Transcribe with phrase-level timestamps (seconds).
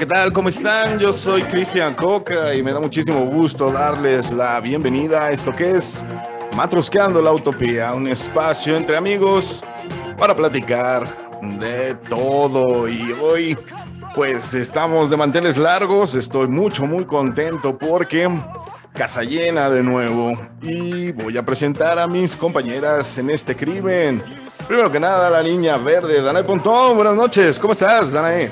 [0.00, 0.32] ¿qué tal?
[0.32, 0.98] ¿Cómo están?
[0.98, 5.72] Yo soy Cristian Coca y me da muchísimo gusto darles la bienvenida a esto que
[5.72, 6.06] es
[6.56, 9.62] Matrosqueando la Utopía, un espacio entre amigos
[10.16, 11.06] para platicar
[11.42, 12.88] de todo.
[12.88, 13.58] Y hoy,
[14.14, 16.14] pues estamos de manteles largos.
[16.14, 18.26] Estoy mucho, muy contento porque
[18.94, 20.32] casa llena de nuevo.
[20.62, 24.22] Y voy a presentar a mis compañeras en este crimen.
[24.66, 26.96] Primero que nada, la niña verde, Danae Pontón.
[26.96, 28.50] Buenas noches, ¿cómo estás, Danae?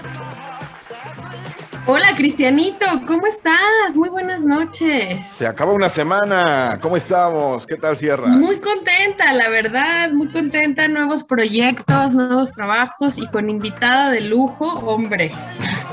[1.91, 3.97] Hola Cristianito, ¿cómo estás?
[3.97, 5.27] Muy buenas noches.
[5.27, 7.67] Se acaba una semana, ¿cómo estamos?
[7.67, 8.29] ¿Qué tal cierras?
[8.29, 10.87] Muy contenta, la verdad, muy contenta.
[10.87, 15.33] Nuevos proyectos, nuevos trabajos y con invitada de lujo, hombre.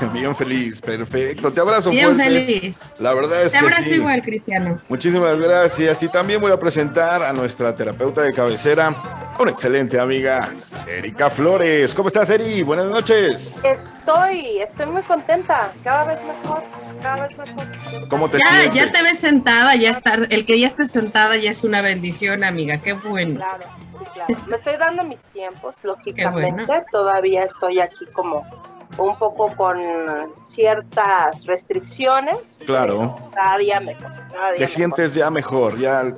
[0.12, 1.50] Bien feliz, perfecto.
[1.52, 2.24] Te abrazo Bien fuerte.
[2.24, 2.76] feliz.
[2.98, 3.94] La verdad es Te que abrazo sí.
[3.94, 4.80] igual, Cristiano.
[4.88, 6.02] Muchísimas gracias.
[6.02, 8.94] Y también voy a presentar a nuestra terapeuta de cabecera,
[9.38, 10.50] una excelente amiga,
[10.86, 11.94] Erika Flores.
[11.94, 12.62] ¿Cómo estás, Eri?
[12.62, 13.62] Buenas noches.
[13.64, 16.62] Estoy, estoy muy contenta, cada vez mejor,
[17.02, 18.08] cada vez mejor.
[18.08, 18.74] ¿Cómo te Ya, sientes?
[18.74, 22.44] ya te ves sentada, ya estar, el que ya esté sentada ya es una bendición,
[22.44, 22.78] amiga.
[22.78, 23.36] Qué bueno.
[23.36, 23.64] Claro,
[23.98, 24.36] sí, claro.
[24.46, 26.64] Me estoy dando mis tiempos, lógicamente.
[26.64, 26.84] bueno.
[26.90, 28.44] Todavía estoy aquí como
[28.98, 29.78] un poco con
[30.44, 32.62] ciertas restricciones.
[32.66, 33.16] Claro.
[33.34, 34.12] Cada día mejor.
[34.32, 34.68] Cada día Te mejor.
[34.68, 36.14] sientes ya mejor, ya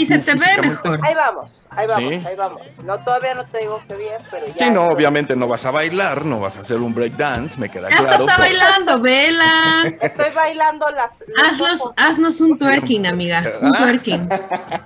[0.00, 1.00] Y se te ve mejor.
[1.02, 2.26] Ahí vamos, ahí vamos, ¿Sí?
[2.26, 2.62] ahí vamos.
[2.84, 4.54] No, todavía no te digo que bien, pero ya.
[4.66, 7.68] Sí, no, estoy- obviamente no vas a bailar, no vas a hacer un breakdance, me
[7.68, 8.24] queda hasta claro.
[8.24, 9.94] está pero- bailando, vela.
[10.00, 11.22] Estoy bailando las.
[11.26, 11.94] los Hazlos, ojos.
[11.96, 13.42] haznos un twerking, amiga.
[13.60, 14.28] Un twerking.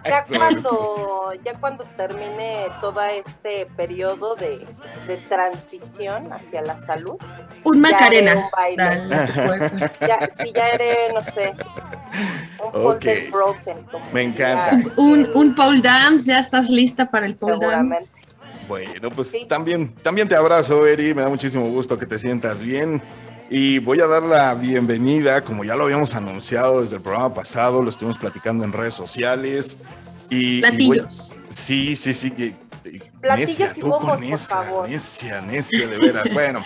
[0.05, 4.67] Ya cuando, ya cuando termine todo este periodo de,
[5.07, 7.17] de transición hacia la salud,
[7.65, 8.35] Un Macarena.
[8.35, 8.77] un.
[8.77, 9.09] Dale
[10.01, 11.55] ya, sí, ya haré, no sé,
[12.63, 12.73] un Ok.
[12.83, 13.83] polter broken.
[13.85, 14.71] como Me encanta.
[14.73, 18.35] ya, Un, un pole dance, ya estás lista para el pole dance.
[18.69, 19.45] Bueno, pues Sí.
[19.47, 21.13] también, también te abrazo, Eri.
[21.15, 23.03] Me da muchísimo gusto que te sientas bien.
[23.51, 27.83] Y voy a dar la bienvenida, como ya lo habíamos anunciado desde el programa pasado,
[27.83, 29.85] lo estuvimos platicando en redes sociales.
[30.31, 31.39] Y, y voy- Platillos.
[31.51, 32.31] sí, sí, sí.
[33.21, 34.89] Platillos necia, y tú bombos, con por favor.
[34.89, 36.33] necia, necia, de veras.
[36.33, 36.65] Bueno,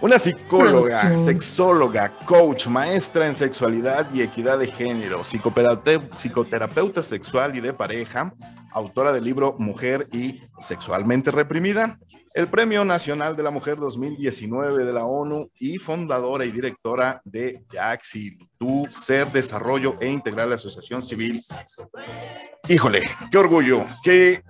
[0.00, 1.18] una psicóloga, Producción.
[1.18, 8.32] sexóloga, coach, maestra en sexualidad y equidad de género, psicoterapeuta sexual y de pareja,
[8.72, 11.98] autora del libro Mujer y Sexualmente Reprimida,
[12.34, 17.64] el Premio Nacional de la Mujer 2019 de la ONU y fundadora y directora de
[17.72, 21.42] Yaxi, Tu Ser, Desarrollo e Integral Asociación Civil.
[22.68, 24.42] Híjole, qué orgullo, qué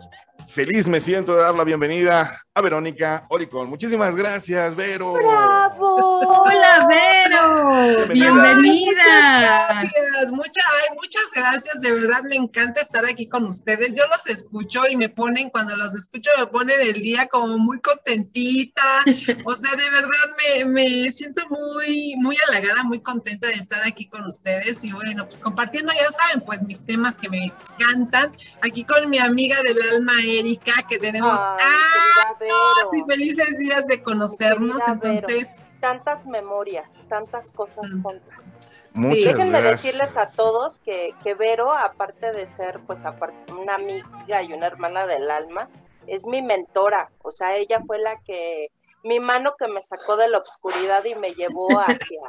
[0.46, 3.68] feliz me siento de dar la bienvenida a Verónica Oricon.
[3.70, 5.14] Muchísimas gracias, Vero.
[5.14, 6.42] ¡Bravo!
[6.42, 8.06] Hola, Vero.
[8.12, 8.54] Bienvenida.
[8.54, 9.66] Bienvenida.
[9.68, 13.94] Gracias, muchas, ay, muchas gracias, de verdad me encanta estar aquí con ustedes.
[13.94, 17.80] Yo los escucho y me ponen, cuando los escucho me ponen el día como muy
[17.80, 18.82] contentita.
[19.44, 24.06] O sea, de verdad me, me siento muy, muy halagada, muy contenta de estar aquí
[24.06, 28.32] con ustedes y bueno, pues compartiendo, ya saben, pues mis temas que me encantan.
[28.62, 34.02] Aquí con mi amiga del alma, Erika, que tenemos Ay, años y felices días de
[34.02, 34.80] conocernos.
[34.88, 38.02] Entonces, tantas memorias, tantas cosas Mm.
[38.02, 38.76] juntas.
[38.92, 39.82] Muchas Déjenme gracias.
[39.82, 44.66] decirles a todos que, que Vero, aparte de ser pues aparte, una amiga y una
[44.66, 45.68] hermana del alma,
[46.06, 47.10] es mi mentora.
[47.22, 48.68] O sea, ella fue la que,
[49.04, 52.20] mi mano que me sacó de la oscuridad y me llevó hacia,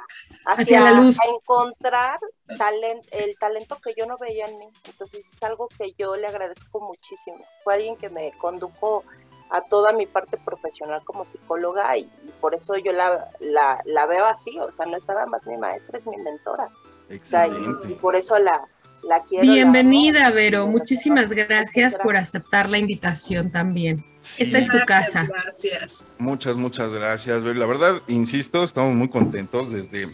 [0.45, 1.17] Hacia la luz.
[1.19, 2.19] a encontrar
[2.57, 4.69] talent, el talento que yo no veía en mí.
[4.85, 7.43] Entonces es algo que yo le agradezco muchísimo.
[7.63, 9.03] Fue alguien que me condujo
[9.51, 14.05] a toda mi parte profesional como psicóloga y, y por eso yo la, la, la
[14.05, 16.65] veo así, o sea, no es nada más mi maestra, es mi mentora.
[16.65, 17.95] O sea, y, y Excelente.
[17.95, 18.61] por eso la,
[19.03, 19.43] la quiero.
[19.45, 20.35] la Bienvenida, amo.
[20.35, 20.67] Vero.
[20.67, 24.05] Muchísimas muchas gracias por aceptar la invitación también.
[24.21, 24.43] Sí.
[24.43, 25.27] Esta es tu casa.
[25.27, 26.03] gracias.
[26.17, 27.43] Muchas, muchas gracias.
[27.43, 27.59] Vero.
[27.59, 30.07] La verdad, insisto, estamos muy contentos desde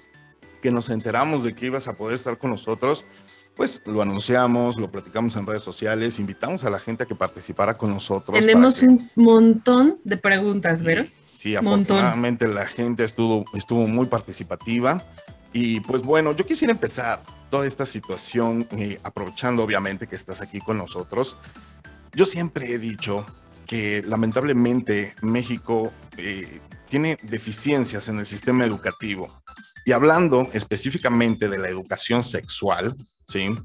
[0.61, 3.05] que nos enteramos de que ibas a poder estar con nosotros.
[3.57, 7.75] Pues lo anunciamos, lo platicamos en redes sociales, invitamos a la gente a que participara
[7.77, 8.39] con nosotros.
[8.39, 11.07] Tenemos que- un montón de preguntas, Vero.
[11.33, 11.73] Sí, Montón.
[11.97, 15.01] afortunadamente la gente estuvo, estuvo muy participativa.
[15.53, 20.59] Y pues bueno, yo quisiera empezar toda esta situación, eh, aprovechando obviamente que estás aquí
[20.59, 21.37] con nosotros.
[22.13, 23.25] Yo siempre he dicho
[23.65, 26.59] que lamentablemente México eh,
[26.89, 29.27] tiene deficiencias en el sistema educativo.
[29.85, 32.95] Y hablando específicamente de la educación sexual,
[33.27, 33.55] ¿sí?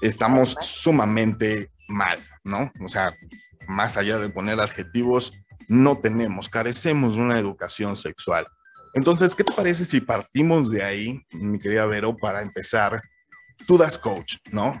[0.00, 2.72] Estamos sumamente mal, ¿no?
[2.82, 3.12] O sea,
[3.68, 5.32] más allá de poner adjetivos,
[5.68, 8.46] no tenemos, carecemos de una educación sexual.
[8.94, 13.00] Entonces, ¿qué te parece si partimos de ahí, mi querida Vero, para empezar?
[13.66, 14.80] Tú das coach, ¿no?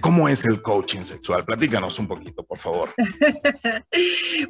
[0.00, 1.44] ¿Cómo es el coaching sexual?
[1.44, 2.90] Platícanos un poquito, por favor.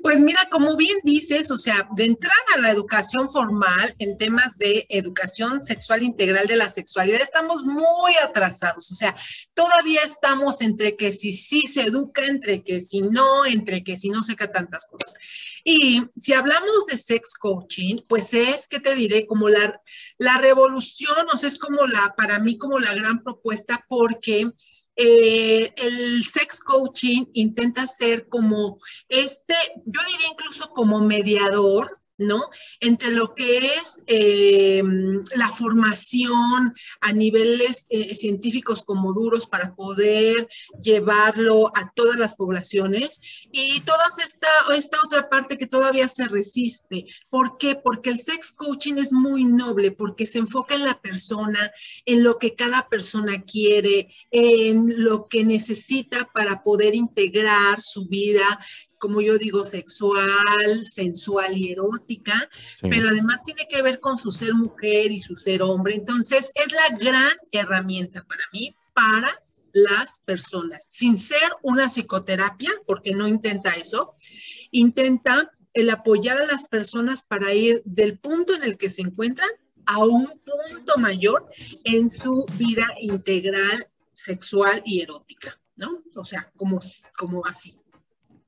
[0.03, 4.59] Pues mira, como bien dices, o sea, de entrada a la educación formal en temas
[4.59, 8.91] de educación sexual integral de la sexualidad, estamos muy atrasados.
[8.91, 9.15] O sea,
[9.55, 14.11] todavía estamos entre que si sí se educa, entre que si no, entre que si
[14.11, 15.15] no seca tantas cosas.
[15.65, 19.27] Y si hablamos de sex coaching, pues es, que te diré?
[19.27, 19.81] Como la,
[20.19, 24.51] la revolución, o sea, es como la, para mí, como la gran propuesta, porque
[25.01, 29.55] eh, el sex coaching intenta ser como este,
[29.87, 32.51] yo diría incluso como mediador ¿no?
[32.81, 34.83] Entre lo que es eh,
[35.37, 40.49] la formación a niveles eh, científicos como duros para poder
[40.83, 47.07] llevarlo a todas las poblaciones y toda esta, esta otra parte que todavía se resiste.
[47.31, 47.77] ¿Por qué?
[47.77, 51.71] Porque el sex coaching es muy noble, porque se enfoca en la persona,
[52.05, 58.45] en lo que cada persona quiere, en lo que necesita para poder integrar su vida
[58.99, 62.49] como yo digo, sexual, sensual y erótica,
[62.83, 65.95] pero además tiene que ver con su ser mujer y su ser hombre.
[65.95, 69.29] Entonces, es la gran herramienta para mí, para
[69.73, 74.15] las personas, sin ser una psicoterapia, porque no intenta eso,
[74.71, 79.49] intenta el apoyar a las personas para ir del punto en el que se encuentran
[79.87, 81.49] a un punto mayor
[81.85, 86.03] en su vida integral, sexual y erótica, ¿no?
[86.17, 86.81] O sea, como,
[87.17, 87.77] como así.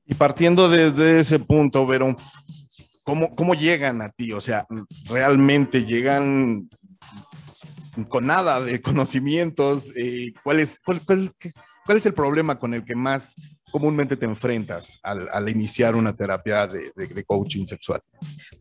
[0.05, 2.15] Y partiendo desde ese punto, Vero,
[3.03, 4.33] ¿cómo, ¿cómo llegan a ti?
[4.33, 4.65] O sea,
[5.07, 6.69] ¿realmente llegan
[8.07, 9.91] con nada de conocimientos?
[9.95, 13.35] Eh, ¿cuál, es, cuál, cuál, es el problema con el que más
[13.71, 18.01] comúnmente te enfrentas al, iniciar una terapia de, de, coaching sexual?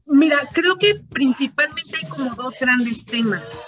[0.09, 3.59] Mira, creo que principalmente hay como dos grandes temas.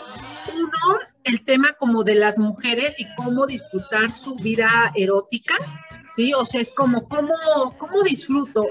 [0.55, 5.55] Uno, el tema como de las mujeres y cómo disfrutar su vida erótica,
[6.09, 6.33] ¿sí?
[6.35, 7.35] O sea, es como cómo,
[7.79, 8.67] cómo disfruto,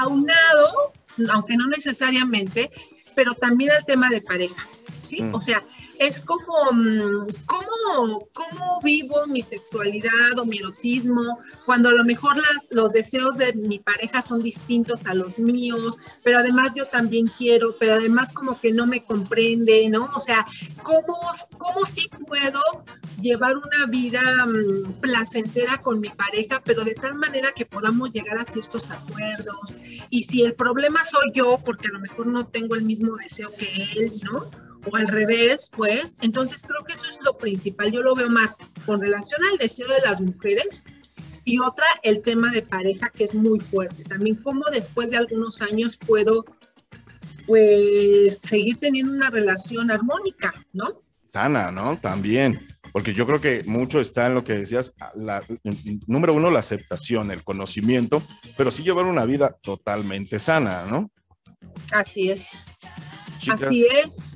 [0.00, 0.92] aunado,
[1.32, 2.70] aunque no necesariamente,
[3.14, 4.68] pero también al tema de pareja,
[5.02, 5.22] ¿sí?
[5.22, 5.34] Mm.
[5.34, 5.64] O sea,
[5.98, 12.36] es como, mm, ¿cómo, ¿cómo, vivo mi sexualidad o mi erotismo cuando a lo mejor
[12.36, 17.28] las, los deseos de mi pareja son distintos a los míos, pero además yo también
[17.28, 20.06] quiero, pero además como que no me comprende, ¿no?
[20.16, 20.46] O sea,
[20.82, 21.16] ¿cómo,
[21.58, 22.60] cómo sí puedo
[23.20, 28.38] llevar una vida um, placentera con mi pareja, pero de tal manera que podamos llegar
[28.38, 29.74] a ciertos acuerdos?
[30.10, 33.52] Y si el problema soy yo, porque a lo mejor no tengo el mismo deseo
[33.54, 34.63] que él, ¿no?
[34.90, 37.90] O al revés, pues, entonces creo que eso es lo principal.
[37.90, 40.86] Yo lo veo más con relación al deseo de las mujeres
[41.44, 44.02] y otra, el tema de pareja, que es muy fuerte.
[44.04, 46.44] También cómo después de algunos años puedo,
[47.46, 51.02] pues, seguir teniendo una relación armónica, ¿no?
[51.30, 51.98] Sana, ¿no?
[51.98, 52.66] También.
[52.92, 55.42] Porque yo creo que mucho está en lo que decías, la,
[56.06, 58.22] número uno, la aceptación, el conocimiento,
[58.56, 61.10] pero sí llevar una vida totalmente sana, ¿no?
[61.92, 62.48] Así es.
[63.50, 64.33] Así es.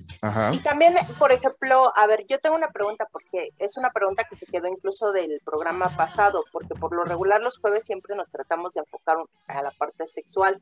[0.52, 4.34] Y también, por ejemplo, a ver, yo tengo una pregunta porque es una pregunta que
[4.34, 8.74] se quedó incluso del programa pasado, porque por lo regular los jueves siempre nos tratamos
[8.74, 10.60] de enfocar a la parte sexual.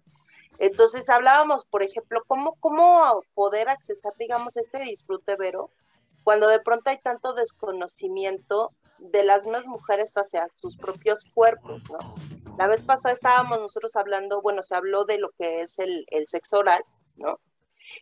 [0.59, 5.71] Entonces hablábamos, por ejemplo, cómo, cómo poder accesar, digamos, este disfrute, Vero,
[6.23, 11.99] cuando de pronto hay tanto desconocimiento de las mismas mujeres hacia sus propios cuerpos, ¿no?
[12.59, 16.27] La vez pasada estábamos nosotros hablando, bueno, se habló de lo que es el, el
[16.27, 16.83] sexo oral,
[17.17, 17.39] ¿no?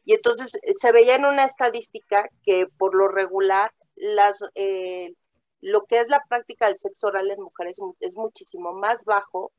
[0.04, 5.14] Y entonces eh, se veía en una estadística que por lo regular las, eh,
[5.60, 9.52] lo que es la práctica del sexo oral en mujeres es muchísimo más bajo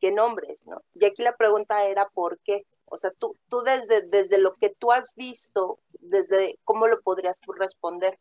[0.00, 0.82] que en hombres, ¿no?
[0.94, 2.66] Y aquí la pregunta era ¿por qué?
[2.86, 7.40] O sea, tú, tú desde, desde lo que tú has visto, desde cómo lo podrías
[7.40, 8.18] tú responder.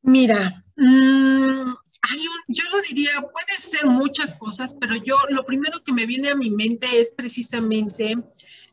[0.00, 0.36] Mira,
[0.74, 1.74] mmm,
[2.10, 6.06] hay un, yo lo diría, puede ser muchas cosas, pero yo lo primero que me
[6.06, 8.16] viene a mi mente es precisamente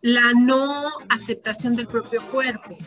[0.01, 2.77] la no aceptación del propio cuerpo,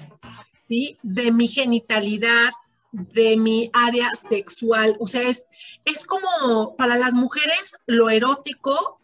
[0.59, 0.99] ¿sí?
[1.03, 2.51] De mi genitalidad,
[2.93, 4.97] de mi área sexual.
[5.01, 5.47] O sea, es,
[5.85, 9.01] es como para las mujeres lo erótico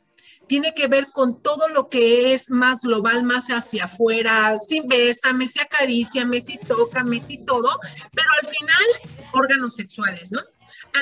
[0.49, 5.47] tiene que ver con todo lo que es más global, más hacia afuera, sí, bésame,
[5.47, 7.69] sí, acaríciame, sí, tócame, sí, todo,
[8.15, 10.41] pero al final, órganos sexuales, ¿no?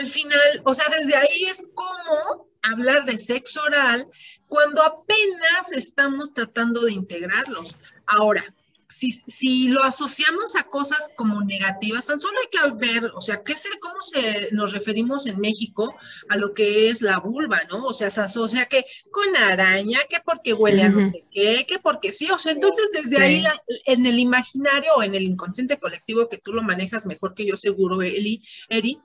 [0.01, 4.07] Al final, o sea, desde ahí es como hablar de sexo oral
[4.49, 7.77] cuando apenas estamos tratando de integrarlos.
[8.07, 8.43] Ahora,
[8.89, 12.47] si, si lo asociamos a cosas como negativas, tan solo hay
[12.79, 15.93] que ver, o sea, ¿qué sé, cómo se nos referimos en México
[16.29, 17.85] a lo que es la vulva, ¿no?
[17.85, 21.81] O sea, se asocia que con araña, que porque huele a no sé qué, que
[21.81, 23.23] porque sí, o sea, entonces desde Sí.
[23.23, 27.35] ahí la- en el imaginario o en el inconsciente colectivo que tú lo manejas mejor
[27.35, 29.01] que yo seguro, Eli, Eri,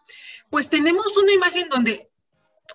[0.52, 2.11] pues tenemos una imagen donde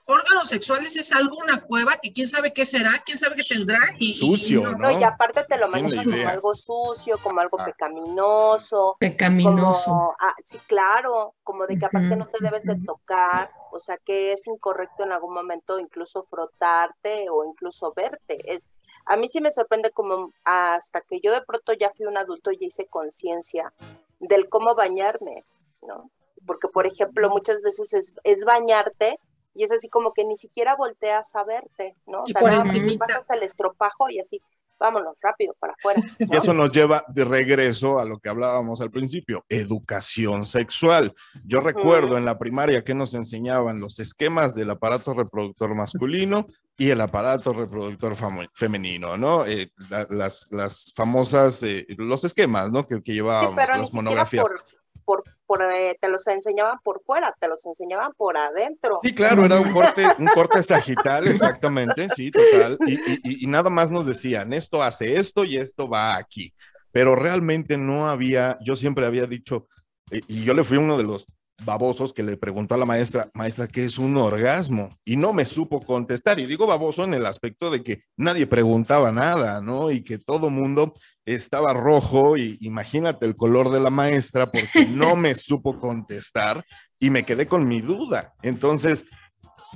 [0.05, 3.79] órganos sexuales es algo, una cueva, que quién sabe qué será, quién sabe qué tendrá.
[3.99, 5.01] Y, y- Sucio, no, ¿no?
[5.01, 7.65] Y aparte te lo la como algo sucio, como algo Ah.
[7.67, 9.85] pecaminoso, Pecaminoso.
[9.85, 13.97] como, ah, sí, claro, como de que aparte no te debes de tocar, o sea
[13.99, 18.53] que es incorrecto en algún momento incluso frotarte o incluso verte.
[18.53, 18.69] Es,
[19.07, 22.51] a mí sí me sorprende como hasta que yo de pronto ya fui un adulto
[22.51, 23.73] y hice conciencia
[24.21, 25.45] del cómo bañarme,
[25.83, 26.11] ¿no?
[26.47, 29.19] Porque, por ejemplo, muchas veces es, es bañarte
[29.57, 32.23] y es así como que ni siquiera volteas a verte, ¿no?
[32.23, 32.65] O sea, nada
[32.99, 34.41] pasas el estropajo y así,
[34.79, 36.01] vámonos, rápido, para afuera.
[36.19, 41.15] Y eso nos lleva de regreso a lo que hablábamos al principio, educación sexual.
[41.45, 46.47] Yo recuerdo en la primaria que nos enseñaban los esquemas del aparato reproductor masculino
[46.77, 48.15] y el aparato reproductor
[48.53, 49.47] femenino, ¿no?
[49.47, 52.87] Eh, la- las, las famosas, eh, los esquemas, ¿no?
[52.87, 54.45] Que, que llevábamos, las monografías.
[54.47, 54.63] por,
[55.07, 59.01] por, por, eh, te los enseñaban por fuera, te los enseñaban por adentro.
[59.03, 62.79] Sí, claro, era un corte, un corte sagital, exactamente, sí, total.
[62.87, 66.53] Y, y- nada más nos decían, esto hace esto y esto va aquí.
[66.93, 69.69] Pero realmente no había, yo siempre había dicho,
[70.11, 71.27] eh, y yo le fui uno de los
[71.65, 74.99] babosos que le preguntó a la maestra, maestra, ¿qué es un orgasmo?
[75.05, 76.39] Y no me supo contestar.
[76.39, 79.91] Y digo baboso en el aspecto de que nadie preguntaba nada, ¿no?
[79.91, 80.95] Y que todo mundo
[81.27, 86.65] estaba rojo y imagínate el color de la maestra porque no me supo contestar
[87.01, 88.33] y me quedé con mi duda.
[88.43, 89.05] Entonces,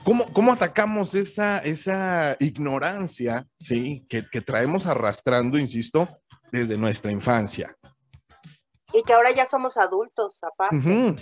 [0.04, 6.08] ¿cómo, cómo atacamos esa, esa ignorancia, sí, que, que traemos arrastrando, insisto,
[6.52, 7.76] desde nuestra infancia?
[8.92, 11.20] Y que ahora ya somos adultos, aparte.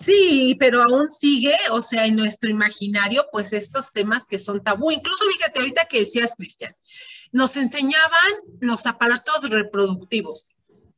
[0.00, 4.90] Sí, pero aún sigue, o sea, en nuestro imaginario, pues estos temas que son tabú.
[4.90, 6.74] Incluso fíjate, ahorita que decías, Cristian,
[7.32, 10.46] nos enseñaban los aparatos reproductivos.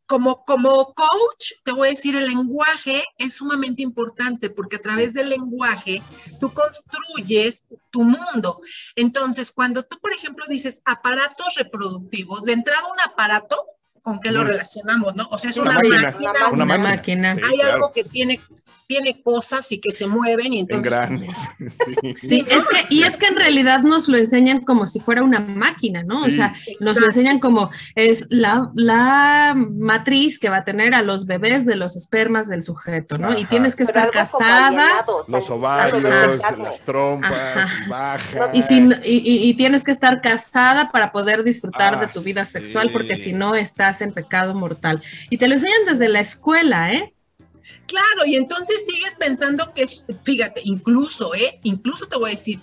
[0.06, 5.14] Como, como coach, te voy a decir, el lenguaje es sumamente importante porque a través
[5.14, 6.02] del lenguaje
[6.40, 8.60] tú construyes tu mundo.
[8.96, 13.56] Entonces, cuando tú, por ejemplo, dices aparatos reproductivos, de entrada un aparato,
[14.02, 15.26] ¿con qué lo relacionamos, no?
[15.30, 16.88] O sea, es Una una, máquina, máquina, una Una máquina.
[16.90, 17.34] máquina.
[17.36, 17.72] Sí, hay claro.
[17.72, 18.40] algo que tiene,
[18.87, 21.38] tiene cosas y que se mueven y entonces Engranes.
[21.85, 22.14] Sí.
[22.16, 25.40] Sí, es que, y es que en realidad nos lo enseñan como si fuera una
[25.40, 26.23] máquina, ¿no?
[26.23, 31.02] O sea, nos lo enseñan como es la, la matriz que va a tener a
[31.02, 33.37] los bebés de los espermas del sujeto, ¿no?
[33.38, 36.02] Y tienes que Pero estar casada alienado, o sea, Los ovarios,
[36.59, 38.50] las trompas, baja.
[38.52, 42.12] y, si, no- y, y- y tienes que estar casada para poder disfrutar de Ah,
[42.12, 42.52] tu vida sí.
[42.52, 45.02] sexual, porque si no estás en pecado mortal.
[45.31, 47.13] Y te lo enseñan desde la escuela, ¿eh?
[47.87, 51.59] Claro, y entonces sigues pensando que, es- fíjate, incluso, ¿eh?
[51.62, 52.61] Incluso te voy a decir,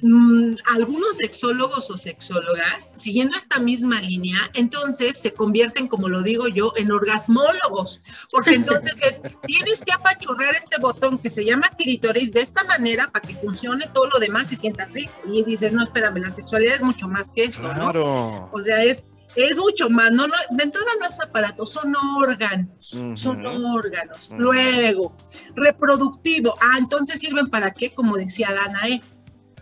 [0.00, 6.48] mm, algunos sexólogos o sexólogas, siguiendo esta misma línea, entonces se convierten, como lo digo
[6.48, 12.32] yo, en orgasmólogos, porque entonces es, tienes que apachurrar este botón que se llama clítoris
[12.32, 15.12] de esta manera para que funcione todo lo demás y sienta rico.
[15.30, 17.72] Y dices, no, espérame, la sexualidad es mucho más que esto, ¿no?
[17.74, 18.50] Claro.
[18.52, 20.10] O sea, es, es mucho más.
[20.12, 22.96] No, no, de entrada no es aparato, son órganos.
[23.14, 24.30] Son órganos.
[24.36, 25.16] Luego,
[25.54, 26.54] reproductivo.
[26.60, 29.02] Ah, entonces sirven para qué, como decía Danae.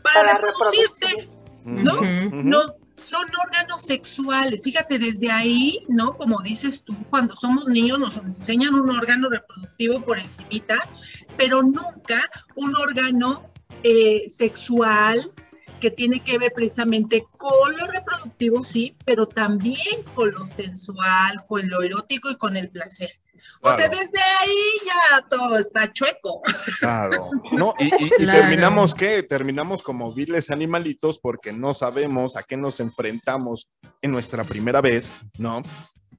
[0.02, 1.28] Para, Para reproducirte.
[1.64, 2.00] ¿no?
[2.32, 2.60] No,
[2.98, 4.62] son órganos sexuales.
[4.64, 6.12] Fíjate, desde ahí, ¿no?
[6.14, 10.76] Como dices tú, cuando somos niños nos enseñan un órgano reproductivo por encimita,
[11.36, 12.20] pero nunca
[12.56, 13.50] un órgano
[13.82, 15.32] eh, sexual
[15.80, 21.68] que tiene que ver precisamente con lo reproductivo, sí, pero también con lo sensual, con
[21.68, 23.10] lo erótico y con el placer.
[23.62, 23.90] O sea, Claro.
[23.98, 26.42] desde ahí ya todo está chueco.
[26.80, 27.30] Claro.
[27.52, 28.40] No, y, y- y Claro.
[28.40, 29.22] terminamos qué?
[29.22, 33.68] Terminamos como viles animalitos porque no sabemos a qué nos enfrentamos
[34.02, 35.08] en nuestra primera vez,
[35.38, 35.62] ¿no?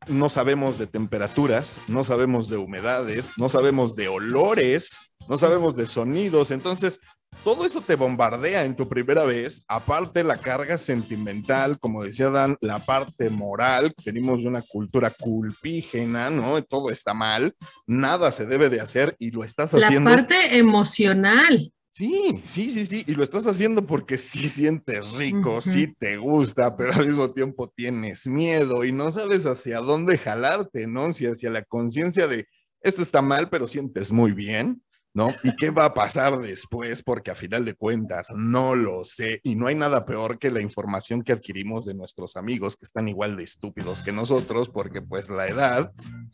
[0.07, 4.97] No sabemos de temperaturas, no sabemos de humedades, no sabemos de olores,
[5.29, 6.49] no sabemos de sonidos.
[6.49, 6.99] Entonces,
[7.43, 9.63] todo eso te bombardea en tu primera vez.
[9.67, 13.93] Aparte, la carga sentimental, como decía Dan, la parte moral.
[14.03, 16.61] Venimos de una cultura culpígena, ¿no?
[16.63, 17.55] Todo está mal,
[17.85, 20.09] nada se debe de hacer y lo estás La haciendo.
[20.09, 21.71] parte emocional.
[21.93, 26.77] Sí, sí, sí, sí, y lo estás haciendo porque sí sientes rico, sí te gusta,
[26.77, 31.11] pero al mismo tiempo tienes miedo y no sabes hacia dónde jalarte, ¿no?
[31.11, 32.47] Si hacia la conciencia de
[32.79, 34.81] esto está mal, pero sientes muy bien,
[35.13, 35.29] ¿no?
[35.43, 37.03] ¿Y qué va a pasar después?
[37.03, 40.61] Porque a final de cuentas no lo sé y no hay nada peor que la
[40.61, 45.29] información que adquirimos de nuestros amigos que están igual de estúpidos que nosotros porque pues
[45.29, 45.91] la edad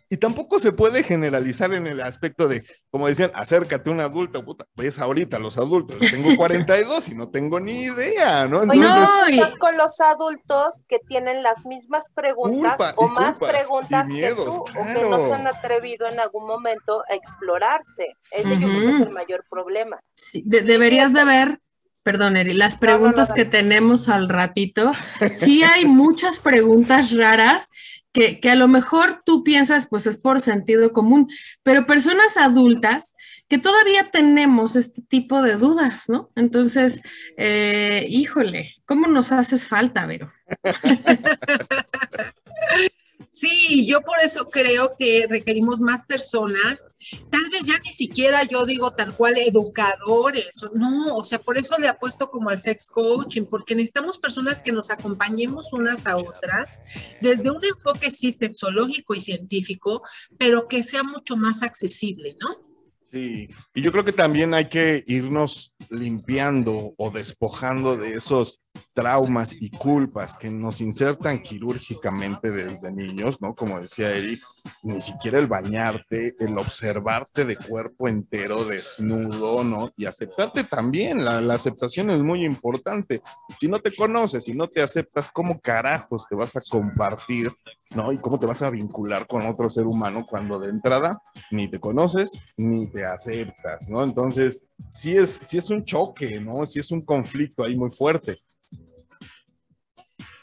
[0.10, 4.46] y tampoco se puede generalizar en el aspecto de, como decían, acércate a un adulto,
[4.46, 8.60] puta, ves ahorita los adultos, tengo 42 y no tengo ni idea, ¿no?
[8.60, 13.38] Oye, Entonces, No, y- con los adultos que tienen las mismas preguntas Culpa- o más
[13.39, 15.34] culpas, preguntas y que miedos, tú o que no se claro.
[15.34, 18.15] han atrevido en algún momento a explorarse.
[18.31, 20.00] Ese yo es el mayor problema.
[20.15, 21.59] Sí, de- deberías de ver,
[22.03, 24.93] perdón, Eri, las no, preguntas no, que tenemos al ratito.
[25.31, 27.69] Sí hay muchas preguntas raras
[28.13, 31.29] que, que a lo mejor tú piensas, pues es por sentido común,
[31.63, 33.15] pero personas adultas
[33.47, 36.29] que todavía tenemos este tipo de dudas, ¿no?
[36.36, 37.00] Entonces,
[37.38, 40.31] eh, híjole, ¿cómo nos haces falta, Vero?
[43.39, 46.86] Sí, yo por eso creo que requerimos más personas,
[47.29, 51.58] tal vez ya ni siquiera yo digo tal cual educadores, o- no, o sea, por
[51.58, 56.17] eso le apuesto como al sex coaching, porque necesitamos personas que nos acompañemos unas a
[56.17, 56.79] otras
[57.22, 60.01] desde un enfoque sí sexológico y científico,
[60.38, 62.66] pero que sea mucho más accesible, ¿no?
[63.11, 68.59] Sí, y yo creo que también hay que irnos limpiando o despojando de esos
[68.93, 73.55] traumas y culpas que nos insertan quirúrgicamente desde niños, ¿no?
[73.55, 74.39] Como decía Eric,
[74.83, 79.91] ni siquiera el bañarte, el observarte de cuerpo entero, desnudo, ¿no?
[79.95, 83.21] Y aceptarte también, la, aceptación es muy importante.
[83.59, 87.51] Si no te conoces, si no te aceptas, ¿cómo carajos te vas a compartir,
[87.91, 88.11] ¿no?
[88.11, 91.21] Y cómo te vas a vincular con otro ser humano cuando de entrada
[91.51, 94.03] ni te conoces ni te aceptas, ¿no?
[94.03, 96.65] Entonces, sí es, sí es un choque, ¿no?
[96.65, 98.37] Sí es un conflicto ahí muy fuerte.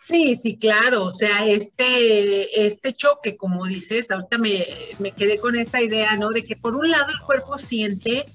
[0.01, 1.05] Sí, sí, claro.
[1.05, 4.65] O sea, este, este choque, como dices, ahorita me,
[4.99, 6.29] me quedé con esta idea, ¿no?
[6.29, 8.27] De que por un lado el cuerpo siente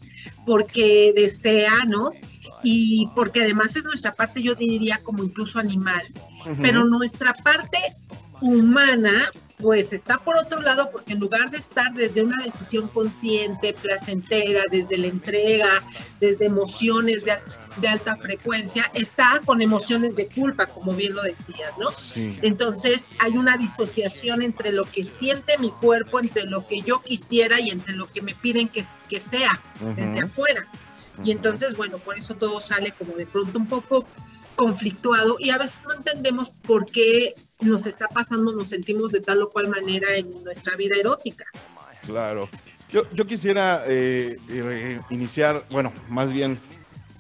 [0.45, 2.11] porque desea, ¿no?
[2.63, 6.01] Y porque además es nuestra parte, yo diría, como incluso animal,
[6.61, 7.77] pero nuestra parte
[8.41, 9.13] humana,
[9.61, 14.61] pues está por otro lado, porque en lugar de estar desde una decisión consciente, placentera,
[14.71, 15.69] desde la entrega,
[16.21, 17.41] desde emociones de, al-
[17.81, 21.89] de alta frecuencia, está con emociones de culpa, como bien lo decías, ¿no?
[21.91, 22.39] Sí.
[22.41, 27.59] Entonces hay una disociación entre lo que siente mi cuerpo, entre lo que yo quisiera
[27.59, 29.61] y entre lo que me piden que, que sea
[29.95, 30.65] desde afuera.
[31.21, 34.05] Y entonces, bueno, por eso todo sale como de pronto un poco
[34.55, 39.41] conflictuado y a veces no entendemos por qué nos está pasando, nos sentimos de tal
[39.43, 41.45] o cual manera en nuestra vida erótica.
[42.05, 42.49] Claro.
[42.89, 46.57] Yo, yo quisiera eh, eh, iniciar, bueno, más bien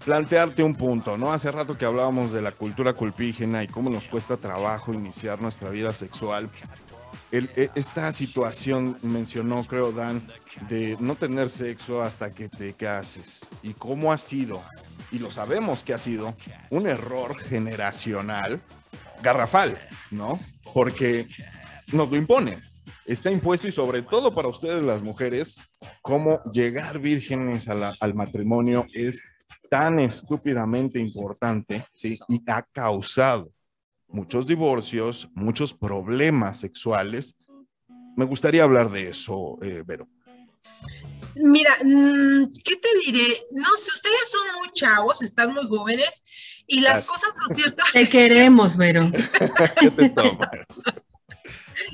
[0.03, 1.31] plantearte un punto, ¿no?
[1.31, 5.69] Hace rato que hablábamos de la cultura culpígena y cómo nos cuesta trabajo iniciar nuestra
[5.69, 6.49] vida sexual.
[7.31, 10.23] E- esta situación mencionó, creo, Dan,
[10.67, 13.41] de no tener sexo hasta que te cases.
[13.61, 14.59] ¿Y cómo ha sido?
[15.11, 16.33] Y lo sabemos que ha sido
[16.71, 18.59] un error generacional
[19.21, 19.77] garrafal,
[20.11, 20.39] ¿no?
[20.73, 21.25] Porque
[21.91, 22.61] nos lo imponen.
[23.05, 25.57] Está impuesto y sobre todo para ustedes las mujeres,
[26.01, 29.21] cómo llegar vírgenes al matrimonio es
[29.69, 32.19] tan estúpidamente importante, ¿sí?
[32.27, 33.51] Y ha causado
[34.07, 37.35] muchos divorcios, muchos problemas sexuales.
[38.15, 40.07] Me gustaría hablar de eso, eh, Vero.
[41.35, 43.27] Mira, mm, ¿qué te diré?
[43.51, 46.23] No sé, ustedes son muy chavos, están muy jóvenes
[46.69, 47.09] y las Gracias.
[47.11, 49.11] cosas, lo cierto, Te queremos, Vero.
[49.79, 50.49] ¿Qué te toma?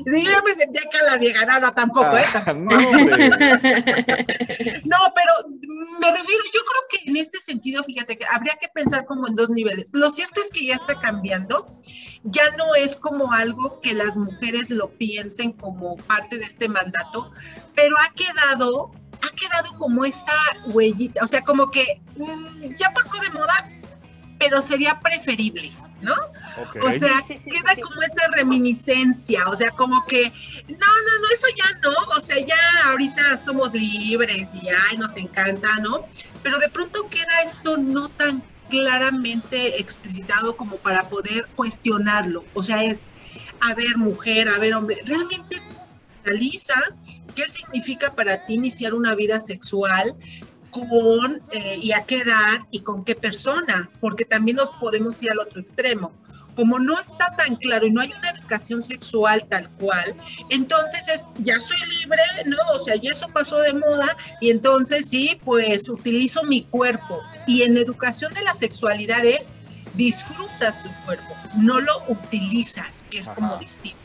[0.05, 2.25] yo ya me sentía que la vieja, no, no, tampoco, ¿eh?
[2.33, 3.29] Ah, no, hombre.
[4.85, 5.31] No, pero
[5.99, 9.35] me refiero, yo creo que en este sentido, fíjate que habría que pensar como en
[9.35, 9.89] dos niveles.
[9.93, 11.79] Lo cierto es que ya está cambiando,
[12.23, 17.31] ya no es como algo que las mujeres lo piensen como parte de este mandato,
[17.75, 20.33] pero ha quedado, ha quedado como esa
[20.67, 23.71] huellita, o sea, como que mm, ya pasó de moda,
[24.39, 25.71] pero sería preferible,
[26.01, 26.13] ¿no?
[26.81, 27.81] O sea, Sí, sí, sí, queda sí.
[27.81, 32.37] como esta reminiscencia, o sea, como que, no, no, no, eso ya no, o sea,
[32.45, 36.07] ya ahorita somos libres y ay, nos encanta, ¿no?
[36.43, 42.83] Pero de pronto queda esto no tan claramente explicitado como para poder cuestionarlo, o sea,
[42.83, 43.03] es,
[43.61, 45.61] a ver, mujer, a ver, hombre, realmente
[46.25, 46.73] analiza
[47.35, 50.15] qué significa para ti iniciar una vida sexual,
[50.75, 55.31] con eh, y a qué edad y con qué persona, porque también nos podemos ir
[55.31, 56.11] al otro extremo.
[56.53, 60.15] Como no está tan claro y no hay una educación sexual tal cual,
[60.49, 62.57] entonces es, ya soy libre, ¿no?
[62.75, 67.21] O sea, ya eso pasó de moda y entonces sí, pues utilizo mi cuerpo.
[67.47, 69.53] Y en educación de la sexualidad es
[69.95, 74.04] disfrutas tu cuerpo, no lo utilizas, que es como distinto.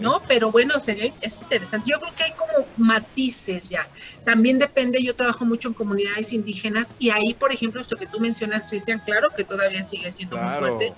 [0.00, 0.22] ¿No?
[0.28, 1.90] Pero bueno, sería es interesante.
[1.90, 3.88] Yo creo que hay como matices ya.
[4.24, 8.20] También depende, yo trabajo mucho en comunidades indígenas y ahí, por ejemplo, esto que tú
[8.20, 10.92] mencionas, Cristian, claro que todavía sigue siendo muy fuerte,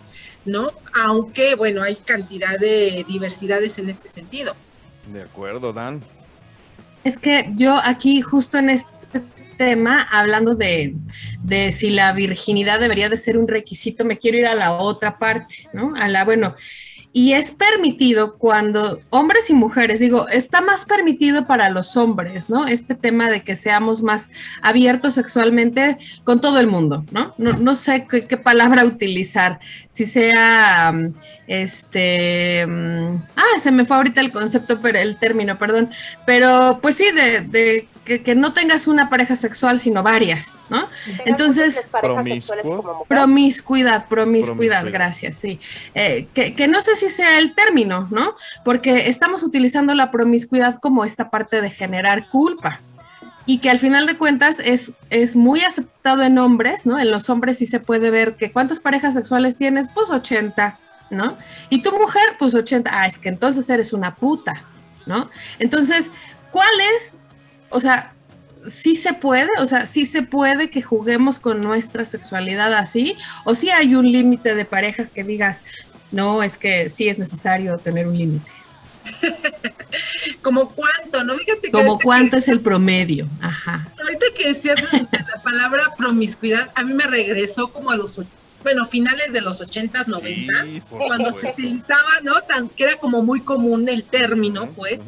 [0.44, 0.72] ¿no?
[1.04, 4.54] Aunque, bueno, hay cantidad de diversidades en este sentido.
[5.12, 6.02] De acuerdo, Dan.
[7.04, 9.22] Es que yo aquí justo en este
[9.56, 10.94] tema, hablando de,
[11.42, 15.18] de si la virginidad debería de ser un requisito, me quiero ir a la otra
[15.18, 15.94] parte, ¿no?
[15.96, 16.54] A la, bueno,
[17.16, 22.66] y es permitido cuando hombres y mujeres, digo, está más permitido para los hombres, ¿no?
[22.66, 24.28] Este tema de que seamos más
[24.60, 27.32] abiertos sexualmente con todo el mundo, ¿no?
[27.38, 31.14] No, no sé qué, palabra utilizar, si sea, um,
[31.46, 35.88] este, um, ah, se me fue ahorita el concepto, pero el término, perdón,
[36.26, 40.88] pero pues sí, de que, que no tengas una pareja sexual, sino varias, ¿no?
[41.26, 43.04] Entonces, como.
[43.08, 44.84] Promiscuidad, promiscuidad, Promiscuidad.
[44.90, 45.58] gracias, sí.
[45.94, 48.34] Eh, que, que no sé si sea el término, ¿no?
[48.64, 52.80] Porque estamos utilizando la promiscuidad como esta parte de generar culpa.
[53.48, 56.98] Y que al final de cuentas es, es muy aceptado en hombres, ¿no?
[56.98, 60.78] En los hombres sí se puede ver que cuántas parejas sexuales tienes, pues 80,
[61.10, 61.36] ¿no?
[61.70, 64.64] Y tu mujer, pues 80, ah, es que entonces eres una puta,
[65.06, 65.30] ¿no?
[65.60, 66.10] Entonces,
[66.50, 67.18] ¿cuál es,
[67.70, 68.12] o sea,
[68.70, 73.54] sí se puede, o sea, sí se puede que juguemos con nuestra sexualidad así, o
[73.54, 75.62] si hay un límite de parejas que digas,
[76.10, 78.50] no, es que sí es necesario tener un límite.
[80.42, 81.36] Como cuánto, ¿no?
[81.36, 83.88] Fíjate que Como ahorita cuánto que es el promedio, ajá.
[84.02, 88.20] Ahorita que decías de la palabra promiscuidad, a mí me regresó como a los,
[88.62, 92.34] bueno, finales de los 80s, 90s, Sí, por cuando se utilizaba, ¿no?
[92.42, 95.06] Tan, que era como muy común el término, pues.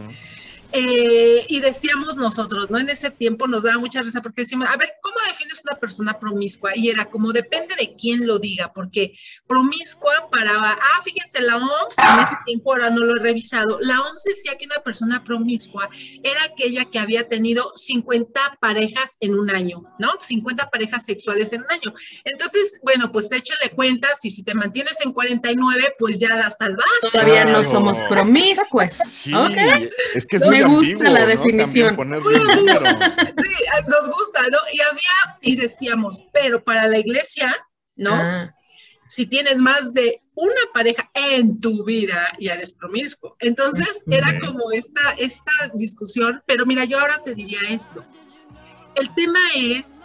[0.73, 2.79] Eh, y decíamos nosotros, ¿no?
[2.79, 6.19] En ese tiempo nos daba mucha risa porque decíamos, a ver, ¿cómo defines una persona
[6.19, 6.73] promiscua?
[6.77, 9.13] Y era como depende de quién lo diga, porque
[9.47, 14.01] promiscua para, ah, fíjense, la OMS, en ese tiempo ahora no lo he revisado, la
[14.01, 15.89] OMS decía que una persona promiscua
[16.23, 20.09] era aquella que había tenido 50 parejas en un año, ¿no?
[20.21, 21.95] 50 parejas sexuales en un año.
[22.25, 27.11] Entonces, bueno, pues échale cuentas y si te mantienes en 49, pues ya la salvaste.
[27.13, 28.91] Todavía no somos promiscuos.
[28.91, 29.33] Sí,
[30.15, 31.27] es que es Me gusta ambiguo, la ¿no?
[31.27, 31.97] definición.
[33.27, 34.59] Sí, nos gusta, ¿no?
[34.73, 37.55] Y había, y decíamos, pero para la iglesia,
[37.97, 38.15] ¿no?
[38.15, 38.49] Ah,
[39.07, 43.37] Si tienes más de una pareja en tu vida, ya eres promiscuo.
[43.41, 48.05] Entonces, era como esta, esta discusión, pero mira, yo ahora te diría esto.
[48.95, 49.97] El tema es,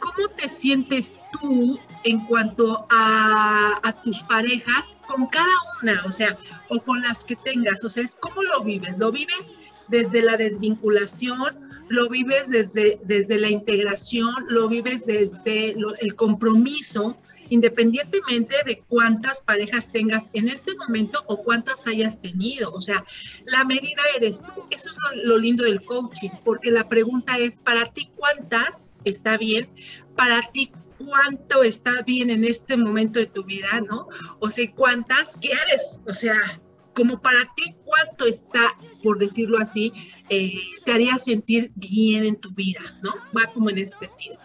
[0.00, 5.46] ¿cómo te sientes tú en cuanto a, a tus parejas con cada
[5.82, 6.02] una?
[6.06, 6.36] O sea,
[6.68, 7.82] o con las que tengas.
[7.84, 8.94] O sea, es cómo lo vives.
[8.98, 9.48] ¿Lo vives
[9.88, 11.72] desde la desvinculación?
[11.88, 14.32] ¿Lo vives desde, desde la integración?
[14.48, 17.16] ¿Lo vives desde el compromiso?
[17.50, 22.70] independientemente de cuántas parejas tengas en este momento o cuántas hayas tenido.
[22.72, 23.04] O sea,
[23.44, 24.64] la medida eres tú.
[24.70, 29.68] Eso es lo, lindo del coaching, porque la pregunta es, para ti, ¿cuántas está bien?
[30.16, 34.08] Para ti, ¿cuánto está bien en este momento de tu vida, no?
[34.40, 36.00] O sea, ¿cuántas quieres?
[36.06, 36.60] O sea,
[36.94, 39.92] como para ti, ¿cuánto está, por decirlo así,
[40.28, 40.52] eh,
[40.84, 43.12] te haría sentir bien en tu vida, ¿no?
[43.36, 44.38] Va como en ese sentido.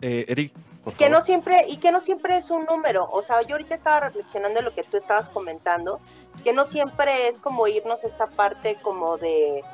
[0.00, 3.40] Eh, Eric, por que no siempre y que no siempre es un número o sea
[3.40, 5.98] yo ahorita estaba reflexionando en lo que tú estabas comentando
[6.42, 9.64] que no siempre es como irnos a esta parte como de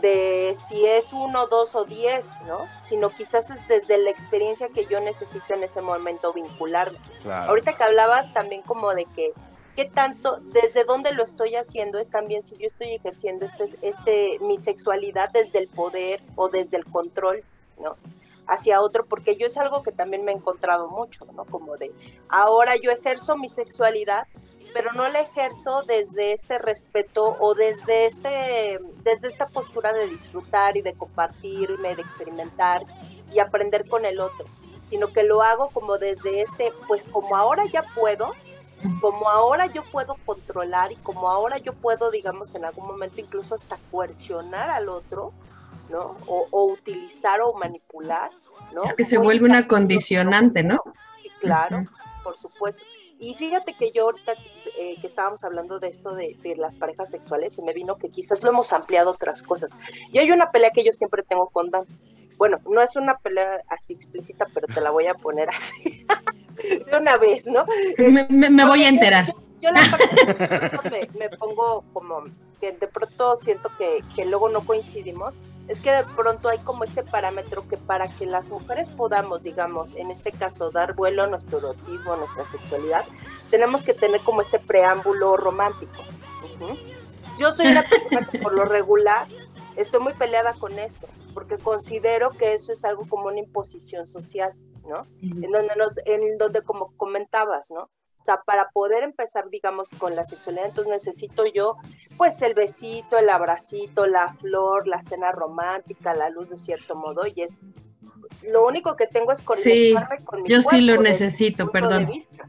[0.00, 2.66] de si es uno, dos o diez, ¿no?
[2.82, 6.98] Sino quizás es desde la experiencia que yo necesito en ese momento vincularme.
[7.22, 7.50] Claro.
[7.50, 9.32] Ahorita que hablabas también como de que
[9.76, 14.38] qué tanto, desde dónde lo estoy haciendo, es también si yo estoy ejerciendo este, este,
[14.40, 17.42] mi sexualidad desde el poder o desde el control,
[17.80, 17.96] ¿no?
[18.46, 21.44] hacia otro, porque yo es algo que también me he encontrado mucho, ¿no?
[21.44, 21.92] Como de,
[22.28, 24.26] ahora yo ejerzo mi sexualidad,
[24.74, 30.76] pero no la ejerzo desde este respeto o desde, este, desde esta postura de disfrutar
[30.76, 32.84] y de compartirme, de experimentar
[33.32, 34.46] y aprender con el otro,
[34.86, 38.32] sino que lo hago como desde este, pues como ahora ya puedo,
[39.00, 43.54] como ahora yo puedo controlar y como ahora yo puedo, digamos, en algún momento incluso
[43.54, 45.32] hasta coercionar al otro,
[45.90, 46.16] ¿no?
[46.26, 48.30] O, o, utilizar o manipular,
[48.74, 48.84] ¿no?
[48.84, 50.78] Es que se vuelve una condicionante, ¿no?
[51.22, 52.22] Sí, claro, uh -huh.
[52.24, 52.82] por supuesto.
[53.18, 54.32] Y fíjate que yo ahorita
[54.76, 58.10] eh, que estábamos hablando de esto de, de, las parejas sexuales, se me vino que
[58.10, 59.76] quizás lo hemos ampliado a otras cosas.
[60.12, 61.84] Y hay una pelea que yo siempre tengo con Dan.
[62.36, 66.04] Bueno, no es una pelea así explícita, pero te la voy a poner así
[66.90, 67.64] de una vez, ¿no?
[67.98, 69.26] Me, me, me voy a enterar.
[69.26, 72.24] Yo, yo la parte me, me, pongo como
[72.60, 75.36] que de pronto siento que, que, luego no coincidimos,
[75.66, 79.94] es que de pronto hay como este parámetro que para que las mujeres podamos, digamos,
[79.94, 83.04] en este caso, dar vuelo a nuestro erotismo, a nuestra sexualidad,
[83.50, 86.02] tenemos que tener como este preámbulo romántico.
[87.38, 89.26] Yo soy una persona que por lo regular
[89.76, 94.52] estoy muy peleada con eso, porque considero que eso es algo como una imposición social,
[94.86, 95.02] ¿no?
[95.20, 97.82] En donde nos, en donde como comentabas, ¿no?
[97.84, 101.76] O sea, para poder empezar, digamos, con la sexualidad, entonces necesito yo,
[102.16, 107.26] pues, el besito, el abracito, la flor, la cena romántica, la luz de cierto modo,
[107.26, 107.58] y es
[108.42, 112.06] lo único que tengo es Sí, conectarme con mi yo sí lo necesito, perdón.
[112.06, 112.48] vista,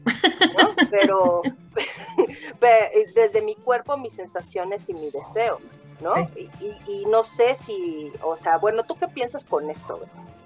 [0.56, 0.74] ¿no?
[0.90, 1.42] Pero
[2.60, 5.60] pe- desde mi cuerpo, mis sensaciones y mi deseo,
[6.04, 6.14] ¿no?
[6.36, 10.00] Y, y- y no sé si, o sea, bueno, ¿tú qué piensas con esto?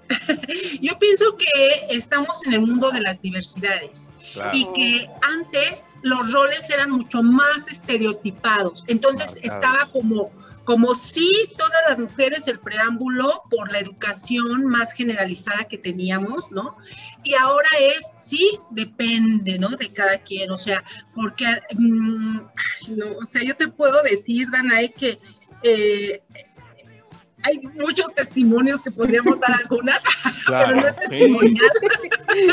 [0.81, 4.51] Yo pienso que estamos en el mundo de las diversidades Claro.
[4.53, 8.85] y que antes los roles eran mucho más estereotipados.
[8.87, 9.53] Entonces Claro, claro.
[9.77, 10.31] estaba como,
[10.65, 16.75] como si todas las mujeres, el preámbulo por la educación más generalizada que teníamos, ¿no?
[17.23, 19.69] Y ahora es, sí, depende, ¿no?
[19.69, 21.45] De cada quien, o sea, porque,
[21.75, 22.37] mm,
[22.97, 25.19] no, o sea, yo te puedo decir, Danae, que...
[25.63, 26.21] eh,
[27.43, 29.99] hay muchos testimonios que podríamos dar algunas,
[30.47, 31.09] pero no Claro, es sí.
[31.09, 31.69] testimonial.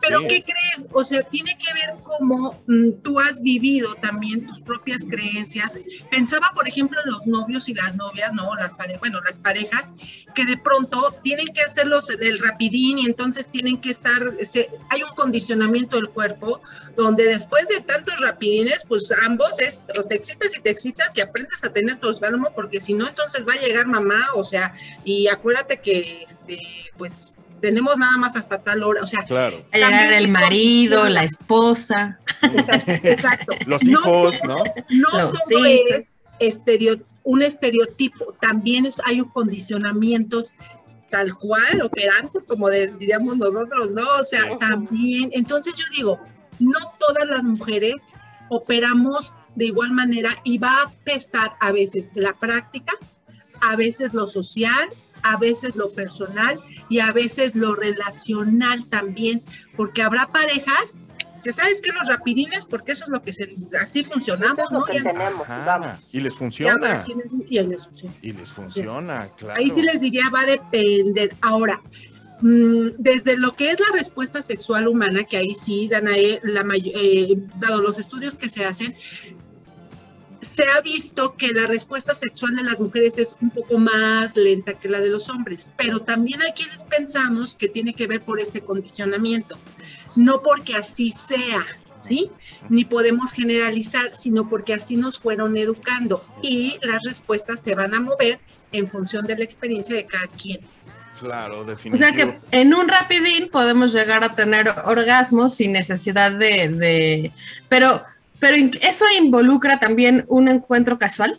[0.00, 0.26] Pero Sí.
[0.28, 0.88] ¿qué crees?
[0.92, 5.78] O sea, tiene que ver cómo mm, tú has vivido también tus propias creencias.
[6.10, 8.54] Pensaba, por ejemplo, en los novios y las novias, ¿no?
[8.56, 9.92] Las parejas, bueno, las parejas,
[10.34, 15.02] que de pronto tienen que hacerlos el rapidín y entonces tienen que estar, se- hay
[15.02, 16.60] un condicionamiento del cuerpo
[16.96, 21.20] donde después de tantos rapidines, pues ambos es, o te excitas y te excitas y
[21.20, 24.74] aprendes a tener tu orgasmo porque si no, entonces va a llegar mamá, o sea,
[25.04, 26.58] y acuérdate que, este,
[26.96, 29.64] pues, tenemos nada más hasta tal hora, o sea, Claro.
[29.72, 32.18] Llegar el marido, la esposa.
[32.42, 33.52] Exacto, exacto.
[33.66, 34.64] Los No hijos, todo- ¿no?
[34.90, 35.90] No Los todo hijos.
[35.90, 40.54] es estereo- un estereotipo, también es, hay un condicionamientos
[41.10, 44.02] tal cual, operantes, como de- diríamos nosotros, ¿no?
[44.18, 46.20] O sea, también, entonces yo digo,
[46.58, 48.06] no todas las mujeres
[48.48, 52.92] operamos de igual manera y va a pesar a veces la práctica,
[53.62, 54.88] a veces lo social,
[55.22, 59.42] a veces lo personal y a veces lo relacional también,
[59.76, 61.04] porque habrá parejas
[61.42, 64.70] que sabes que los rapidines, porque eso es lo que se, así Eso funcionamos, es
[64.70, 64.84] lo ¿no?
[64.84, 65.98] que Y, tenemos, Ajá, vamos.
[66.12, 67.04] Y les funciona.
[67.06, 67.76] y les funciona.
[68.22, 69.58] Y les funciona, claro.
[69.58, 71.34] Ahí sí les diría, va a depender.
[71.40, 71.82] Ahora,
[72.42, 77.36] mm, desde lo que es la respuesta sexual humana, que ahí sí, Danae, la eh,
[77.58, 78.94] dado los estudios que se hacen,
[80.42, 84.74] se ha visto que la respuesta sexual de las mujeres es un poco más lenta
[84.74, 88.40] que la de los hombres, pero también hay quienes pensamos que tiene que ver por
[88.40, 89.56] este condicionamiento,
[90.16, 91.64] no porque así sea,
[92.00, 92.28] ¿sí?
[92.68, 98.00] Ni podemos generalizar, sino porque así nos fueron educando y las respuestas se van a
[98.00, 98.40] mover
[98.72, 100.60] en función de la experiencia de cada quien.
[101.20, 102.04] Claro, O definitivo.
[102.04, 107.32] sea que en un rapidín podemos llegar a tener orgasmos sin necesidad de, de-
[107.68, 108.02] pero,
[108.42, 111.38] pero eso involucra también un encuentro casual.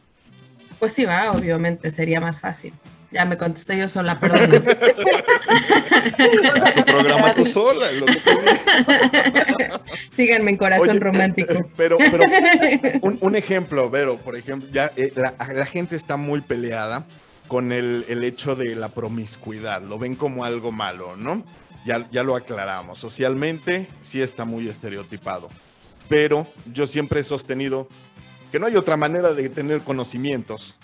[0.79, 2.71] Pues sí, va, obviamente sería más fácil.
[3.11, 4.39] Ya me contesté yo sola, perdón.
[6.75, 7.91] Tu programa tú sola.
[7.91, 8.21] es lo que.
[10.11, 11.69] Síganme en corazón Oye, romántico.
[11.77, 12.23] Pero, pero
[13.01, 17.05] un, un ejemplo, Vero, por ejemplo, ya eh, la, la gente está muy peleada
[17.49, 21.43] con el, el hecho de la promiscuidad, lo ven como algo malo, ¿no?
[21.85, 25.49] Ya, ya lo aclaramos, socialmente sí está muy estereotipado,
[26.09, 27.87] pero yo siempre he sostenido
[28.51, 30.79] que no hay otra manera de tener conocimientos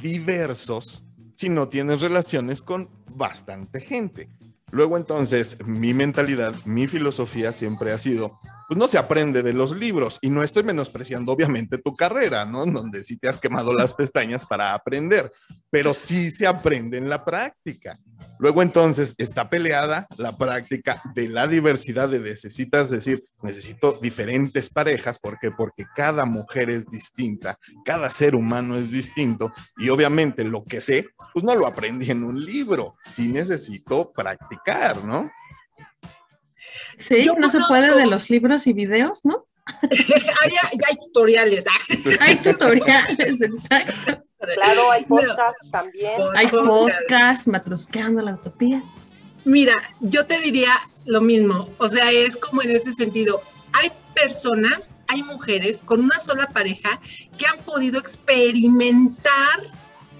[0.00, 1.04] diversos
[1.36, 4.28] si no tienes relaciones con bastante gente.
[4.70, 9.76] Luego entonces, mi mentalidad, mi filosofía siempre ha sido, pues no se aprende de los
[9.76, 12.64] libros y no estoy menospreciando obviamente tu carrera, ¿no?
[12.64, 15.30] Donde sí te has quemado las pestañas para aprender,
[15.68, 17.98] pero sí se aprende en la práctica.
[18.42, 25.20] Luego entonces está peleada la práctica de la diversidad de necesitas decir, necesito diferentes parejas,
[25.20, 25.52] ¿por qué?
[25.52, 31.06] Porque cada mujer es distinta, cada ser humano es distinto y obviamente lo que sé,
[31.32, 35.30] pues no lo aprendí en un libro, sí necesito practicar, ¿no?
[36.96, 39.46] Sí, Yo no se puede de los libros y videos, ¿no?
[39.88, 41.64] Ya, ya hay tutoriales.
[41.68, 42.16] ah.
[42.22, 44.24] Hay tutoriales, exacto.
[44.54, 45.16] Claro, hay No.
[45.16, 46.20] podcast también.
[46.36, 46.66] Hay Podcast.
[46.68, 48.82] podcast, matrusqueando la utopía.
[49.44, 50.70] Mira, yo te diría
[51.06, 53.42] lo mismo, o sea, es como en ese sentido.
[53.72, 57.00] Hay personas, hay mujeres con una sola pareja
[57.38, 59.32] que han podido experimentar,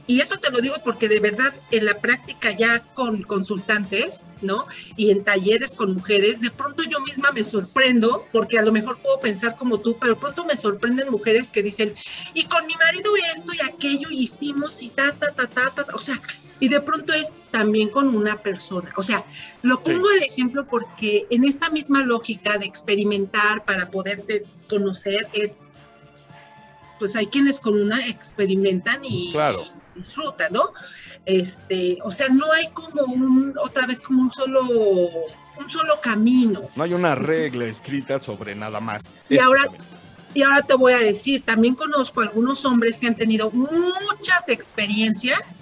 [0.06, 4.64] y eso te lo digo porque de verdad en la práctica ya con consultantes, ¿no?
[4.96, 8.98] Y en talleres con mujeres, de pronto yo misma me sorprendo, porque a lo mejor
[8.98, 11.94] puedo pensar como tú, pero pronto me sorprenden mujeres que dicen,
[12.34, 15.94] y con mi marido esto y aquello hicimos y ta, ta, ta, ta, ta, ta",
[15.94, 16.20] o sea,
[16.58, 18.92] y de pronto es también con una persona.
[18.96, 19.24] O sea,
[19.62, 25.58] lo pongo de ejemplo porque en esta misma lógica de experimentar para poderte conocer es
[27.02, 29.64] pues hay quienes con una experimentan y, Claro.
[29.94, 30.72] Y disfrutan, ¿no?
[31.26, 36.62] Este, o sea, no hay como un, otra vez como un solo, un solo camino.
[36.76, 39.12] No hay una regla escrita sobre nada más.
[39.28, 39.84] Y Este ahora- camino.
[40.34, 45.56] Y ahora te voy a decir, también conozco algunos hombres que han tenido muchas experiencias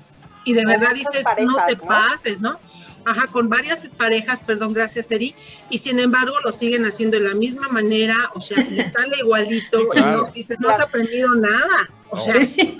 [0.44, 1.86] y de verdad dices, parejas, no te ¿no?
[1.86, 2.56] pases, ¿no?
[3.04, 5.34] Ajá, con varias parejas, perdón, gracias Eri,
[5.70, 9.80] y sin embargo lo siguen haciendo de la misma manera, o sea, les sale igualito,
[9.82, 10.22] y Claro.
[10.26, 12.78] no dices, no has aprendido nada, o sea, Sí,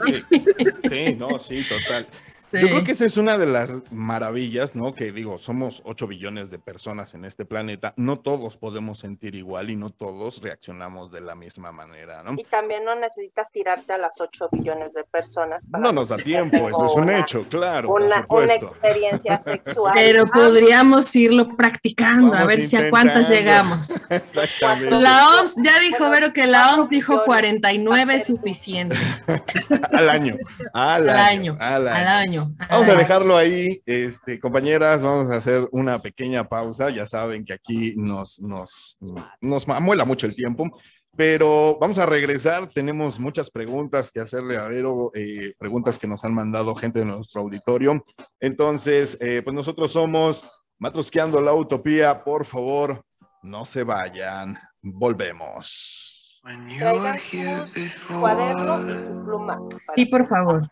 [0.89, 2.07] sí, no, sí, total.
[2.53, 4.95] Yo creo que esa es una de las maravillas, ¿no?
[4.95, 9.71] Que digo, somos 8 billones de personas en este planeta, no todos podemos sentir igual
[9.71, 12.33] y no todos reaccionamos de la misma manera, ¿no?
[12.37, 15.67] Y también no necesitas tirarte a las 8 billones de personas.
[15.71, 18.67] para No nos da tiempo, eso es un una- hecho, claro, por Una, una supuesto.
[18.67, 19.93] experiencia sexual.
[19.95, 24.05] Pero Ah, podríamos irlo practicando, a ver si a cuántas llegamos.
[24.11, 25.01] Exactamente.
[25.01, 28.97] La OMS, ya dijo Vero que la OMS dijo millones 49 es suficiente
[29.93, 30.37] Al año,
[30.73, 32.40] al, al año, al al año.
[32.59, 36.91] Al Vamos a dejarlo ahí, este, compañeras, vamos a hacer una pequeña pausa.
[36.91, 38.99] Ya saben que aquí nos, nos,
[39.41, 40.71] nos amuela mucho el tiempo,
[41.17, 42.69] pero vamos a regresar.
[42.69, 47.05] Tenemos muchas preguntas que hacerle a Vero, eh, preguntas que nos han mandado gente de
[47.05, 48.05] nuestro auditorio.
[48.41, 50.45] Entonces, eh, pues nosotros somos
[50.79, 52.25] Matrosqueando la Utopía.
[52.25, 53.05] Por favor,
[53.43, 54.59] no se vayan.
[54.83, 56.41] Volvemos.
[56.43, 59.59] Traigan su cuaderno y su pluma.
[59.95, 60.63] Sí, por favor.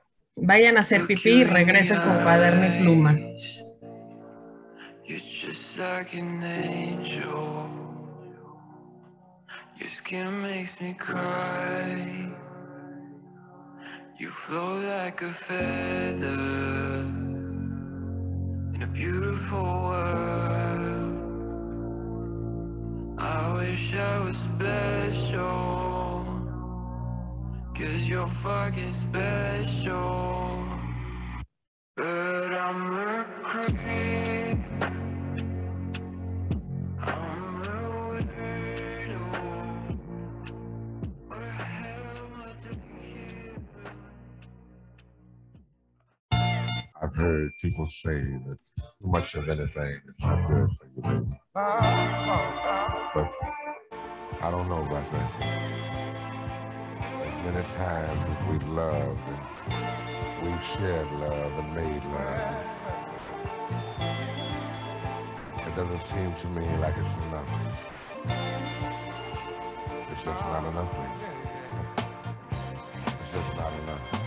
[0.40, 3.16] Vayan a hacer pipí y regresen con cuaderno y pluma.
[5.04, 7.70] You're just like an angel.
[9.78, 12.30] Your skin makes me cry.
[14.18, 16.36] You flow like a feather
[18.74, 21.18] in a beautiful world.
[23.18, 26.07] I wish I was special.
[27.78, 30.68] Cause you're fucking special.
[31.94, 34.58] But I'm a creep.
[37.00, 39.22] I'm a widow.
[41.28, 43.62] What the hell am I doing here?
[47.00, 51.26] I've heard people say that too much of anything is not good for you.
[51.54, 51.62] Ah,
[52.34, 53.32] oh, but
[54.42, 55.97] I don't know about that.
[57.50, 59.20] Many times as we've loved
[59.70, 62.66] and we've shared love and made love,
[65.66, 67.48] it doesn't seem to me like it's enough.
[70.12, 70.94] It's just not enough.
[73.18, 74.17] It's just not enough.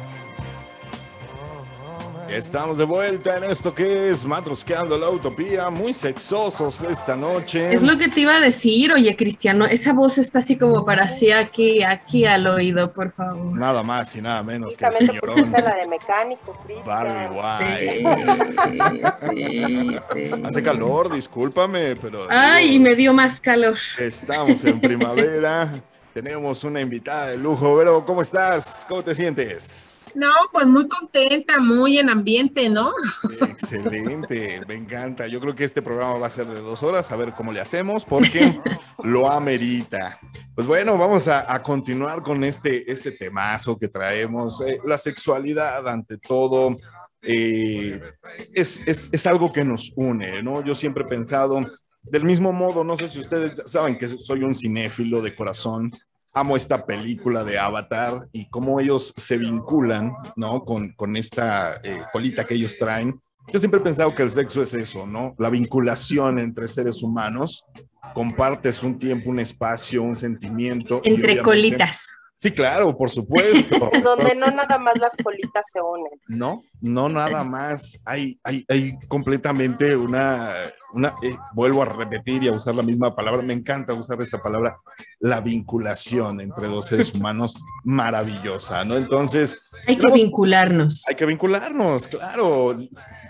[2.33, 7.73] Estamos de vuelta en esto que es Matrosqueando la Utopía, muy sexosos esta noche.
[7.73, 11.03] Es lo que te iba a decir, oye, Cristiano, esa voz está así como para
[11.03, 13.57] así aquí, aquí al oído, por favor.
[13.57, 16.85] Nada más y nada menos que el señorón la de mecánico, Cristian.
[16.85, 17.27] Barbie
[17.59, 19.13] Sí, White.
[19.29, 20.41] sí, sí.
[20.43, 23.77] Hace calor, discúlpame, pero Ay, me dio más calor.
[23.99, 25.73] estamos en primavera.
[26.13, 27.75] Tenemos una invitada de lujo.
[27.75, 28.85] Vero, ¿cómo estás?
[28.87, 29.90] ¿Cómo te sientes?
[30.15, 32.93] No, pues muy contenta, muy en ambiente, ¿no?
[33.41, 35.28] Excelente, me encanta.
[35.28, 37.62] Yo creo que este programa va a ser de dos horas, a ver cómo le
[37.62, 38.60] hacemos, porque
[39.04, 40.19] lo amerita.
[40.56, 44.62] Pues bueno, vamos a, continuar con este, este temazo que traemos.
[44.62, 46.76] Eh, la sexualidad, ante todo,
[47.21, 48.00] eh,
[48.54, 50.63] es, es, es algo que nos une, ¿no?
[50.63, 51.62] Yo siempre he pensado,
[52.04, 55.91] del mismo modo, no sé si ustedes saben que soy un cinéfilo de corazón,
[56.33, 60.63] amo esta película de Avatar y cómo ellos se vinculan, ¿no?
[60.63, 63.19] Con, con esta eh, colita que ellos traen.
[63.51, 65.35] Yo siempre he pensado que el sexo es eso, ¿no?
[65.37, 67.65] La vinculación entre seres humanos.
[68.13, 71.01] Compartes un tiempo, un espacio, un sentimiento.
[71.03, 72.07] Entre colitas.
[72.41, 73.91] Sí, claro, por supuesto.
[74.04, 76.10] Donde no nada más las colitas se unen.
[76.27, 77.99] No, no nada más.
[78.04, 80.51] Hay, hay, hay completamente una,
[80.91, 83.43] una eh, vuelvo a repetir y a usar la misma palabra.
[83.43, 84.75] Me encanta usar esta palabra,
[85.19, 88.97] la vinculación entre dos seres humanos maravillosa, ¿no?
[88.97, 91.04] Entonces, Hay que vincularnos.
[91.08, 92.75] hay que vincularnos, claro.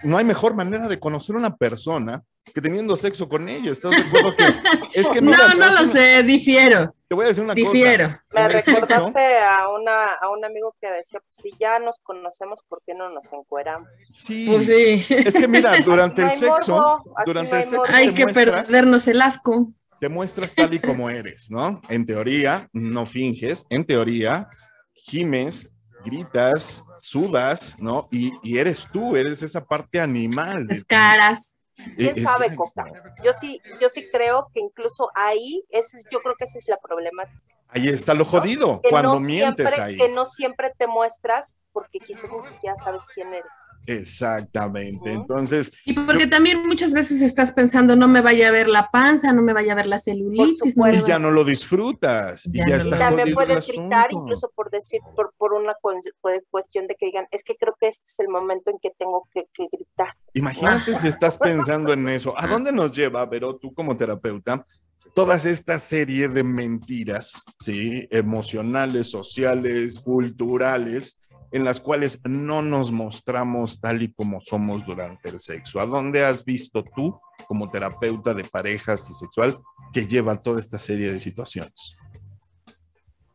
[0.03, 3.73] No hay mejor manera de conocer a una persona que teniendo sexo con ella.
[3.73, 4.45] ¿Estás de acuerdo que
[4.93, 8.05] es que No, no lo sé, difiero, Te voy a decir una difiero.
[8.07, 8.23] cosa.
[8.31, 12.81] Me recordaste a, una, a un amigo que decía, pues si ya nos conocemos, ¿por
[12.87, 13.89] qué no nos encueramos?
[14.13, 14.45] Sí.
[14.47, 19.09] Pues sí, Es que mira, durante el sexo, durante el hay sexo hay que perdernos
[19.09, 19.67] el asco.
[19.99, 21.81] te muestras tal y como eres, ¿no?
[21.89, 24.47] En teoría, no finges, en teoría,
[24.93, 25.69] gimes,
[26.05, 28.07] gritas, sudas, ¿no?
[28.09, 30.65] Y, y eres tú, eres esa parte animal.
[30.65, 30.85] de Las ti.
[30.87, 31.55] caras.
[31.95, 32.55] ¿Quién sabe.
[32.55, 32.85] Coca?
[33.23, 36.77] Yo sí, yo sí creo que incluso ahí, ese, yo creo que esa es la
[36.77, 37.39] problemática.
[37.73, 39.97] Ahí está lo jodido, que cuando no mientes siempre, ahí.
[39.97, 43.45] que no siempre te muestras porque quizás ni siquiera sabes quién eres.
[43.87, 45.13] Exactamente.
[45.13, 49.31] Entonces, Y porque también muchas veces estás pensando, no me vaya a ver la panza,
[49.31, 50.75] no me vaya a ver la celulitis.
[50.75, 52.45] no me y ya no lo disfrutas.
[52.45, 55.53] Y Ya ya no Y está lo también puedes gritar, incluso por decir, por, por
[55.53, 58.69] una cu- cu- cuestión de que digan, es que creo que este es el momento
[58.69, 60.13] en que tengo que, que gritar.
[60.33, 62.33] Imagínate si estás pensando en eso.
[62.37, 64.65] ¿A dónde nos lleva, Vero, tú como terapeuta,
[65.13, 68.07] todas esta serie de mentiras, ¿sí?
[68.11, 71.17] Emocionales, sociales, culturales,
[71.51, 75.79] en las cuales no nos mostramos tal y como somos durante el sexo?
[75.79, 79.59] ¿A dónde has visto tú, como terapeuta de parejas y sexual,
[79.93, 81.97] que lleva toda esta serie de situaciones?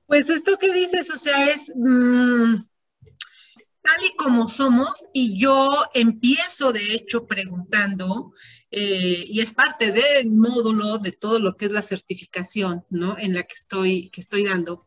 [0.07, 2.55] Pues esto que dices, o sea, es mm,
[3.83, 8.33] tal y como somos, y yo empiezo, de hecho, preguntando,
[8.79, 13.17] eh, y es parte del módulo de todo lo que es la certificación, ¿no?
[13.19, 14.85] En la que estoy, que estoy dando.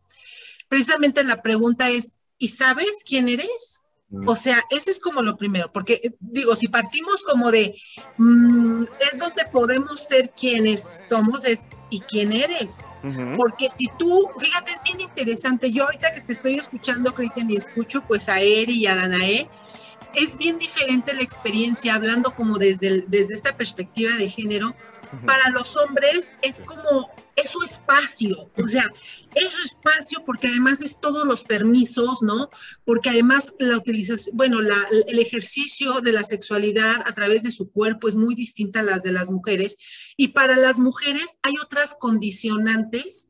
[0.68, 3.82] Precisamente la pregunta es, ¿y sabes quién eres?
[4.28, 7.76] O sea, ese es como lo primero, porque eh, digo, si partimos como de,
[8.18, 12.86] mm, es donde podemos ser quienes somos, es, ¿y quién eres?
[13.04, 13.38] Ujú.
[13.38, 17.56] Porque si tú, fíjate, es bien interesante, yo ahorita que te estoy escuchando, Cristian, y
[17.56, 19.50] escucho pues a Eri y a Danae,
[20.16, 24.76] es bien diferente la experiencia hablando como desde, el- desde esta perspectiva de género.
[25.26, 28.86] Para los hombres es como, es su espacio, o sea,
[29.34, 32.48] es su espacio porque además es todos los permisos, ¿no?
[32.86, 37.72] Porque además la utilización, bueno, la- el ejercicio de la sexualidad a través de su
[37.72, 40.14] cuerpo es muy distinta a las de las mujeres.
[40.16, 43.30] Y para las mujeres hay otras condicionantes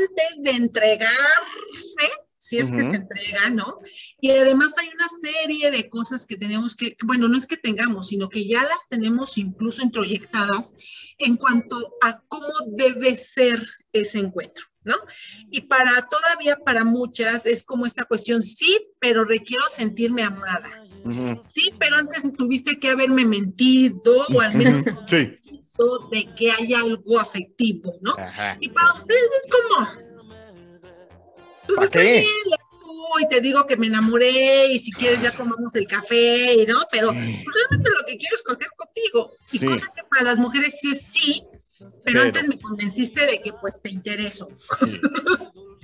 [0.00, 2.10] antes de entregarse,
[2.40, 3.80] si es que se entrega, ¿no?
[4.18, 8.08] Y además hay una serie de cosas que tenemos que, bueno, no es que tengamos,
[8.08, 10.74] sino que ya las tenemos incluso introyectadas
[11.18, 13.62] en cuanto a cómo debe ser
[13.92, 14.94] ese encuentro, ¿no?
[15.50, 20.70] Y para todavía para muchas es como esta cuestión, sí, pero requiero sentirme amada.
[21.42, 24.86] Sí, pero antes tuviste que haberme mentido o al menos.
[25.06, 25.36] Sí.
[26.10, 28.12] de que hay algo afectivo, ¿no?
[28.16, 28.56] Ajá.
[28.60, 30.09] Y para ustedes es como,
[31.76, 32.20] pues ¿Pa' está qué?
[32.20, 32.54] bien,
[33.22, 36.78] y te digo que me enamoré y si quieres ya tomamos el café, ¿no?
[36.92, 37.16] Pero Sí.
[37.16, 39.32] realmente lo que quiero es coger contigo.
[39.52, 39.66] Y Sí.
[39.66, 41.42] cosa que para las mujeres sí es sí,
[41.78, 44.48] pero, Pero- antes me convenciste de que pues te intereso.
[44.80, 45.00] Sí.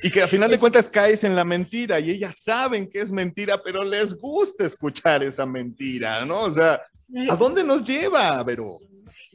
[0.03, 3.11] Y que a final de cuentas caes en la mentira y ellas saben que es
[3.11, 6.43] mentira, pero les gusta escuchar esa mentira, ¿no?
[6.43, 6.83] O sea,
[7.31, 8.79] ¿a dónde nos lleva, Vero?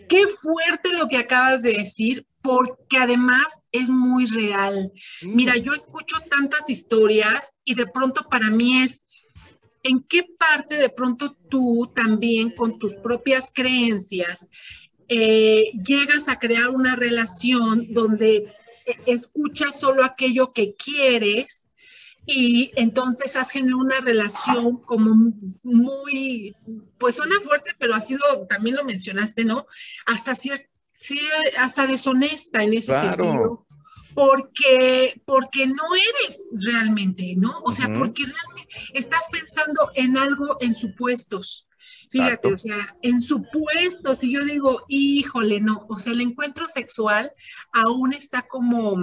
[0.08, 4.92] Qué fuerte lo que acabas de decir, porque además es muy real.
[5.24, 9.06] Mira, yo escucho tantas historias y de pronto para mí es,
[9.84, 14.48] ¿en qué parte de pronto tú también con tus propias creencias
[15.08, 18.36] eh, llegas a crear una relación donde
[18.86, 21.68] eh, escuchas solo aquello que quieres?
[22.26, 26.56] Y entonces has generado una relación como muy,
[26.98, 29.66] pues suena fuerte, pero así lo, también lo mencionaste, ¿no?
[30.06, 33.24] Hasta cier- cier- hasta deshonesta en ese Claro.
[33.24, 33.66] sentido.
[34.14, 37.60] Porque, porque no eres realmente, ¿no?
[37.64, 41.68] O sea, porque realmente estás pensando en algo en supuestos.
[42.10, 42.54] Fíjate, Exacto.
[42.56, 47.32] o sea, en supuestos, y yo digo, híjole, no, o sea, el encuentro sexual
[47.72, 48.98] aún está como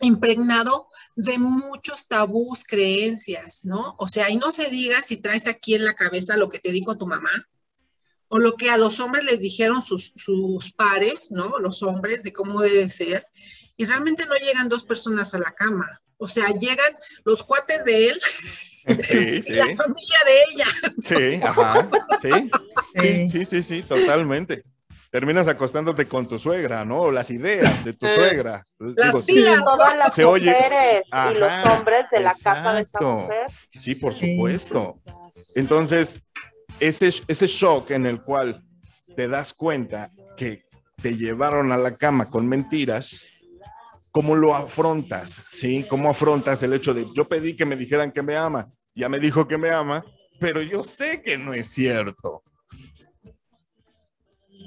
[0.00, 3.96] impregnado de muchos tabús, creencias, ¿no?
[3.98, 6.72] O sea, y no se diga si traes aquí en la cabeza lo que te
[6.72, 7.30] dijo tu mamá
[8.28, 11.58] o lo que a los hombres les dijeron sus, sus pares, ¿no?
[11.58, 13.26] Los hombres de cómo debe ser.
[13.76, 15.86] Y realmente no llegan dos personas a la cama.
[16.18, 18.20] O sea, llegan los cuates de él
[18.86, 20.66] Sí, y sí, la familia de ella.
[21.00, 21.90] sí, ajá,
[22.22, 22.30] sí,
[23.00, 23.28] Sí.
[23.28, 24.62] sí, sí, sí, totalmente.
[25.10, 27.10] Terminas acostándote con tu suegra, ¿no?
[27.10, 28.06] Las ideas de tu
[28.46, 28.64] suegra.
[28.78, 29.64] Las Digo, sí, tías.
[29.64, 33.46] Todas las Se oye- mujeres y los Ajá, hombres de la casa de esa mujer.
[33.70, 34.34] Sí, por Sí.
[34.34, 35.00] supuesto.
[35.54, 36.22] Entonces,
[36.80, 38.62] ese, ese shock en el cual
[39.14, 40.64] te das cuenta que
[41.02, 43.24] te llevaron a la cama con mentiras,
[44.12, 45.40] ¿cómo lo afrontas?
[45.52, 45.86] ¿Sí?
[45.88, 48.68] ¿Cómo afrontas el hecho de yo pedí que me dijeran que me ama?
[48.94, 50.04] Ya me dijo que me ama,
[50.40, 52.42] pero yo sé que no es cierto.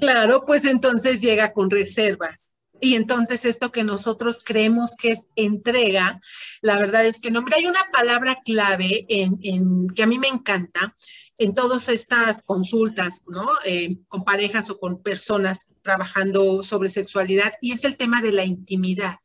[0.00, 2.54] Claro, pues entonces llega con reservas.
[2.82, 6.20] Y entonces esto que nosotros creemos que es entrega,
[6.62, 7.42] la verdad es que no.
[7.42, 10.94] Mira, hay una palabra clave en, en- que a mí me encanta
[11.40, 13.50] en todas estas consultas, ¿no?
[13.64, 18.44] Eh, con parejas o con personas trabajando sobre sexualidad, y es el tema de la
[18.44, 19.16] intimidad.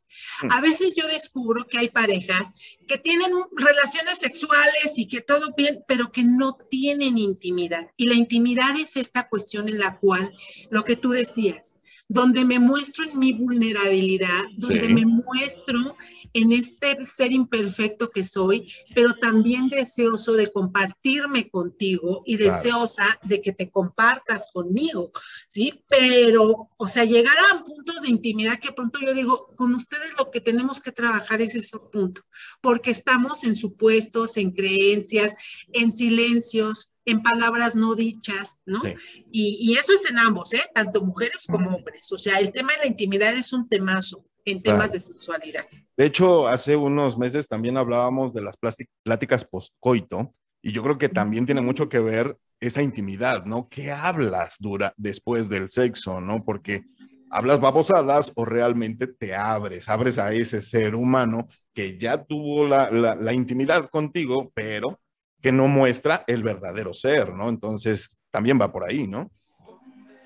[0.48, 2.52] A veces yo descubro que hay parejas
[2.88, 7.86] que tienen relaciones sexuales y que todo bien, pero que no tienen intimidad.
[7.98, 10.34] Y la intimidad es esta cuestión en la cual,
[10.70, 11.75] lo que tú decías,
[12.08, 14.92] donde me muestro en mi vulnerabilidad, donde Sí.
[14.92, 15.96] me muestro
[16.32, 22.52] en este ser imperfecto que soy, pero también deseoso de compartirme contigo y Claro.
[22.54, 25.10] deseosa de que te compartas conmigo,
[25.48, 25.72] ¿sí?
[25.88, 30.30] Pero, o sea, llegar a puntos de intimidad que pronto yo digo, con ustedes lo
[30.30, 32.22] que tenemos que trabajar es ese punto,
[32.60, 35.34] porque estamos en supuestos, en creencias,
[35.72, 38.80] en silencios, en palabras no dichas, ¿no?
[38.82, 38.94] Sí.
[39.32, 40.60] Y, y eso es en ambos, ¿eh?
[40.74, 42.10] Tanto mujeres como hombres.
[42.12, 44.92] O sea, el tema de la intimidad es un temazo en temas Claro.
[44.92, 45.66] de sexualidad.
[45.96, 48.56] De hecho, hace unos meses también hablábamos de las
[49.02, 53.68] pláticas postcoito y yo creo que también tiene mucho que ver esa intimidad, ¿no?
[53.68, 56.44] ¿Qué hablas dura después del sexo, ¿no?
[56.44, 56.84] Porque
[57.30, 62.90] hablas babosadas o realmente te abres, abres a ese ser humano que ya tuvo la,
[62.90, 64.98] la- la intimidad contigo, pero
[65.46, 67.48] que no muestra el verdadero ser, ¿no?
[67.48, 69.30] Entonces, también va por ahí, ¿no?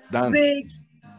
[0.09, 0.65] Dan, Sí,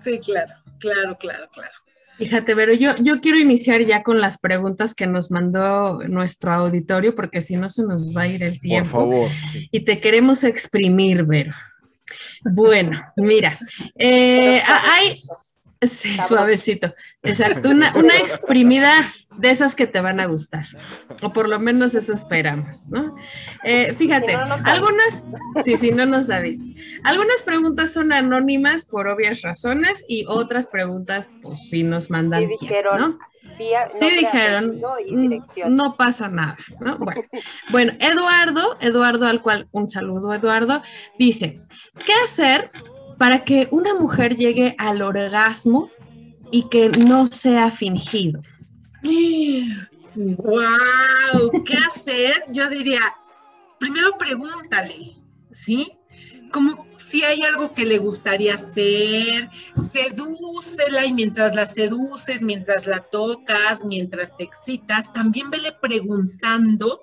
[0.02, 1.72] sí, claro, claro, claro, claro.
[2.18, 7.14] Fíjate, pero yo, yo quiero iniciar ya con las preguntas que nos mandó nuestro auditorio,
[7.14, 8.90] porque si no se nos va a ir el por tiempo.
[8.90, 9.30] favor.
[9.70, 11.54] Y te queremos exprimir, Vero.
[12.42, 13.56] Bueno, mira,
[13.96, 15.22] eh, hay,
[15.82, 16.28] sí, Sabroso.
[16.28, 18.92] suavecito, exacto, una, una exprimida
[19.38, 20.66] de esas que te van a gustar,
[21.22, 23.16] o por lo menos eso esperamos, ¿no?
[23.64, 25.26] Eh, fíjate, Si no algunas,
[25.64, 26.66] sí, sí, no nos avisas.
[27.04, 32.46] Algunas preguntas son anónimas por obvias razones y otras preguntas, pues sí nos mandan, Sí
[32.48, 33.18] tiempo, dijeron, ¿no?
[33.58, 34.80] Día, Sí dijeron,
[35.10, 35.42] "Mm,
[35.76, 36.98] no pasa nada, ¿no?
[36.98, 37.22] Bueno,
[37.70, 40.82] bueno, Eduardo, Eduardo al cual un saludo, Eduardo,
[41.18, 41.60] dice,
[42.04, 42.70] ¿qué hacer
[43.22, 45.92] para que una mujer llegue al orgasmo
[46.50, 48.42] y que no sea fingido?
[50.16, 51.62] ¡Wow!
[51.64, 52.46] ¿Qué hacer?
[52.50, 52.98] Yo diría,
[53.78, 55.12] primero pregúntale,
[55.52, 55.92] ¿sí?
[56.50, 63.00] Como si hay algo que le gustaría hacer, sedúcela y mientras la seduces, mientras la
[63.00, 66.98] tocas, mientras te excitas, también vele preguntando,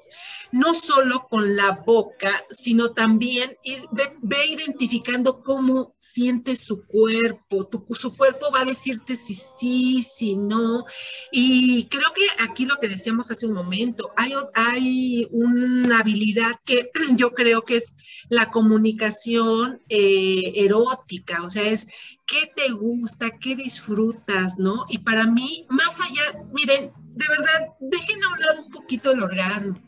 [0.51, 3.87] no solo con la boca, sino también ir-
[4.21, 7.67] ve, identificando cómo siente su cuerpo.
[7.91, 10.85] Su cuerpo va a decirte si sí, si no,
[11.31, 16.89] y creo que aquí lo que decíamos hace un momento, hay, hay una habilidad que
[17.15, 17.93] yo creo que es
[18.29, 21.87] la comunicación eh, erótica, o sea, es
[22.25, 24.85] qué te gusta, qué disfrutas, ¿no?
[24.89, 29.81] Y para mí, más allá, miren, de verdad, dejen a un poquito el orgasmo.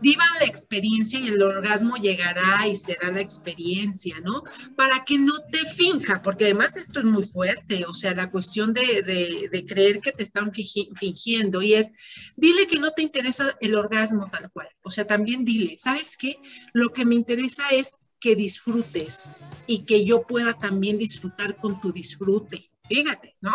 [0.00, 4.42] Vivan la experiencia y el orgasmo llegará y será la experiencia, ¿no?
[4.76, 8.72] Para que no te finja, porque además esto es muy fuerte, o sea, la cuestión
[8.72, 11.92] de, de- de creer que te están fingi- fingiendo y es,
[12.36, 16.36] dile que no te interesa el orgasmo tal cual, o sea, también dile, ¿sabes qué?
[16.72, 19.30] Lo que me interesa es que disfrutes
[19.66, 22.70] y que yo pueda también disfrutar con tu disfrute.
[22.88, 23.52] Fíjate, ¿no?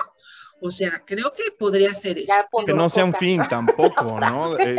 [0.61, 2.33] O sea, creo que podría ser eso.
[2.49, 4.57] Punto Que no sea un fin tampoco, ¿no?
[4.59, 4.77] Eh,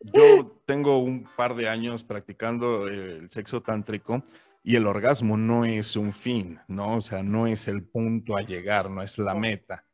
[0.00, 4.22] yo tengo un par de años practicando eh, el sexo tántrico
[4.62, 6.96] y el orgasmo no es un fin, ¿no?
[6.96, 9.84] O sea, no es el punto a llegar, no es la meta.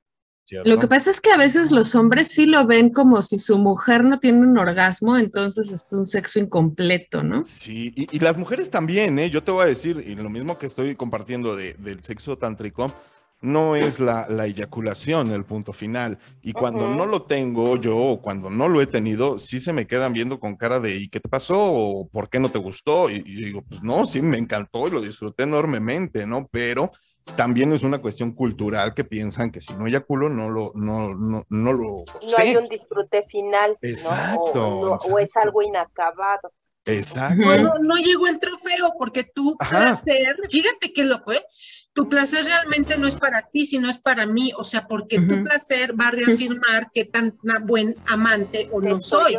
[0.50, 0.68] ¿Cierto?
[0.68, 3.58] Lo que pasa es que a veces los hombres sí lo ven como si su
[3.58, 7.42] mujer no tiene un orgasmo, entonces es un sexo incompleto, ¿no?
[7.42, 9.30] Sí, y, y las mujeres también, ¿eh?
[9.30, 12.92] Yo te voy a decir, y lo mismo que estoy compartiendo de- del sexo tántrico,
[13.40, 16.18] no es la, la eyaculación el punto final.
[16.42, 16.96] Y cuando Ujú.
[16.96, 20.38] no lo tengo yo, o cuando no lo he tenido, sí se me quedan viendo
[20.38, 21.56] con cara de, ¿y qué te pasó?
[21.58, 23.08] ¿O por qué no te gustó?
[23.10, 26.46] Y, y digo, pues no, sí, me encantó y lo disfruté enormemente, ¿no?
[26.52, 26.92] Pero
[27.36, 31.44] también es una cuestión cultural que piensan que si no eyaculo, no lo, no, no,
[31.48, 33.88] no lo No hay un disfrute final, ¿no?
[33.88, 36.52] Exacto, O, no- o es algo inacabado.
[36.84, 37.36] Exacto.
[37.62, 39.78] No, no llegó el trofeo porque tu Ajá.
[39.78, 41.44] placer, fíjate qué loco, ¿eh?
[41.92, 45.42] Tu placer realmente no es para ti, sino es para mí, o sea, porque tu
[45.42, 49.38] placer va a reafirmar qué tan buen amante o no Que soy.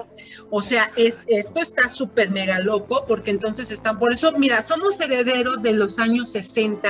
[0.49, 4.99] O sea, es, esto está súper mega loco, porque entonces están, por eso, mira, somos
[4.99, 6.81] herederos de los años 60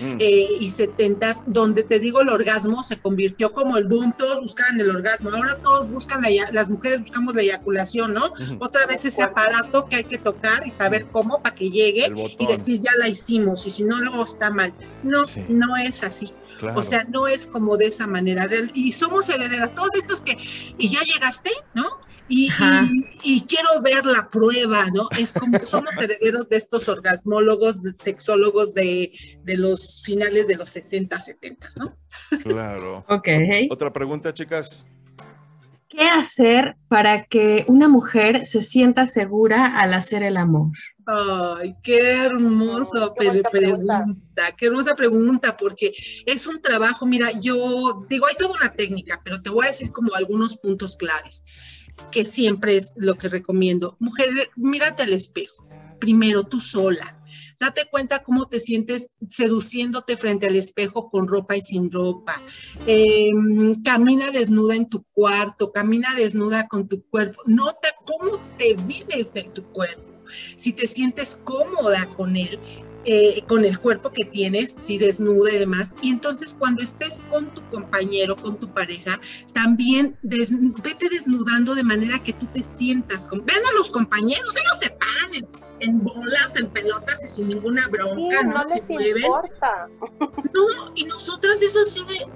[0.00, 0.16] Mm.
[0.20, 4.80] eh, y 70 donde te digo el orgasmo se convirtió como el boom, todos buscaban
[4.80, 8.32] el orgasmo, ahora todos buscan, la, las mujeres buscamos la eyaculación, ¿no?
[8.60, 12.46] Otra vez ese aparato que hay que tocar y saber cómo para que llegue y
[12.46, 14.72] decir ya la hicimos y si no luego está mal.
[15.02, 15.44] No, Sí.
[15.48, 16.32] no es así.
[16.58, 16.78] Claro.
[16.78, 18.46] O sea, no es como de esa manera.
[18.46, 20.36] Real- Y somos herederas, todos estos que,
[20.78, 21.84] y ya llegaste, ¿no?
[22.28, 22.48] Y-
[23.24, 25.08] y quiero ver la prueba, ¿no?
[25.18, 29.10] Es como somos herederos de estos orgasmólogos, de sexólogos de,
[29.42, 31.96] de los finales de los 60, 70, ¿no?
[32.44, 33.04] Claro.
[33.08, 33.28] Ok.
[33.70, 34.84] Otra pregunta, chicas.
[35.88, 40.70] ¿Qué hacer para que una mujer se sienta segura al hacer el amor?
[41.12, 43.96] Ay, qué hermosa Qué bonita pre- pregunta.
[43.98, 45.92] pregunta, qué hermosa pregunta, porque
[46.26, 49.90] es un trabajo, mira, yo digo, hay toda una técnica, pero te voy a decir
[49.90, 51.42] como algunos puntos claves,
[52.12, 53.96] que siempre es lo que recomiendo.
[53.98, 55.66] Mujer, mírate al espejo,
[55.98, 57.16] primero tú sola.
[57.58, 62.40] Date cuenta cómo te sientes seduciéndote frente al espejo con ropa y sin ropa.
[62.86, 63.30] Eh,
[63.84, 67.42] camina desnuda en tu cuarto, camina desnuda con tu cuerpo.
[67.46, 70.09] Nota cómo te vives en tu cuerpo
[70.56, 72.58] si te sientes cómoda con él,
[73.06, 75.96] eh, con el cuerpo que tienes, si desnuda y demás.
[76.02, 79.18] Y entonces cuando estés con tu compañero, con tu pareja,
[79.54, 83.26] también des- vete desnudando de manera que tú te sientas.
[83.26, 85.48] Con, vean a los compañeros, ellos se paran en,
[85.80, 89.16] en bolas, en pelotas y sin ninguna Sí, bronca, no no, se les mueven.
[89.16, 89.88] importa.
[90.20, 92.32] No, y nosotras es así de...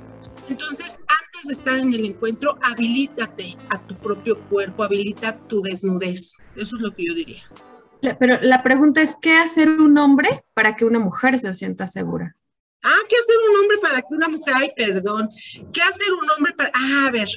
[0.49, 6.35] Entonces, antes de estar en el encuentro, habilítate a tu propio cuerpo, habilita tu desnudez.
[6.57, 7.43] Eso es lo que yo diría.
[8.05, 11.89] La- Pero la pregunta es, ¿qué hacer un hombre para que una mujer se sienta
[11.89, 12.37] segura?
[12.83, 15.29] Ah, ¿qué hacer un hombre para que una mujer, ay, perdón,
[15.73, 17.29] ¿qué hacer un hombre para, ah, a ver,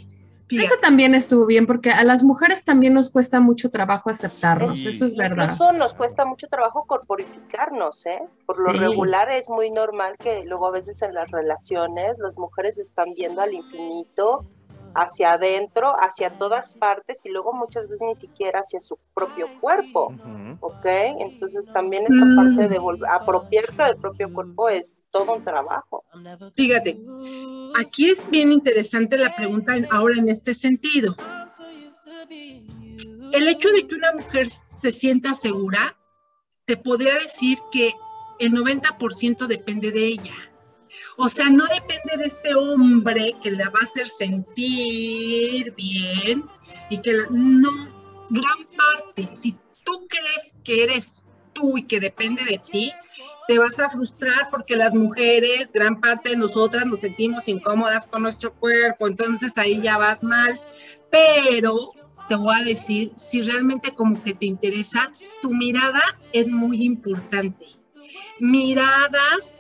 [0.50, 4.82] fíjate, Eso también estuvo bien porque a las mujeres también nos cuesta mucho trabajo aceptarnos,
[4.82, 4.90] Sí.
[4.90, 5.44] eso es verdad.
[5.54, 8.20] Incluso nos cuesta mucho trabajo corporificarnos, ¿eh?
[8.46, 8.80] Por lo Sí.
[8.80, 13.40] regular es muy normal que luego a veces en las relaciones las mujeres están viendo
[13.42, 14.46] al infinito,
[15.00, 20.08] hacia adentro, hacia todas partes y luego muchas veces ni siquiera hacia su propio cuerpo,
[20.08, 20.58] Ujú.
[20.60, 20.86] ¿ok?
[21.20, 22.36] Entonces también esta Mm.
[22.36, 26.04] parte de volver, apropiarte del propio cuerpo es todo un trabajo.
[26.56, 27.00] fíjate,
[27.80, 31.16] aquí es bien interesante la pregunta en- ahora en este sentido.
[33.34, 35.96] El hecho de que una mujer se sienta segura,
[36.66, 37.94] te podría decir que
[38.40, 40.36] el 90% depende de ella.
[41.18, 46.44] O sea, no depende de este hombre que la va a hacer sentir bien
[46.90, 47.70] y que la, no,
[48.30, 51.24] gran parte, si tú crees que eres
[51.54, 52.94] tú y que depende de ti,
[53.48, 58.24] te vas a frustrar porque las mujeres, gran parte de nosotras nos sentimos incómodas con
[58.24, 60.62] nuestro cuerpo, entonces ahí ya vas mal.
[61.10, 61.94] Pero
[62.28, 66.02] te voy a decir, si realmente como que te interesa, tu mirada
[66.34, 67.66] es muy importante.
[68.40, 69.58] Miradas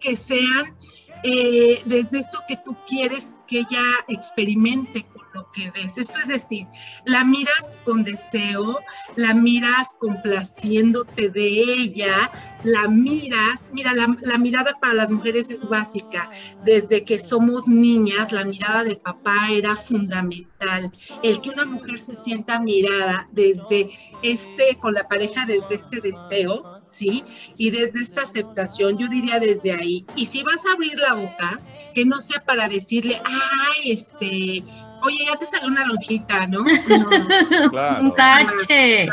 [0.00, 0.76] que sean
[1.22, 5.98] eh, desde esto que tú quieres que ella experimente con lo que ves.
[5.98, 6.66] Esto es decir,
[7.04, 8.78] la miras con deseo,
[9.16, 12.32] la miras complaciéndote de ella,
[12.64, 16.30] la miras, mira, la, la mirada para las mujeres es básica.
[16.64, 20.90] Desde que somos niñas, la mirada de papá era fundamental.
[21.22, 23.90] El que una mujer se sienta mirada desde
[24.22, 27.24] este, con la pareja, desde este deseo, ¿sí?
[27.56, 30.04] Y desde esta aceptación, yo diría desde ahí.
[30.16, 31.60] Y si vas a abrir la boca,
[31.94, 34.64] que no sea para decirle, ay, este,
[35.02, 36.64] oye, ya te salió una lonjita, ¿no?
[36.64, 38.04] No, Claro.
[38.04, 39.08] Un tache.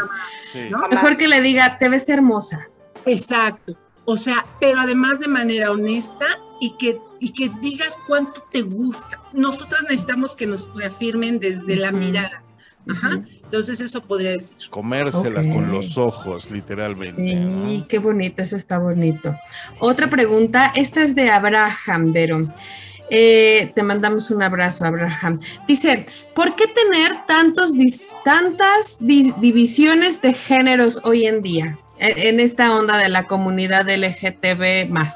[0.52, 0.60] Sí.
[0.70, 0.88] ¿no?
[0.90, 2.68] Mejor que le diga, te ves hermosa.
[3.06, 3.78] Exacto.
[4.06, 6.26] O sea, pero además de manera honesta
[6.60, 9.20] y que, y que digas cuánto te gusta.
[9.34, 12.42] Nosotras necesitamos que nos reafirmen desde la mirada.
[12.90, 13.22] Ajá.
[13.44, 14.56] Entonces eso podría decir.
[14.70, 17.22] Comérsela con los ojos, literalmente.
[17.22, 17.88] Sí, ¿no?
[17.88, 19.36] qué bonito, eso está bonito.
[19.80, 22.48] Otra pregunta, esta es de Abraham, Vero.
[23.10, 25.40] Eh, te mandamos un abrazo, Abraham.
[25.68, 32.18] Dice, ¿por qué tener tantos dis- tantas di- divisiones de géneros hoy en día en,
[32.18, 35.16] en esta onda de la comunidad LGTB más?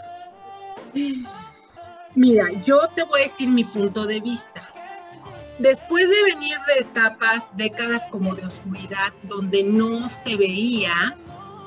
[2.15, 4.60] Mira, yo te voy a decir mi punto de vista.
[5.59, 11.17] Después de venir de etapas, décadas como de oscuridad, donde no se veía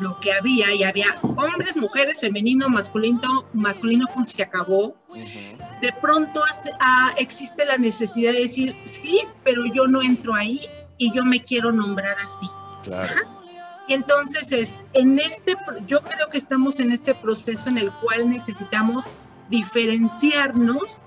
[0.01, 4.97] lo que había y había hombres, mujeres, femenino, masculino, masculino, punto, se acabó.
[5.81, 6.43] De pronto
[6.81, 10.61] ah, existe la necesidad de decir, sí, pero yo no entro ahí
[10.99, 12.49] y yo me quiero nombrar así.
[12.83, 13.13] Claro.
[13.87, 15.55] Y entonces es, en este,
[15.87, 19.05] yo creo que estamos en este proceso en el cual necesitamos
[19.51, 21.03] diferenciarnos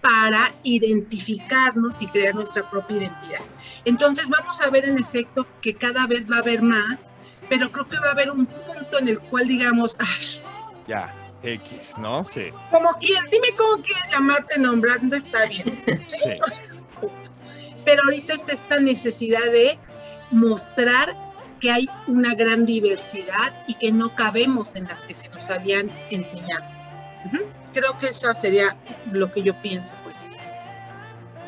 [0.00, 3.40] para identificarnos y crear nuestra propia identidad.
[3.84, 7.08] Entonces vamos a ver en efecto que cada vez va a haber más,
[7.48, 10.42] pero creo que va a haber un punto en el cual digamos, "Ay,
[10.86, 11.14] Ya.
[11.42, 12.26] X, ¿no?
[12.32, 12.50] Sí.
[12.70, 15.64] como quieras, dime cómo quieres llamarte, nombrando, está bien.
[16.08, 16.38] Sí.
[17.84, 19.78] pero ahorita es esta necesidad de
[20.30, 21.16] mostrar
[21.60, 25.90] que hay una gran diversidad y que no cabemos en las que se nos habían
[26.10, 26.64] enseñado.
[27.26, 27.38] Ujú.
[27.72, 28.76] Creo que eso sería
[29.12, 30.28] lo que yo pienso, pues.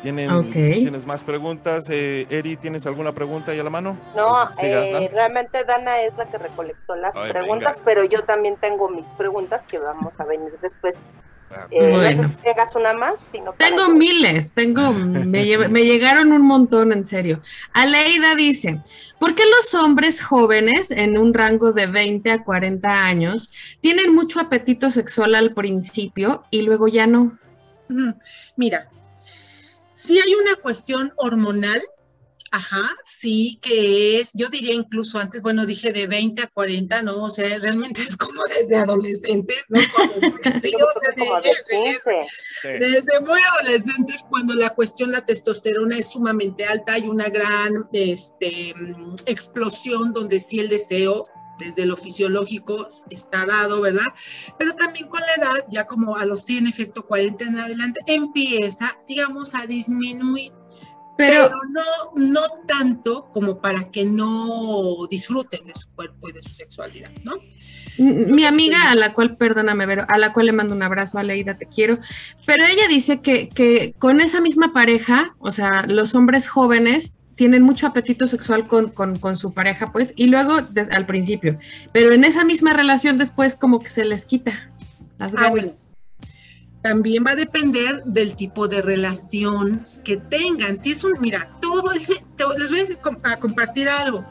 [0.03, 0.51] ¿Tienen, Ok.
[0.51, 1.85] ¿Tienes más preguntas?
[1.89, 3.97] Eh, Eri, ¿tienes alguna pregunta ahí a la mano?
[4.15, 7.85] No, Siga, eh, realmente Dana es la que recolectó las Ay, preguntas, venga.
[7.85, 11.13] pero yo también tengo mis preguntas que vamos a venir después.
[11.49, 12.21] Ah, Eh, No Bueno.
[12.23, 16.91] sé si tengas una más, sino Tengo miles, tengo, me, lle- me llegaron un montón,
[16.91, 17.39] en serio.
[17.73, 18.81] Aleida dice,
[19.19, 23.49] ¿por qué los hombres jóvenes en un rango de 20 a 40 años
[23.81, 27.37] tienen mucho apetito sexual al principio y luego ya no?
[28.57, 28.89] Mira,
[30.05, 31.81] sí hay una cuestión hormonal,
[32.51, 37.23] ajá, sí que es, yo diría incluso antes, bueno, dije de 20 a 40, ¿no?
[37.23, 39.79] O sea, realmente es como desde adolescentes, ¿no?
[40.61, 42.11] Sí, o sea, creo que como de- de de- 15.
[42.61, 42.67] sí.
[42.79, 48.73] desde muy adolescentes, cuando la cuestión la testosterona es sumamente alta, hay una gran este,
[48.75, 51.27] mm, explosión donde sí el deseo
[51.63, 54.07] desde lo fisiológico está dado, ¿verdad?
[54.57, 58.97] Pero también con la edad, ya como a los 100, efecto 40 en adelante, empieza,
[59.07, 60.51] digamos, a disminuir,
[61.17, 66.43] Pero, pero no, no tanto como para que no disfruten de su cuerpo y de
[66.43, 67.33] su sexualidad, ¿no?
[67.97, 71.57] mi amiga, a la cual, perdóname, Vero, a la cual le mando un abrazo, Aleida,
[71.57, 71.99] te quiero,
[72.45, 77.63] pero ella dice que, que con esa misma pareja, o sea, los hombres jóvenes tienen
[77.63, 81.57] mucho apetito sexual con, con- con su pareja, pues, y luego des- al principio,
[81.91, 84.69] pero en esa misma relación después como que se les quita
[85.17, 85.51] las Ah, ganas.
[85.51, 85.71] bueno.
[86.81, 90.77] También va a depender del tipo de relación que tengan.
[90.77, 92.81] Si es un, mira, todo el, se- te- les voy
[93.23, 94.25] a compartir algo.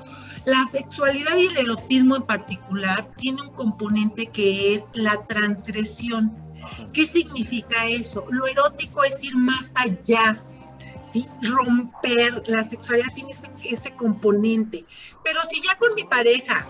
[0.45, 6.33] La sexualidad y el erotismo en particular tiene un componente que es la transgresión.
[6.93, 8.27] ¿Qué significa eso?
[8.31, 10.43] Lo erótico es ir más allá,
[11.03, 11.27] ¿sí?
[11.43, 14.85] Romper, la sexualidad tiene ese, ese componente.
[15.23, 16.69] Pero si ya con mi pareja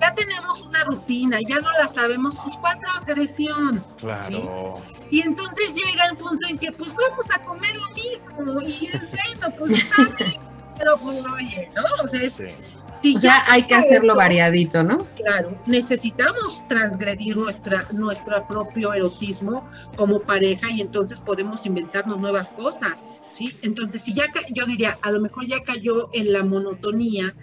[0.00, 3.84] ya tenemos una rutina, ya no la sabemos, pues ¿cuál transgresión?
[3.98, 4.78] Claro.
[5.10, 9.10] Y entonces llega el punto en que pues vamos a comer lo mismo y es
[9.10, 10.40] bueno, pues está bien,
[10.82, 11.82] pero pues oye, ¿no?
[12.04, 13.12] O sea, es, Sí.
[13.12, 15.06] si O sea, hay que hacerlo eso, variadito, ¿no?
[15.16, 19.66] Claro, necesitamos transgredir nuestra, nuestro propio erotismo
[19.96, 23.56] como pareja y entonces podemos inventarnos nuevas cosas, ¿sí?
[23.62, 27.34] Entonces, si ya, yo diría, a lo mejor ya cayó en la monotonía,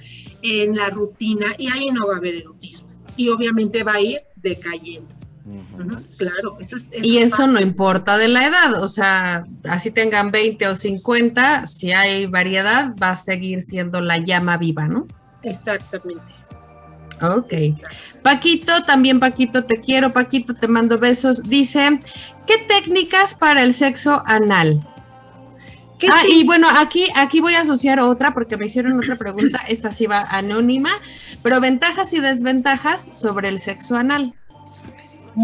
[0.43, 2.89] en la rutina y ahí no va a haber erotismo.
[3.15, 5.18] Y obviamente va a ir decayendo.
[6.17, 6.91] Claro, eso es...
[7.03, 11.67] Y es eso no importa de la edad, o sea, así tengan 20 o 50,
[11.67, 15.07] si hay variedad, va a seguir siendo la llama viva, ¿no?
[15.43, 16.33] Exactamente.
[17.21, 17.53] Ok.
[18.23, 21.43] Paquito, también Paquito, te quiero, Paquito, te mando besos.
[21.43, 21.99] Dice,
[22.45, 24.87] ¿qué técnicas para el sexo anal?
[25.97, 29.59] ¿Qué Ah, y bueno, aquí, aquí voy a asociar otra porque me hicieron otra pregunta,
[29.67, 30.91] esta sí va anónima,
[31.43, 34.33] pero ventajas y desventajas sobre el sexo anal.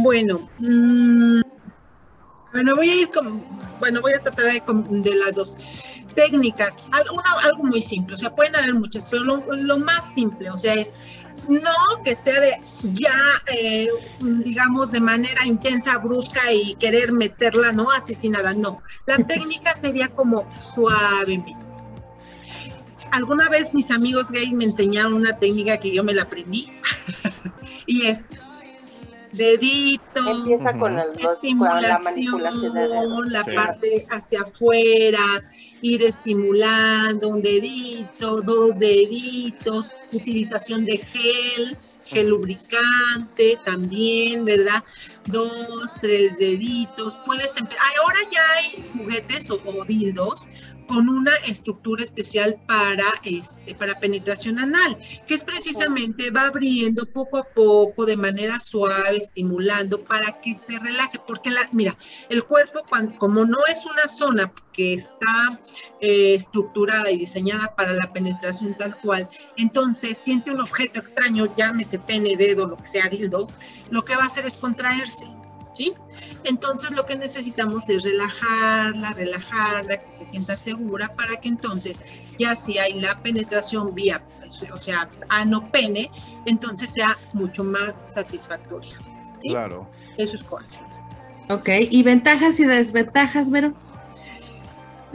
[0.03, 1.41] Bueno, mm,
[2.51, 3.41] bueno, voy a ir con,
[3.79, 5.55] bueno, voy a tratar de, las dos
[6.15, 6.83] técnicas.
[6.91, 10.57] Alguna, algo muy simple, o sea, pueden haber muchas, pero lo, lo más simple, o
[10.57, 10.93] sea, es
[11.47, 12.51] no que sea de
[12.91, 13.15] ya,
[13.53, 13.87] eh,
[14.19, 18.81] digamos, de manera intensa, brusca y querer meterla, no, así sin nada, no.
[19.05, 21.55] La técnica sería como suavemente.
[23.11, 26.69] Alguna vez mis amigos gay me enseñaron una técnica que yo me la aprendí
[27.85, 28.25] y es
[29.35, 33.31] dedito, Empieza con, los- la manipulación de estimulación, dedos.
[33.31, 33.51] la Sí.
[33.55, 35.19] parte hacia afuera,
[35.81, 44.83] ir estimulando un dedito, dos deditos, utilización de gel, gel lubricante también, ¿verdad?
[45.27, 47.19] Dos, tres deditos.
[47.25, 47.83] Puedes empezar.
[48.03, 50.43] Ahora ya hay juguetes o, o dildos
[50.87, 57.37] con una estructura especial para este para penetración anal, que es precisamente va abriendo poco
[57.37, 61.97] a poco de manera suave, estimulando para que se relaje, porque la mira,
[62.29, 65.61] el cuerpo cuan- como no es una zona que está
[66.01, 69.27] eh, estructurada y diseñada para la penetración tal cual,
[69.57, 73.49] entonces siente un objeto extraño, llámese pene, dedo, lo que sea, dildo,
[73.89, 75.25] lo que va a hacer es contraerse,
[75.75, 75.93] ¿sí?
[76.43, 82.01] Entonces lo que necesitamos es relajarla, relajarla, que se sienta segura para que entonces
[82.37, 84.23] ya si hay la penetración vía,
[84.73, 86.09] o sea, ano-pene,
[86.45, 88.95] entonces sea mucho más satisfactoria.
[89.39, 89.49] ¿sí?
[89.49, 89.89] Claro.
[90.17, 90.79] Eso es correcto.
[91.49, 93.73] Ok, ¿y ventajas y desventajas, Vero?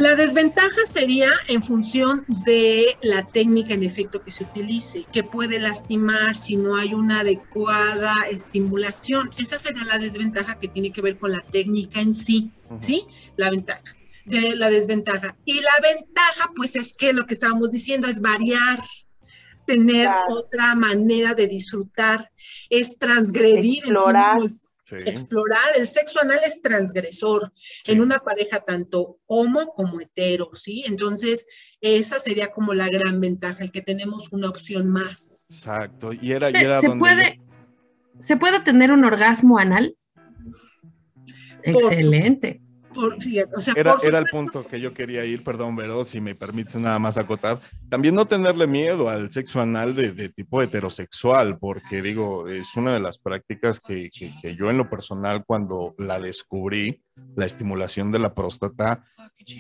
[0.01, 5.61] La desventaja sería en función de la técnica en efecto que se utilice, que puede
[5.61, 9.31] lastimar si no hay una adecuada estimulación.
[9.37, 12.51] Esa sería la desventaja que tiene que ver con la técnica en sí.
[12.79, 13.07] ¿sí?
[13.37, 13.83] La ventaja.
[14.25, 15.37] De la desventaja.
[15.45, 18.83] Y la ventaja, pues es que lo que estábamos diciendo es variar,
[19.67, 20.33] tener Claro.
[20.35, 22.33] otra manera de disfrutar,
[22.71, 24.37] es transgredir el Explorar.
[24.41, 24.49] mismo
[24.91, 24.97] Sí.
[25.07, 25.77] explorar.
[25.77, 27.93] El sexo anal es transgresor Sí.
[27.93, 30.85] en una pareja tanto homo como hetero, ¿sí?
[30.87, 31.47] Entonces,
[31.81, 35.47] esa sería como la gran ventaja, el que tenemos una opción más.
[35.51, 36.13] Exacto.
[36.13, 37.41] Y era, y ¿Se, era se donde puede,
[38.21, 39.97] ¿Se puede tener un orgasmo anal?
[41.63, 42.61] Excelente.
[42.95, 46.05] Por, fíjate, o sea, Era, por era el punto que yo quería ir, perdón, Vero,
[46.05, 47.61] si me permites nada más acotar.
[47.89, 52.93] También no tenerle miedo al sexo anal de, de tipo heterosexual, porque digo, es una
[52.93, 57.03] de las prácticas que, que- que yo en lo personal cuando la descubrí,
[57.37, 59.05] la estimulación de la próstata,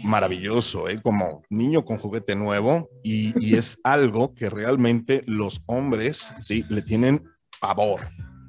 [0.03, 1.01] maravilloso, ¿eh?
[1.03, 6.83] como niño con juguete nuevo, y, y es algo que realmente los hombres, sí, le
[6.83, 7.24] tienen
[7.61, 8.01] pavor,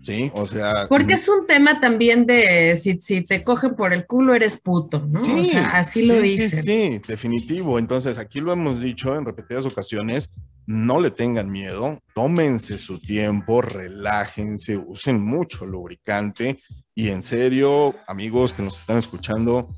[0.01, 0.31] ¿sí?
[0.33, 0.87] O sea...
[0.89, 4.99] Porque es un tema también de si, si te cogen por el culo eres puto,
[5.07, 5.19] ¿no?
[5.19, 6.49] o sea, así lo sí, dicen.
[6.49, 7.79] Sí, sí, definitivo.
[7.79, 10.29] Entonces, aquí lo hemos dicho en repetidas ocasiones,
[10.65, 16.59] no le tengan miedo, tómense su tiempo, relájense, usen mucho lubricante
[16.93, 19.69] y en serio, amigos que nos están escuchando,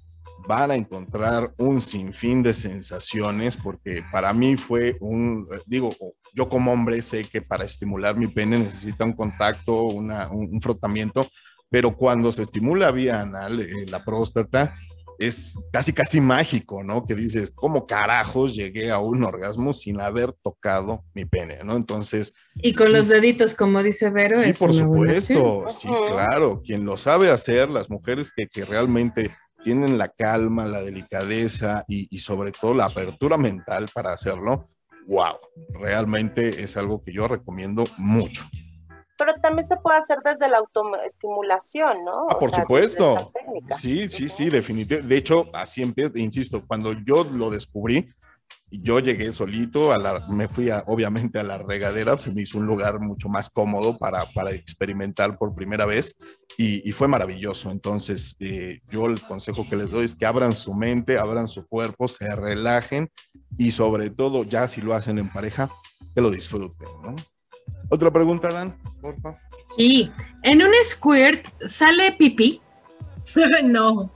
[0.47, 5.91] van a encontrar un sinfín de sensaciones porque para mí fue un, digo,
[6.33, 10.61] yo como hombre sé que para estimular mi pene necesita un contacto, una, un, un
[10.61, 11.27] frotamiento,
[11.69, 14.75] pero cuando se estimula vía anal, eh, la próstata,
[15.19, 17.05] es casi, casi mágico, ¿no?
[17.05, 21.75] Que dices, ¿cómo carajos llegué a un orgasmo sin haber tocado mi pene, ¿no?
[21.75, 22.93] Entonces, Y con Sí.
[22.93, 27.69] los deditos, como dice Vero, sí, es por supuesto, sí, claro, quien lo sabe hacer,
[27.69, 29.31] las mujeres que, que realmente
[29.63, 34.69] tienen la calma, la delicadeza y, y sobre todo la apertura mental para hacerlo,
[35.07, 35.37] wow,
[35.73, 38.43] realmente es algo que yo recomiendo mucho.
[39.17, 42.27] Pero también se puede hacer desde la autoestimulación, ¿no?
[42.29, 43.31] Ah, por sea, supuesto.
[43.79, 45.07] Sí, sí, sí, definitivamente.
[45.07, 48.07] De hecho, así empieza, insisto, cuando yo lo descubrí,
[48.81, 52.57] yo llegué solito, a la, me fui a- obviamente a la regadera, se me hizo
[52.57, 56.15] un lugar mucho más cómodo para, para experimentar por primera vez
[56.57, 57.69] y, y fue maravilloso.
[57.71, 61.65] Entonces, eh, yo el consejo que les doy es que abran su mente, abran su
[61.67, 63.09] cuerpo, se relajen
[63.57, 65.69] y sobre todo, ya si lo hacen en pareja,
[66.15, 67.15] que lo disfruten, ¿no?
[67.89, 69.37] Otra pregunta, Dan, por favor.
[69.77, 70.11] Y
[70.43, 72.61] en un squirt sale pipí.
[73.63, 74.11] no,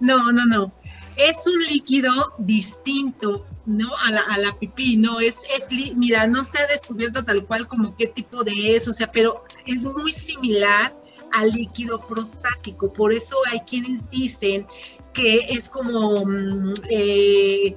[0.00, 0.72] no, no, no.
[1.16, 3.88] Es un líquido distinto, ¿no?
[4.04, 5.18] A la, a la pipí, ¿no?
[5.20, 8.94] Es, es, mira, no se ha descubierto tal cual como qué tipo de es, o
[8.94, 10.94] sea, pero es muy similar
[11.32, 12.92] al líquido prostático.
[12.92, 14.66] Por eso hay quienes dicen
[15.12, 17.76] que es como mm, eh,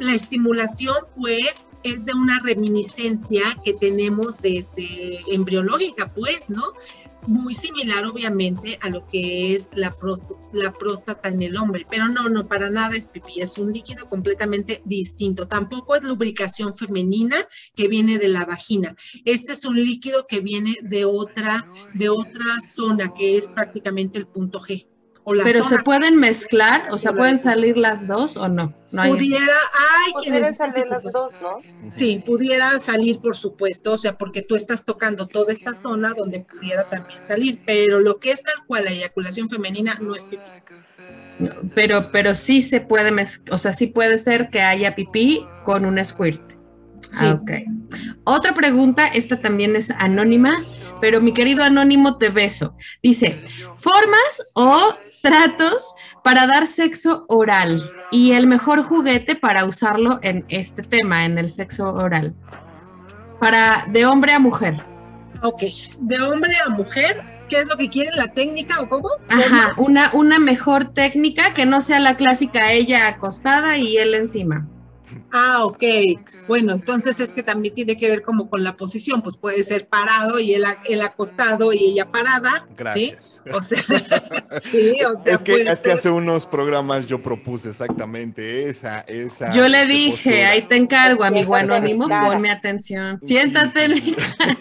[0.00, 6.72] la estimulación, pues, es de una reminiscencia que tenemos desde embriológica, pues, ¿no?
[7.26, 9.96] Muy similar, obviamente, a lo que es la,
[10.52, 14.08] la próstata en el hombre, pero no, no, para nada es pipí, es un líquido
[14.08, 15.48] completamente distinto.
[15.48, 17.36] Tampoco es lubricación femenina
[17.74, 18.94] que viene de la vagina.
[19.24, 24.26] Este es un líquido que viene de otra, de otra zona, que es prácticamente el
[24.28, 24.86] punto G.
[25.28, 28.72] O la Pero zona se pueden mezclar, o sea, pueden salir las dos o no.
[28.92, 31.56] No hay- pudiera, hay dicen salir que las dos, ¿no?
[31.88, 36.40] Sí, pudiera salir, por supuesto, o sea, porque tú estás tocando toda esta zona donde
[36.40, 40.42] pudiera también salir, pero lo que es tal cual la eyaculación femenina no es pipí.
[41.74, 45.84] Pero, pero sí se puede mezclar, o sea, sí puede ser que haya pipí con
[45.84, 46.40] un squirt.
[47.10, 47.26] Sí.
[47.26, 47.50] Ah, ok.
[48.24, 50.62] Otra pregunta, esta también es anónima,
[51.00, 52.74] pero mi querido anónimo te beso.
[53.02, 53.42] Dice,
[53.74, 54.94] ¿formas o
[55.26, 61.38] tratos para dar sexo oral y el mejor juguete para usarlo en este tema, en
[61.38, 62.36] el sexo oral?
[63.40, 64.84] Para de hombre a mujer.
[65.42, 65.62] Ok,
[65.98, 68.16] de hombre a mujer, ¿qué es lo que quieren?
[68.16, 69.08] ¿La técnica o cómo?
[69.28, 74.68] Ajá, una, una mejor técnica que no sea la clásica ella acostada y él encima.
[75.38, 75.82] Ah, ok.
[76.48, 79.86] Bueno, entonces es que también tiene que ver como con la posición, pues puede ser
[79.86, 82.66] parado y él, él acostado y ella parada.
[82.74, 83.18] Gracias.
[83.44, 83.50] ¿sí?
[83.52, 83.78] O sea,
[84.60, 88.68] sí, o sea, es que, puede es que ser- hace unos programas yo propuse exactamente
[88.68, 89.50] esa, esa.
[89.50, 90.50] Yo le este, dije, postura.
[90.50, 93.20] ahí te encargo, amigo anónimo, ponme atención.
[93.22, 94.58] Siéntate en mi cara.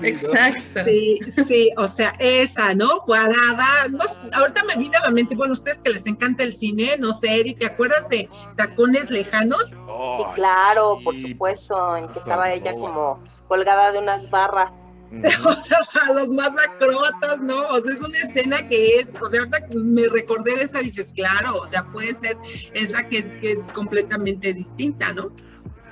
[0.00, 0.06] ¿no?
[0.06, 0.80] Exacto.
[0.86, 2.88] Sí, sí, o sea, esa, ¿no?
[3.06, 6.54] Cuadrada, no sé, ahorita me viene a la mente, bueno, ustedes que les encanta el
[6.54, 9.74] cine, no sé, Eri, ¿te acuerdas de Tacones Lejanos?
[10.00, 14.96] Oh, Sí, claro, por supuesto, en que estaba ella como colgada de unas barras.
[15.44, 17.58] O sea, para los más acróbatas, ¿no?
[17.70, 20.80] O sea, es una escena que es, o sea, ahorita que me recordé de esa,
[20.80, 22.36] dices, claro, o sea, puede ser
[22.74, 25.32] esa que es, que es completamente distinta, ¿no?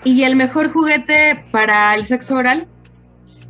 [0.05, 2.69] ¿Y el mejor juguete para el sexo oral?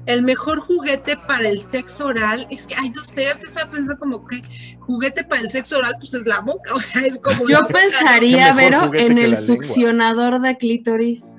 [0.07, 3.99] El mejor juguete para el sexo oral es que, ay, no sé, antes estaba pensando
[3.99, 4.41] como que
[4.81, 7.47] juguete para el sexo oral, pues es la boca, o sea, es como.
[7.49, 9.37] Yo pensaría, Vero, en el lengua.
[9.37, 11.39] succionador de clítoris.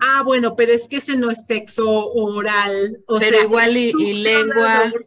[0.00, 3.02] Ah, bueno, pero es que ese no es sexo oral.
[3.06, 4.54] O Pero sea, igual y- y lengua.
[4.90, 5.06] succionador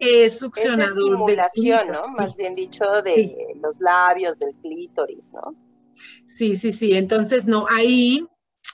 [0.00, 2.00] eh, Es succionador de estimulación, ¿no?
[2.00, 3.32] clítoris, Más bien dicho, de Sí.
[3.62, 5.54] los labios, del clítoris, ¿no?
[6.26, 6.94] Sí, sí, sí.
[6.96, 8.26] Entonces, no, ahí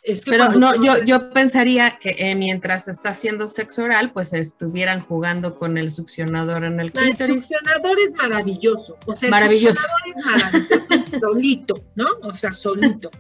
[0.03, 4.13] es que Pero no, tú yo, yo pensaría que eh, mientras está haciendo sexo oral,
[4.13, 7.45] pues estuvieran jugando con el succionador en el No, el clítoris.
[7.45, 8.97] succionador es maravilloso.
[9.07, 9.79] O sea, Maravilloso.
[9.79, 12.07] el succionador es maravilloso solito, ¿no?
[12.23, 13.11] O sea, solito.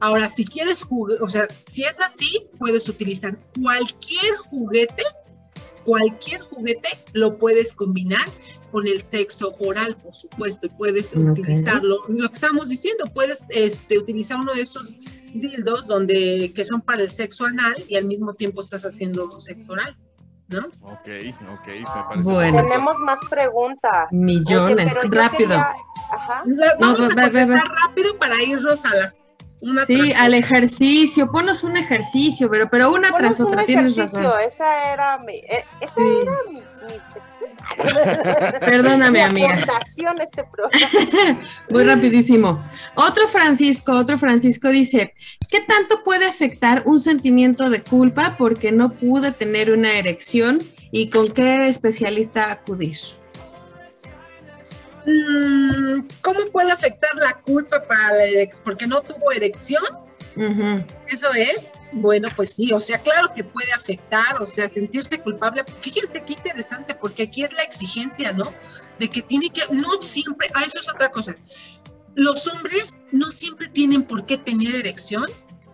[0.00, 5.02] Ahora, si quieres jugar, o sea, si es así, puedes utilizar cualquier juguete,
[5.84, 8.24] cualquier juguete lo puedes combinar
[8.70, 11.98] con el sexo oral, por supuesto, y puedes utilizarlo.
[12.08, 14.96] Lo que estamos diciendo, puedes este, utilizar uno de estos
[15.34, 19.72] dildos donde que son para el sexo anal y al mismo tiempo estás haciendo sexo
[19.72, 19.96] oral,
[20.48, 20.66] ¿no?
[20.82, 21.08] Ok,
[21.52, 22.22] ok, me parece.
[22.22, 22.62] Bueno.
[22.62, 24.08] Tenemos más preguntas.
[24.10, 25.48] Millones, rápido.
[25.50, 25.72] quería-
[26.12, 26.42] Ajá.
[26.46, 27.56] La- No, vamos a ve, ve,
[27.86, 29.18] rápido para irnos a las
[29.62, 30.38] una Sí, tras al otra.
[30.38, 34.40] ejercicio, ponos un ejercicio, pero, pero una tras es un otra, tienes ejercicio, razón.
[34.44, 36.18] esa era mi, eh, esa Sí.
[36.22, 37.31] era mi, mi sección.
[38.60, 39.66] Perdóname, Mi amiga.
[40.22, 41.40] este programa.
[41.70, 42.62] Muy rapidísimo.
[42.94, 45.14] Otro Francisco, otro Francisco dice,
[45.48, 50.60] ¿qué tanto puede afectar un sentimiento de culpa porque no pude tener una erección
[50.90, 52.98] y con qué especialista acudir?
[55.06, 58.64] Mm, ¿Cómo puede afectar la culpa para la erección?
[58.64, 59.82] Porque no tuvo erección,
[61.08, 61.68] eso es.
[61.92, 65.62] Bueno, pues sí, o sea, claro que puede afectar, o sea, sentirse culpable.
[65.80, 68.52] Fíjense qué interesante, porque aquí es la exigencia, ¿no?
[68.98, 71.36] De que tiene que, no siempre, ah, eso es otra cosa.
[72.14, 75.26] Los hombres no siempre tienen por qué tener erección,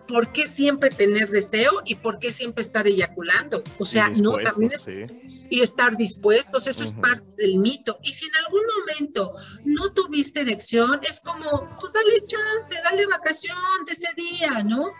[0.09, 3.63] por qué siempre tener deseo y por qué siempre estar eyaculando.
[3.77, 5.05] O sea, no, también es sí.
[5.51, 7.99] y estar dispuestos, eso es parte del mito.
[8.01, 9.31] Y si en algún momento
[9.65, 13.55] no tuviste erección, es como, pues dale chance, dale vacación
[13.85, 14.91] de ese día, ¿no?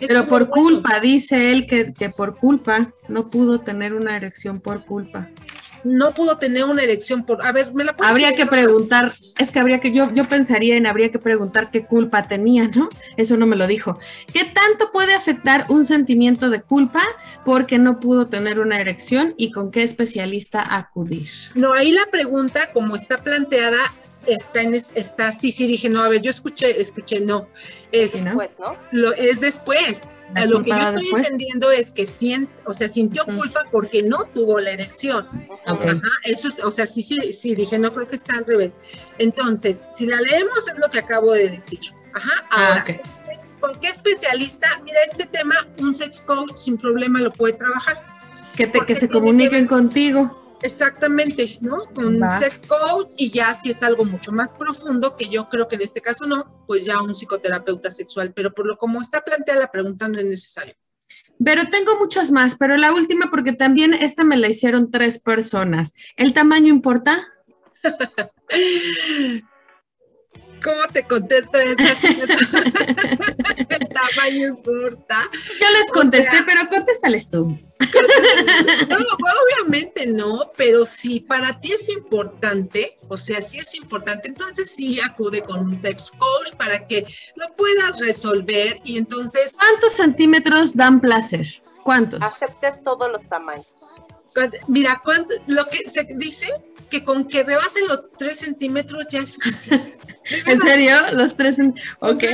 [0.00, 4.16] Pero como, por bueno, culpa, dice él que, que por culpa no pudo tener una
[4.16, 5.30] erección por culpa.
[5.84, 9.58] No pudo tener una erección por, a ver, me la Habría que preguntar, es que
[9.58, 12.88] habría que, yo, yo pensaría en habría que preguntar qué culpa tenía, ¿no?
[13.16, 13.98] Eso no me lo dijo.
[14.32, 17.02] ¿Qué tanto puede afectar un sentimiento de culpa
[17.44, 21.28] porque no pudo tener una erección y con qué especialista acudir?
[21.54, 23.78] No, ahí la pregunta, como está planteada,
[24.26, 27.48] está en, es- está, sí, sí, dije, no, a ver, yo escuché, escuché, no,
[27.92, 28.36] es, Sí, ¿no?
[28.92, 30.02] Lo, es después.
[30.34, 31.24] La lo que yo estoy después.
[31.26, 35.26] entendiendo es que sien- o sea, sintió culpa porque no tuvo la erección.
[35.66, 35.84] Ok.
[35.86, 38.76] Ajá, eso es, o sea, sí, sí, sí, dije, no creo que está al revés.
[39.18, 41.80] Entonces, si la leemos es lo que acabo de decir.
[42.14, 43.48] Ajá, ahora, Ah.
[43.60, 44.68] ¿con qué especialista?
[44.84, 48.04] Mira, este tema, un sex coach sin problema lo puede trabajar.
[48.54, 50.37] Que, te, que se que comuniquen contigo.
[50.62, 51.76] Exactamente, ¿no?
[51.94, 52.38] Con Va.
[52.38, 55.82] sex coach y ya si es algo mucho más profundo, que yo creo que en
[55.82, 59.70] este caso no, pues ya un psicoterapeuta sexual, pero por lo como está planteada la
[59.70, 60.74] pregunta no es necesario.
[61.44, 65.94] Pero tengo muchas más, pero la última porque también esta me la hicieron tres personas.
[66.16, 67.28] ¿El tamaño importa?
[70.62, 71.82] ¿Cómo te contesto esa?
[73.68, 75.16] El tamaño importa.
[75.60, 77.58] Yo les O contesté, sea- pero contéstales tú.
[78.88, 84.70] No, obviamente no, pero si para ti es importante, o sea, si es importante, entonces
[84.70, 87.06] sí acude con un sex coach para que
[87.36, 91.46] lo puedas resolver y entonces, ¿Cuántos centímetros dan placer?
[91.82, 92.20] ¿Cuántos?
[92.22, 93.66] Aceptes todos los tamaños.
[94.66, 96.48] mira, cuánto, lo que se dice
[96.88, 99.98] que con que rebase los tres centímetros ya es suficiente.
[100.46, 100.94] ¿En serio?
[101.12, 101.56] Los tres.
[101.58, 102.24] cent- Ok.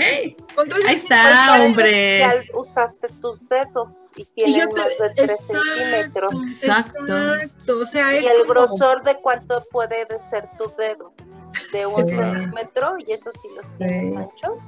[0.57, 4.81] con tres Ahí centímetros está, ya- Ya usaste tus dedos y Y tienen yo te-
[4.81, 6.33] más de 3 exacto, centímetros.
[6.33, 6.99] Exacto.
[7.07, 11.13] exacto, o sea, es Y el como- grosor de cuánto puede de ser tu dedo.
[11.73, 12.15] De un Sí.
[12.15, 14.17] centímetro, y eso sí los tienes Sí.
[14.17, 14.61] anchos.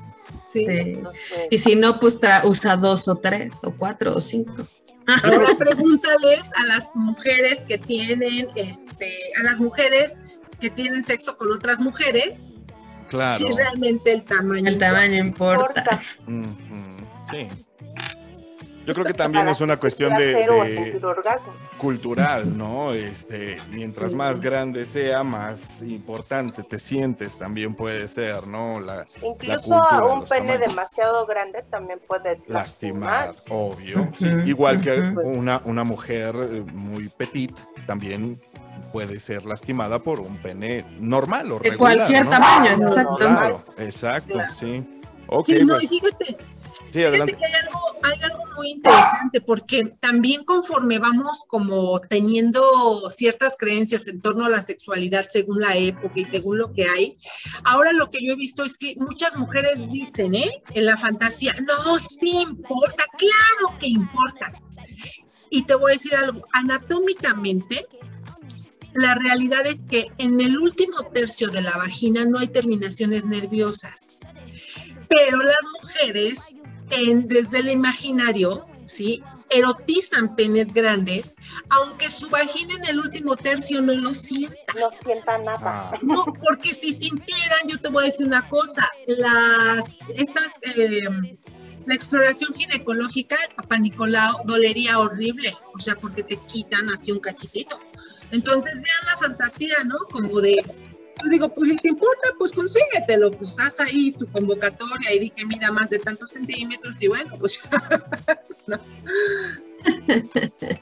[0.49, 0.61] sí.
[0.61, 0.67] Sí.
[0.69, 4.55] Entonces, Y si no, pues usa dos o tres o cuatro o cinco.
[5.23, 10.19] Ahora pregúntales a las mujeres que tienen, este, a las mujeres
[10.61, 12.55] que tienen sexo con otras mujeres,
[13.09, 13.39] Claro.
[13.47, 14.69] si realmente el tamaño.
[14.69, 16.01] El tamaño importa.
[17.31, 17.49] Sí.
[18.87, 21.01] Yo creo que también es una cuestión de, de
[21.79, 22.93] cultural, ¿no?
[22.93, 28.81] Este, mientras más grande sea, más importante te sientes, también puede ser, ¿no?
[28.81, 30.69] La, Incluso cultura de un pene tamaños.
[30.69, 34.09] demasiado grande también puede lastimar, obvio.
[34.19, 34.29] sí.
[34.47, 35.21] Igual que ujú.
[35.21, 37.55] una, una mujer eh, muy petit
[37.87, 38.37] también
[38.93, 42.31] puede ser lastimada por un pene normal o De regular, cualquier ¿no?
[42.31, 43.17] tamaño, Claro, exacto.
[43.17, 44.55] Claro, exacto, Claro.
[44.55, 45.03] sí.
[45.45, 46.37] Sí, no, pues, y fíjate, sí,
[46.93, 47.37] fíjate adelante.
[47.37, 52.63] que hay algo, hay algo muy interesante, porque también conforme vamos como teniendo
[53.11, 57.17] ciertas creencias en torno a la sexualidad según la época y según lo que hay,
[57.65, 60.63] ahora lo que yo he visto es que muchas mujeres dicen, ¿eh?
[60.75, 64.53] En la fantasía, no, sí importa, claro que importa.
[65.51, 67.87] Y te voy a decir algo, anatómicamente,
[68.95, 74.21] la realidad es que en el último tercio de la vagina no hay terminaciones nerviosas,
[75.09, 76.61] pero las mujeres,
[76.91, 79.23] en- desde el imaginario, ¿sí?
[79.49, 81.37] erotizan penes grandes,
[81.71, 84.57] aunque su vagina en el último tercio no lo sienta.
[84.77, 85.91] No sienta nada.
[85.93, 91.01] Ah, No, porque si sintieran, yo te voy a decir una cosa, las, estas, eh,
[91.87, 97.21] la exploración ginecológica, el papá Nicolau dolería horrible, o sea, porque te quitan así un
[97.21, 97.79] cachitito.
[98.33, 99.97] Entonces vean la fantasía, ¿no?
[100.11, 100.57] Como de,
[101.31, 105.45] digo, pues si te importa, pues consíguetelo, pues haz ahí tu convocatoria y di que
[105.45, 107.61] mida más de tantos centímetros y bueno, pues
[108.67, 108.79] no.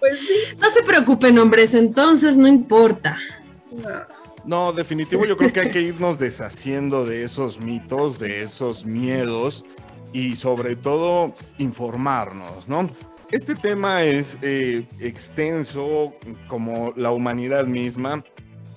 [0.01, 3.19] Pues sí, No se preocupen, hombres, entonces no importa.
[3.71, 4.15] no.
[4.47, 9.65] No, definitivo, yo creo que hay que irnos deshaciendo de esos mitos, de esos miedos
[10.13, 12.91] y sobre todo informarnos, ¿no?
[13.31, 16.13] Este tema es eh, extenso
[16.47, 18.23] como la humanidad misma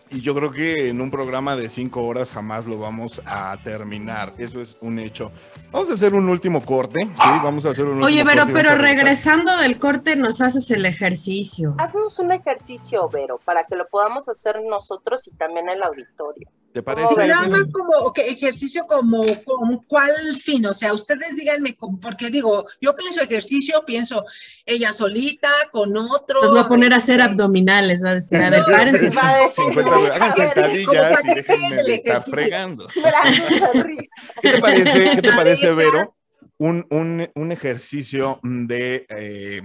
[0.09, 4.33] y yo creo que en un programa de cinco horas jamás lo vamos a terminar,
[4.37, 5.31] eso es un hecho.
[5.72, 7.30] Vamos a hacer un último corte, ¿sí?
[7.43, 10.86] Vamos a hacer un Oye, último pero, corte pero regresando del corte nos haces el
[10.86, 11.76] ejercicio.
[11.78, 16.49] Haznos un ejercicio, Vero, para que lo podamos hacer nosotros y también el auditorio.
[16.74, 17.28] ¿Te Sí, parece?
[17.28, 22.65] nada más como ok, ejercicio como, como cuál fin, o sea, ustedes díganme, porque digo,
[22.82, 24.24] yo pienso ejercicio, pienso
[24.65, 26.39] ella solita, con otro.
[26.43, 29.09] Nos va a poner a hacer abdominales, va a decir, a ver, párense.
[29.09, 31.95] Va a decir, 50, "Uy, hagan a ver, sentadillas como para y que déjenme de
[31.95, 32.88] estar fregando.
[32.95, 34.03] brazos arriba".
[34.41, 35.75] ¿Qué te parece, qué te parece deja.
[35.75, 36.15] Vero?
[36.59, 39.61] Un, un- un ejercicio de eh,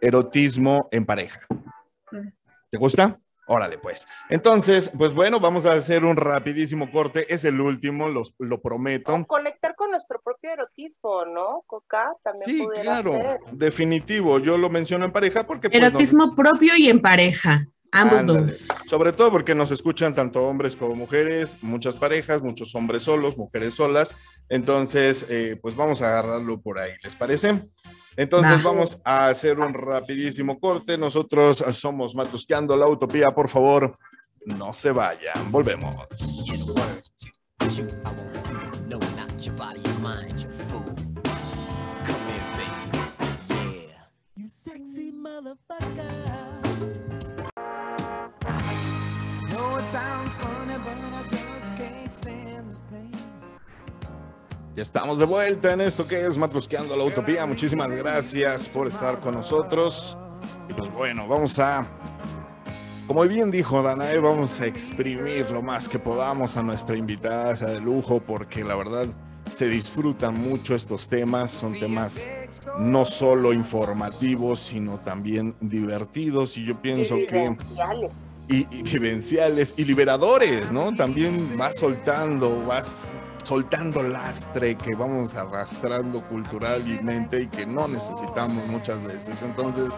[0.00, 1.40] erotismo en pareja.
[2.70, 3.18] ¿Te gusta?
[3.46, 4.06] Órale, pues.
[4.28, 7.32] Entonces, pues bueno, vamos a hacer un rapidísimo corte.
[7.34, 9.12] Es el último, los- lo prometo.
[9.12, 11.64] O conectar con nuestro propio erotismo, ¿no?
[11.66, 13.40] Coca también Sí, claro, ser.
[13.52, 14.38] definitivo.
[14.38, 15.68] Yo lo menciono en pareja porque...
[15.68, 18.40] pues, Erotismo propio y en pareja, ambos Ándale.
[18.42, 18.68] dos.
[18.86, 23.74] Sobre todo porque nos escuchan tanto hombres como mujeres, muchas parejas, muchos hombres solos, mujeres
[23.74, 24.14] solas.
[24.50, 27.68] Entonces, eh, pues vamos a agarrarlo por ahí, ¿les parece?
[28.16, 28.62] Entonces Va.
[28.70, 30.98] vamos a hacer un rapidísimo corte.
[30.98, 33.30] Nosotros somos Matusqueando la Utopía.
[33.30, 33.96] Por favor,
[34.44, 35.50] no se vayan.
[35.50, 35.96] Volvemos.
[38.88, 40.82] No, not your body, your mind, you fool.
[42.04, 43.86] Come here, baby.
[43.86, 44.04] Yeah.
[44.34, 46.10] You sexy motherfucker.
[49.52, 53.09] No, it sounds funny, but I just can't stand the pain.
[54.76, 57.44] Ya estamos de vuelta en esto que es Matusqueando la Utopía.
[57.44, 60.16] Muchísimas gracias por estar con nosotros.
[60.68, 61.84] Y pues bueno, vamos a,
[63.08, 67.70] como bien dijo Danae, vamos a exprimir lo más que podamos a nuestra invitada sea
[67.70, 69.06] de lujo, porque la verdad
[69.56, 71.50] se disfrutan mucho estos temas.
[71.50, 72.24] Son temas
[72.78, 76.56] no solo informativos, sino también divertidos.
[76.56, 77.52] Y yo pienso que
[78.48, 80.94] y, y vivenciales y liberadores, ¿no?
[80.94, 83.08] También vas soltando, vas
[83.42, 89.42] soltando lastre que vamos arrastrando culturalmente y que no necesitamos muchas veces.
[89.42, 89.94] Entonces,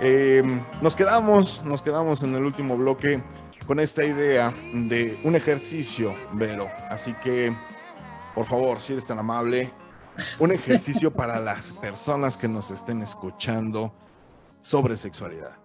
[0.00, 0.42] eh,
[0.80, 3.22] nos quedamos, nos quedamos en el último bloque
[3.66, 6.68] con esta idea de un ejercicio, Vero.
[6.90, 7.56] Así que,
[8.34, 9.72] por favor, si eres tan amable,
[10.40, 13.94] un ejercicio para las personas que nos estén escuchando
[14.60, 15.61] sobre sexualidad.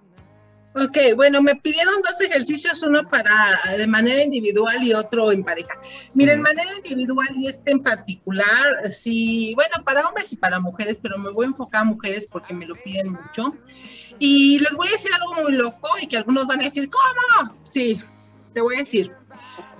[0.79, 3.33] Ok, bueno, me pidieron dos ejercicios, uno para
[3.77, 5.73] de manera individual y otro en pareja.
[6.13, 8.45] Miren, manera individual y este en particular,
[8.91, 12.53] sí, bueno, para hombres y para mujeres, pero me voy a enfocar a mujeres porque
[12.53, 13.55] me lo piden mucho.
[14.19, 17.55] Y les voy a decir algo muy loco y que algunos van a decir, ¿cómo?
[17.63, 17.99] Sí,
[18.53, 19.11] te voy a decir,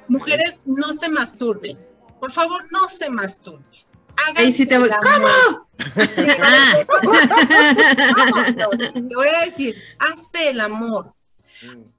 [0.07, 1.77] mujeres no se masturben,
[2.19, 3.65] por favor, no se masturben.
[4.35, 5.66] Ahí sí te voy- Háganse amor.
[6.41, 6.73] Ah.
[8.93, 11.13] Te voy a decir, hazte el amor,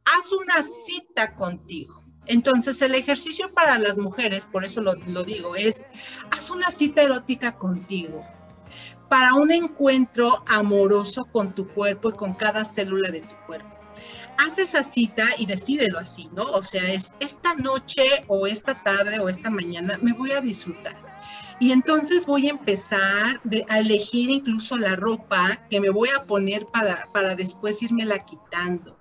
[0.05, 2.03] haz una cita contigo.
[2.27, 5.87] Entonces, el ejercicio para las mujeres, por eso lo, lo digo, es
[6.31, 8.21] haz una cita erótica contigo
[9.09, 13.69] para un encuentro amoroso con tu cuerpo y con cada célula de tu cuerpo.
[14.39, 16.45] Haz esa cita y decídelo así, ¿no?
[16.45, 21.08] O sea, es esta noche o esta tarde o esta mañana me voy a disfrutar.
[21.61, 26.25] Y entonces voy a empezar de- a elegir incluso la ropa que me voy a
[26.25, 28.99] poner para, para después la quitando.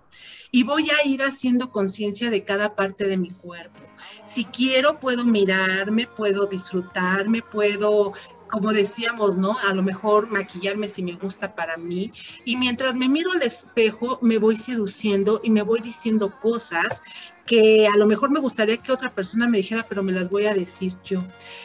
[0.51, 3.81] Y voy a ir haciendo conciencia de cada parte de mi cuerpo.
[4.25, 8.13] Si quiero, puedo mirarme, puedo disfrutarme, puedo
[8.49, 9.55] como decíamos, ¿no?
[9.69, 12.11] A lo mejor maquillarme si me gusta para mí.
[12.45, 17.01] Y mientras me miro al espejo, me voy seduciendo y me voy diciendo cosas
[17.45, 20.45] que a lo mejor me gustaría que otra persona me dijera, pero me las voy
[20.45, 21.23] a decir yo.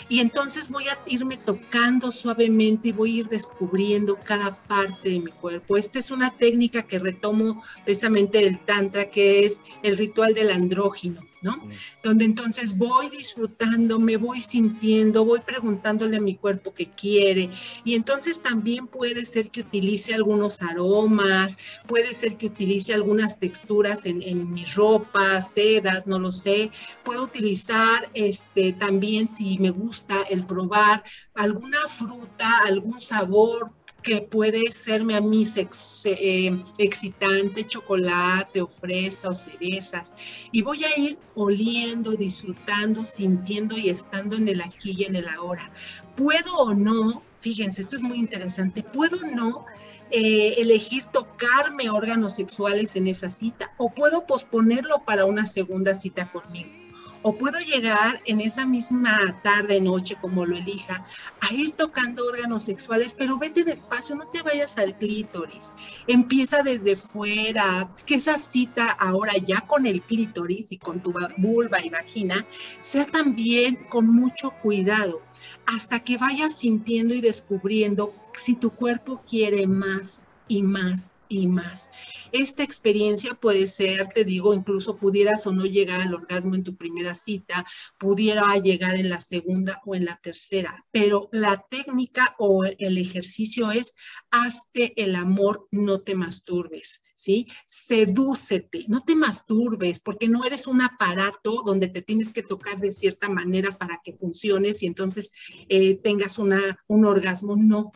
[0.09, 5.21] Y entonces voy a irme tocando suavemente y voy a ir descubriendo cada parte de
[5.21, 5.77] mi cuerpo.
[5.77, 11.32] Esta es una técnica que retomo precisamente del Tantra, que es el ritual del andrógino.
[11.43, 11.61] ¿No?
[12.03, 17.51] Donde entonces voy disfrutando, me voy sintiendo, voy preguntándole a mi cuerpo qué quiere.
[17.85, 24.07] Y entonces también puede ser que utilice algunos aromas, puede ser que utilice algunas texturas
[24.07, 26.71] en, en mis ropas, sedas, no lo sé.
[27.05, 31.03] Puedo utilizar este, también, si me gusta, el probar
[31.35, 33.73] alguna fruta, algún sabor,
[34.03, 40.49] que puede serme a mí sex- eh, excitante, chocolate o fresa o cerezas.
[40.53, 45.29] Y voy a ir oliendo, disfrutando, sintiendo y estando en el aquí y en el
[45.29, 45.71] ahora.
[46.17, 49.65] Puedo o no, fíjense, esto es muy interesante, puedo o no
[50.11, 56.31] eh, elegir tocarme órganos sexuales en esa cita o puedo posponerlo para una segunda cita
[56.31, 56.82] conmigo.
[57.25, 61.01] O puedo llegar en esa misma tarde, noche, como lo elija,
[61.41, 65.73] a ir tocando órganos sexuales, pero vete despacio, no te vayas al clítoris.
[66.09, 71.33] Empieza desde fuera, que esa cita ahora ya con el clítoris y con tu va-
[71.37, 72.45] vulva y vagina
[72.81, 75.23] sea también con mucho cuidado,
[75.67, 81.91] hasta que vayas sintiendo y descubriendo si tu cuerpo quiere más y más y más.
[82.33, 86.77] Esta experiencia puede ser, te digo, incluso pudieras o no llegar al orgasmo en tu
[86.77, 87.65] primera cita,
[87.99, 93.71] pudiera llegar en la segunda o en la tercera, pero la técnica o el ejercicio
[93.71, 93.95] es
[94.31, 97.47] hazte el amor, no te masturbes, ¿sí?
[97.67, 102.93] Sedúcete, no te masturbes, porque no eres un aparato donde te tienes que tocar de
[102.93, 105.31] cierta manera para que funciones y entonces
[105.69, 107.93] eh, tengas una, un orgasmo, no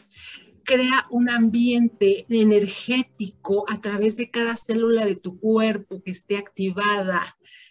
[0.66, 7.22] crea un ambiente energético a través de cada célula de tu cuerpo que esté activada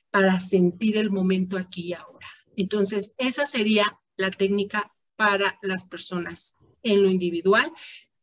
[0.09, 2.27] para sentir el momento aquí y ahora.
[2.55, 3.83] Entonces, esa sería
[4.15, 7.71] la técnica para las personas en lo individual.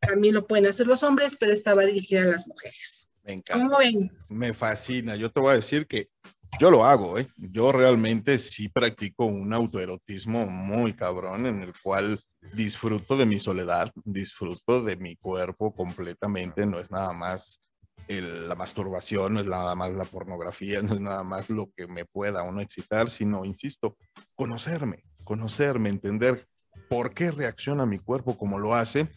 [0.01, 3.11] También lo pueden hacer los hombres, pero esta va dirigida a las mujeres.
[3.23, 3.65] Me encanta.
[3.65, 4.11] ¿Cómo ven?
[4.31, 5.17] Me fascina.
[5.17, 6.11] Yo te voy a decir que
[6.59, 7.27] yo lo hago, ¿eh?
[7.37, 12.21] Yo realmente sí practico un autoerotismo muy cabrón en el cual
[12.53, 17.61] disfruto de mi soledad, disfruto de mi cuerpo completamente, no es nada más
[18.09, 22.05] la masturbación, no es nada más la pornografía, no es nada más lo que me
[22.05, 23.97] pueda uno excitar, sino, insisto,
[24.35, 26.47] conocerme, conocerme, entender
[26.89, 29.09] por qué reacciona mi cuerpo como lo hace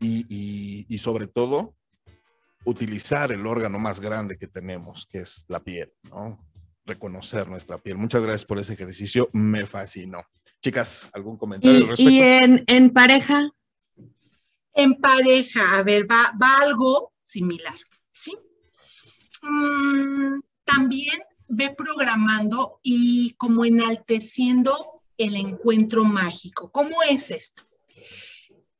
[0.00, 1.74] y, y- y sobre todo
[2.64, 6.47] utilizar el órgano más grande que tenemos, que es la piel, ¿no?
[6.88, 7.96] Reconocer nuestra piel.
[7.98, 10.22] Muchas gracias por ese ejercicio, me fascinó.
[10.62, 12.10] Chicas, ¿algún comentario al Y, respecto?
[12.10, 13.50] y en, en pareja,
[14.72, 17.76] En pareja, a ver, va, va algo similar,
[18.10, 18.36] ¿sí?
[19.42, 26.70] Mm, también ve programando y como enalteciendo el encuentro mágico.
[26.70, 27.64] ¿Cómo es esto?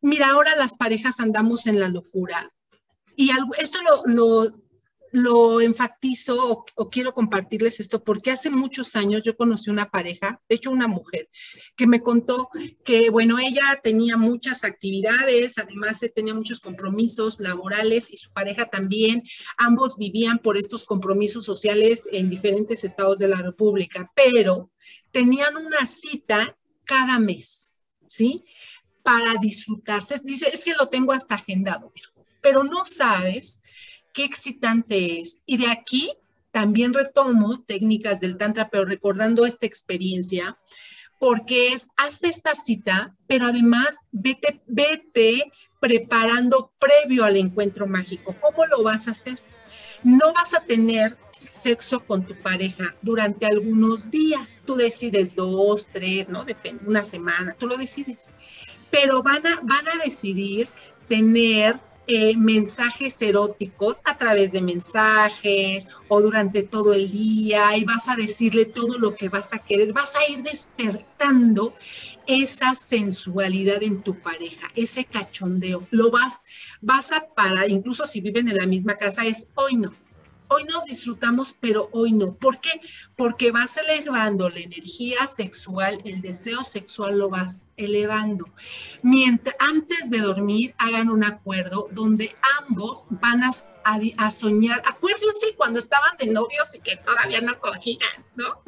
[0.00, 2.50] Mira, ahora las parejas andamos en la locura
[3.16, 4.50] y algo, esto lo, lo,
[5.12, 10.56] lo enfatizo o, quiero compartirles esto porque hace muchos años yo conocí una pareja, de
[10.56, 11.28] hecho una mujer,
[11.76, 12.50] que me contó
[12.84, 18.66] que, bueno, ella tenía muchas actividades, además eh, tenía muchos compromisos laborales y su pareja
[18.66, 19.22] también.
[19.56, 24.70] Ambos vivían por estos compromisos sociales en diferentes estados de la República, pero
[25.10, 27.72] tenían una cita cada mes,
[28.06, 28.44] ¿sí?
[29.02, 30.16] Para disfrutarse.
[30.22, 31.92] Dice, es que lo tengo hasta agendado,
[32.40, 33.60] pero no sabes
[34.12, 35.38] qué excitante es.
[35.46, 36.12] Y de aquí
[36.50, 40.58] también retomo técnicas del Tantra, pero recordando esta experiencia,
[41.18, 48.34] porque es, haz esta cita, pero además vete, vete preparando previo al encuentro mágico.
[48.40, 49.38] ¿Cómo lo vas a hacer?
[50.04, 54.60] No vas a tener sexo con tu pareja durante algunos días.
[54.64, 56.44] Tú decides dos, tres, ¿no?
[56.44, 58.30] Depende, una semana, tú lo decides.
[58.90, 60.68] Pero van a, van a decidir
[61.08, 61.80] tener
[62.10, 68.16] eh, mensajes eróticos a través de mensajes o durante todo el día y vas a
[68.16, 71.74] decirle todo lo que vas a querer, vas a ir despertando
[72.24, 75.86] esa sensualidad en tu pareja, ese cachondeo.
[75.90, 76.40] Lo vas,
[76.80, 79.94] vas a parar, incluso si viven en la misma casa, es hoy no.
[80.50, 82.34] Hoy nos disfrutamos, pero hoy no.
[82.34, 82.80] ¿Por qué?
[83.16, 88.46] Porque vas elevando la energía sexual, el deseo sexual lo vas elevando.
[89.02, 93.50] Mientras antes de dormir hagan un acuerdo donde ambos van a,
[93.84, 94.82] a, a soñar.
[94.86, 98.62] Acuérdense cuando estaban de novios y que todavía no cogían, ¿no?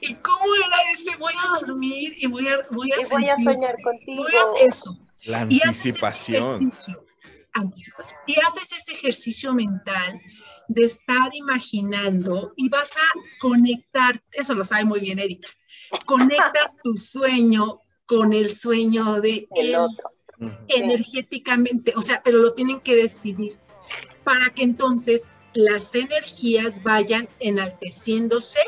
[0.00, 3.36] Y cómo era ese voy a dormir y voy a voy a, Y voy a
[3.38, 4.22] soñar contigo.
[4.22, 4.98] voy a eso.
[5.24, 6.56] La Y haces ese anticipación.
[6.62, 7.04] ejercicio,
[7.54, 8.16] anticipación.
[8.26, 10.20] Y haces ese ejercicio mental
[10.68, 15.48] de estar imaginando y vas a conectar, eso lo sabe muy bien Erika,
[16.04, 20.10] conectas tu sueño con el sueño de El él otro.
[20.68, 23.58] Energéticamente, o sea, pero lo tienen que decidir
[24.22, 28.60] para que entonces las energías vayan enalteciéndose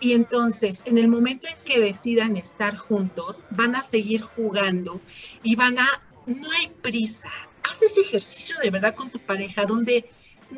[0.00, 5.02] y entonces en el momento en que decidan estar juntos van a seguir jugando
[5.42, 5.86] y van a,
[6.24, 7.30] no hay prisa,
[7.64, 10.10] haz ese ejercicio de verdad con tu pareja donde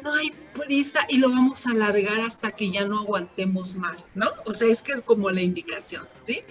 [0.02, 4.26] no hay prisa y lo vamos a alargar hasta que ya no aguantemos más, ¿no?
[4.46, 6.42] O sea, es que es como la indicación, ¿sí?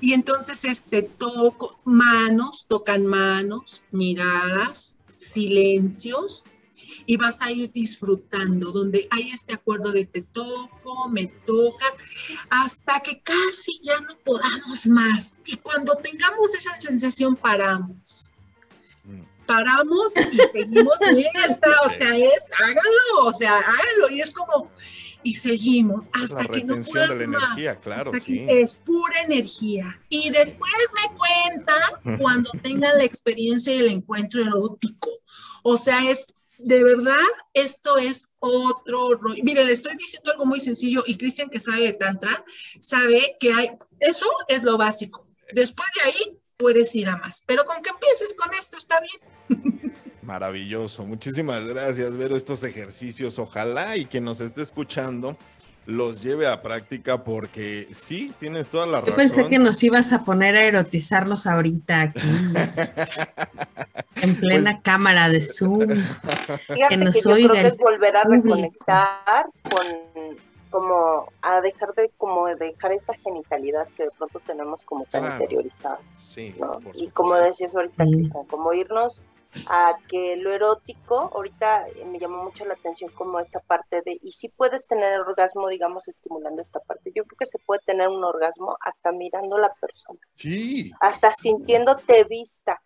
[0.00, 6.44] Y entonces, este, toco, manos, tocan manos, miradas, silencios,
[7.06, 11.96] y vas a ir disfrutando, donde hay este acuerdo de te toco, me tocas,
[12.50, 15.40] hasta que casi ya no podamos más.
[15.46, 18.33] Y cuando tengamos esa sensación, paramos.
[19.46, 24.70] Paramos y seguimos en esta, o sea, es, hágalo, o sea, hágalo, y es como,
[25.22, 28.38] y seguimos hasta la que no puedas de la energía, más, claro, hasta sí.
[28.46, 30.00] que es pura energía.
[30.08, 35.10] Y después me cuentan cuando tengan la experiencia del encuentro erótico.
[35.62, 37.16] O sea, es de verdad,
[37.52, 39.42] esto es otro rollo.
[39.44, 42.44] Mire, le estoy diciendo algo muy sencillo y Cristian que sabe de Tantra,
[42.80, 45.26] sabe que hay, eso es lo básico.
[45.52, 49.92] Después de ahí puedes ir a más, pero con que empieces con esto está bien.
[50.22, 51.04] Maravilloso.
[51.04, 52.36] Muchísimas gracias, Vero.
[52.36, 55.36] Estos ejercicios, ojalá y quien nos esté escuchando
[55.86, 59.16] los lleve a práctica porque sí, tienes toda la Yo razón.
[59.16, 62.20] pensé que nos ibas a poner a erotizarnos ahorita aquí,
[64.22, 65.86] en plena Pues cámara de Zoom.
[66.72, 68.46] Fíjate Que nos que yo creo que es volver a público.
[68.48, 69.86] reconectar con
[70.74, 75.34] como a dejar de como dejar esta genitalidad que de pronto tenemos como tan Claro.
[75.34, 76.66] interiorizada, Sí, ¿no?
[76.94, 78.10] Y como decías ahorita, Sí.
[78.12, 79.22] Cristian, como irnos
[79.70, 84.18] a que lo erótico, ahorita eh, me llamó mucho la atención como esta parte de,
[84.20, 87.12] y si puedes tener el orgasmo, digamos, estimulando esta parte.
[87.14, 91.30] Yo creo que se puede tener un orgasmo hasta mirando a la persona, Sí, hasta
[91.30, 92.82] sintiéndote vista,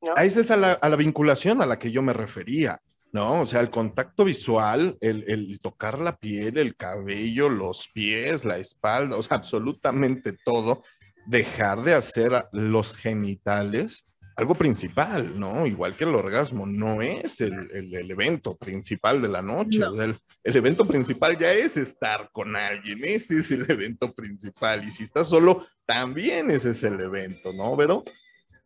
[0.00, 0.14] ¿no?
[0.16, 2.82] a esa es a la, a la vinculación a la que yo me refería,
[3.16, 3.40] ¿no?
[3.40, 8.58] O sea, el contacto visual, el, el tocar la piel, el cabello, los pies, la
[8.58, 10.82] espalda, o sea, absolutamente todo,
[11.26, 14.04] dejar de hacer los genitales
[14.36, 15.66] algo principal, ¿no?
[15.66, 19.78] Igual que el orgasmo, no es el, el- el evento principal de la noche.
[19.78, 19.92] No.
[19.92, 24.12] o sea, el, el evento principal ya es estar con alguien, ese es el evento
[24.12, 24.84] principal.
[24.86, 28.04] Y si estás solo, también ese es el evento, ¿no, Vero?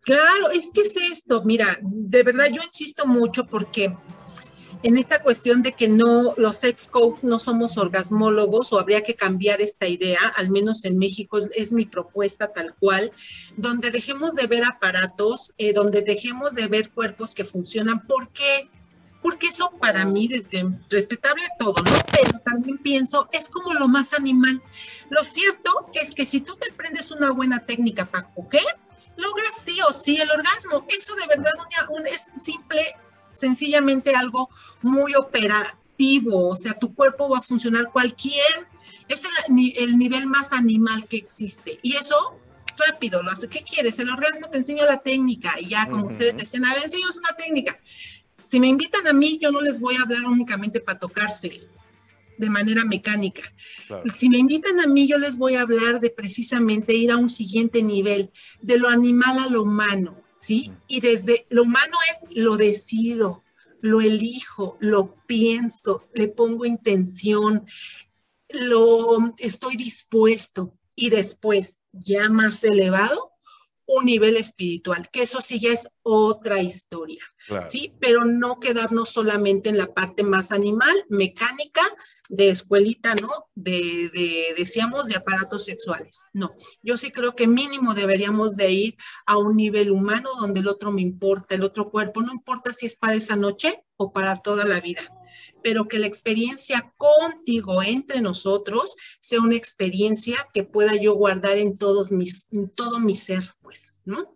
[0.02, 3.94] Claro, es que es esto, mira, de verdad yo insisto mucho porque
[4.82, 9.14] en esta cuestión de que no, los sex coach no somos orgasmólogos o habría que
[9.14, 13.12] cambiar esta idea, al menos en México es, mi propuesta tal cual,
[13.56, 18.06] donde dejemos de ver aparatos, eh, donde dejemos de ver cuerpos que funcionan.
[18.06, 18.70] ¿Por qué?
[19.22, 21.92] Porque eso para mí, desde respetable todo, ¿no?
[22.10, 24.62] Pero también pienso, es como lo más animal.
[25.10, 28.64] Lo cierto es que si tú te aprendes una buena técnica para coger,
[29.16, 30.86] logras sí o sí el orgasmo.
[30.88, 31.52] Eso de verdad
[32.06, 32.80] es simple,
[33.30, 34.48] sencillamente algo
[34.82, 36.48] muy operativo.
[36.48, 38.68] O sea, tu cuerpo va a funcionar cualquier,
[39.08, 41.78] es el, ni- el nivel más animal que existe.
[41.82, 42.16] Y eso
[42.88, 43.48] rápido lo hace.
[43.48, 43.98] ¿Qué quieres?
[43.98, 47.36] El orgasmo te enseño la técnica y ya como ustedes decían, a ver, enseños una
[47.36, 47.78] técnica.
[48.42, 51.68] Si me invitan a mí, yo no les voy a hablar únicamente para tocarse
[52.38, 53.42] de manera mecánica.
[53.86, 54.02] Claro.
[54.10, 57.28] Si me invitan a mí, yo les voy a hablar de precisamente ir a un
[57.28, 58.30] siguiente nivel,
[58.62, 60.72] de lo animal a lo humano, ¿sí?
[60.88, 63.44] Y desde lo humano es lo decido,
[63.80, 67.64] lo elijo, lo pienso, le pongo intención,
[68.48, 70.74] lo estoy dispuesto.
[70.96, 73.32] Y después, ya más elevado,
[73.86, 77.22] un nivel espiritual, que eso sí ya es otra historia.
[77.46, 77.66] Claro.
[77.68, 77.94] ¿sí?
[78.00, 81.82] Pero no quedarnos solamente en la parte más animal, mecánica,
[82.30, 83.28] de escuelita, ¿no?
[83.56, 86.26] De, de, decíamos, de aparatos sexuales.
[86.32, 88.96] No, yo sí creo que mínimo deberíamos de ir
[89.26, 92.86] a un nivel humano donde el otro me importa, el otro cuerpo, no importa si
[92.86, 95.02] es para esa noche o para toda la vida,
[95.62, 101.76] pero que la experiencia contigo entre nosotros sea una experiencia que pueda yo guardar en
[101.76, 104.32] todos mis, en todo mi ser, pues, ¿no?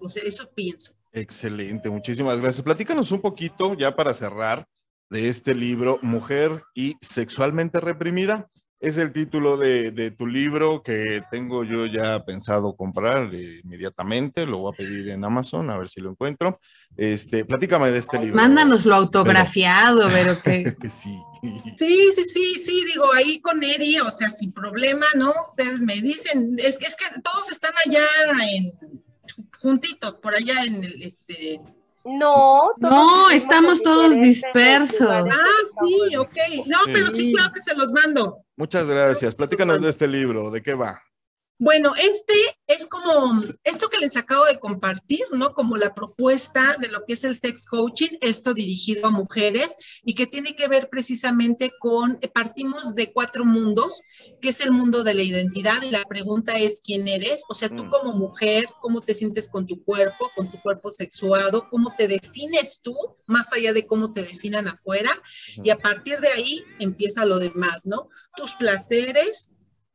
[0.00, 0.94] O sea, eso pienso.
[1.12, 2.64] Excelente, muchísimas gracias.
[2.64, 4.66] Platícanos un poquito, ya para cerrar,
[5.10, 8.48] de este libro, Mujer y Sexualmente Reprimida.
[8.80, 14.44] Es el título de, de tu libro que tengo yo ya pensado comprar eh, inmediatamente.
[14.44, 16.58] Lo voy a pedir en Amazon, a ver si lo encuentro.
[16.94, 18.36] Este, platícame de este libro.
[18.36, 21.18] Mándanoslo autografiado, pero que Sí.
[21.76, 25.30] Sí, sí, sí, sí, digo, ahí con Eri, o sea, sin problema, ¿no?
[25.48, 28.04] Ustedes me dicen, es que, es que todos están allá
[28.54, 28.72] en
[29.60, 31.60] juntitos por allá en el, este,
[32.04, 35.08] No, No, estamos todos dispersos.
[35.10, 35.26] Ah,
[35.84, 36.36] sí, ok.
[36.66, 37.32] No, pero sí, Sí.
[37.32, 38.38] claro que se los mando.
[38.56, 39.36] Muchas gracias.
[39.36, 41.02] Platícanos de este libro, ¿de qué va?
[41.64, 42.34] Bueno, este
[42.66, 45.54] es como esto que les acabo de compartir, ¿no?
[45.54, 49.74] Como la propuesta de lo que es el sex coaching, esto dirigido a mujeres
[50.04, 54.02] y que tiene que ver precisamente con, eh, partimos de cuatro mundos,
[54.42, 57.70] que es el mundo de la identidad y la pregunta es quién eres, o sea,
[57.70, 57.90] tú Mm.
[57.90, 62.80] como mujer, cómo te sientes con tu cuerpo, con tu cuerpo sexuado, cómo te defines
[62.82, 62.94] tú,
[63.26, 65.10] más allá de cómo te definan afuera,
[65.62, 68.10] y a partir de ahí empieza lo demás, ¿no?
[68.36, 69.52] Tus placeres,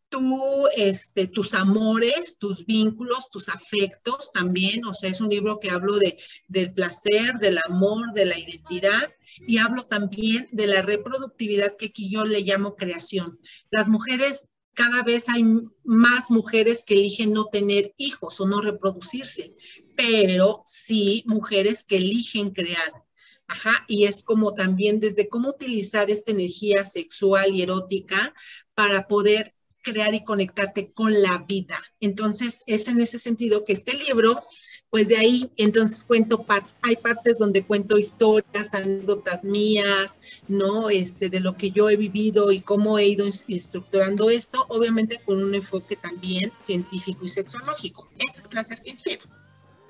[0.10, 5.69] tú, este, tus amores, tus vínculos, tus afectos también, o sea, es un libro que
[5.69, 6.18] hablo de,
[6.48, 9.14] del placer, del amor, de la identidad
[9.48, 13.40] y hablo también de la reproductividad que aquí yo le llamo creación.
[13.69, 15.45] Las mujeres, cada vez hay
[15.84, 19.56] más mujeres que eligen no tener hijos o no reproducirse,
[19.95, 23.06] pero sí mujeres que eligen crear.
[23.48, 28.36] Ajá, y es como también desde cómo utilizar esta energía sexual y erótica
[28.76, 31.80] para poder crear y conectarte con la vida.
[31.99, 34.41] Entonces, es en ese sentido que este libro,
[34.89, 40.89] pues de ahí, entonces cuento, par- hay partes donde cuento historias, anécdotas mías, ¿no?
[40.89, 45.43] Este, de lo que yo he vivido y cómo he ido estructurando esto, obviamente con
[45.43, 48.10] un enfoque también científico y sexológico.
[48.18, 49.22] Ese es Placer que Inspira.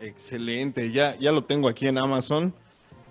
[0.01, 2.53] Excelente, ya, ya lo tengo aquí en Amazon.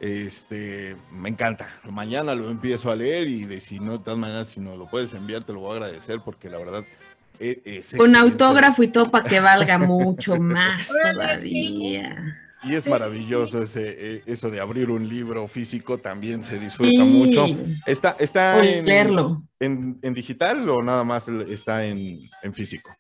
[0.01, 1.69] Este, me encanta.
[1.91, 4.87] Mañana lo empiezo a leer y de si no, de todas maneras, si no lo
[4.89, 6.85] puedes enviar, te lo voy a agradecer porque la verdad
[7.41, 8.19] e- es, Con excelente.
[8.19, 12.45] autógrafo y todo para que valga mucho más todavía.
[12.65, 16.99] Y es maravilloso ese, eh, eso de abrir un libro físico, también se disfruta Sí.
[16.99, 17.47] mucho.
[17.87, 19.45] ¿Está, está en, leerlo.
[19.61, 22.91] en, en digital o nada más está en, en físico?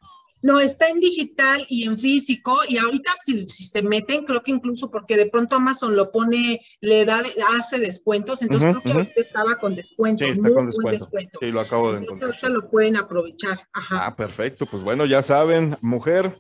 [0.42, 4.52] No, está en digital y en físico, y ahorita si, si se meten, creo que
[4.52, 7.20] incluso porque de pronto Amazon lo pone, le da,
[7.58, 10.98] hace descuentos, entonces creo que ahorita estaba con descuento, Sí, está muy con descuento.
[11.04, 11.38] descuento.
[11.40, 12.30] Sí, lo acabo de encontrar.
[12.30, 13.58] ahorita lo pueden aprovechar.
[13.72, 14.06] Ajá.
[14.06, 14.66] Ah, perfecto.
[14.66, 16.36] Pues bueno, ya saben, mujer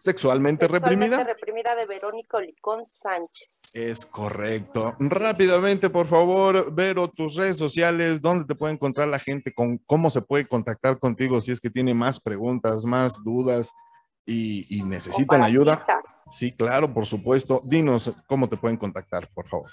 [0.00, 1.18] sexualmente, reprimida.
[1.18, 3.62] Sexualmente reprimida de Verónica Olicón Sánchez.
[3.74, 4.94] Es correcto.
[4.98, 10.10] Rápidamente, por favor, Vero, tus redes sociales, dónde te puede encontrar la gente, con cómo
[10.10, 13.72] se puede contactar contigo si es que tiene más preguntas, más dudas
[14.26, 15.84] y, necesitan ayuda.
[16.30, 17.60] Sí, claro, por supuesto.
[17.64, 19.70] Dinos cómo te pueden contactar, por favor.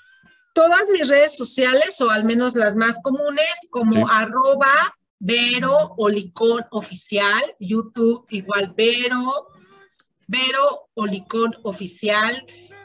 [0.54, 4.14] Todas mis redes sociales, o al menos las más comunes, como Sí.
[4.14, 4.74] arroba
[5.20, 9.48] Vero Olicón Oficial, YouTube igual Vero,
[10.28, 12.36] Vero Olicón Oficial,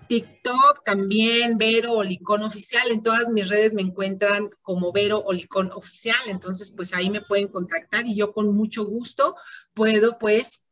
[0.08, 2.90] TikTok también, Vero Olicón Oficial.
[2.90, 6.20] En todas mis redes me encuentran como Vero Olicón Oficial.
[6.26, 9.34] Entonces, pues ahí me pueden contactar y yo con mucho gusto
[9.74, 10.68] puedo, pues,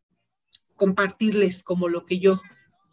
[0.77, 2.41] compartirles como lo que yo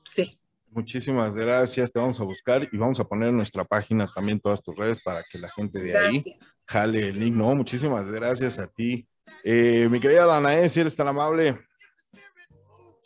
[0.03, 0.39] sé.
[0.71, 1.91] Muchísimas gracias.
[1.91, 5.01] Te vamos a buscar y vamos a poner en nuestra página también todas tus redes
[5.01, 6.23] para que la gente de ahí
[6.65, 7.35] jale el link.
[7.35, 9.07] No, muchísimas gracias a ti.
[9.43, 11.66] Eh, mi querida Danae, si eres tan amable.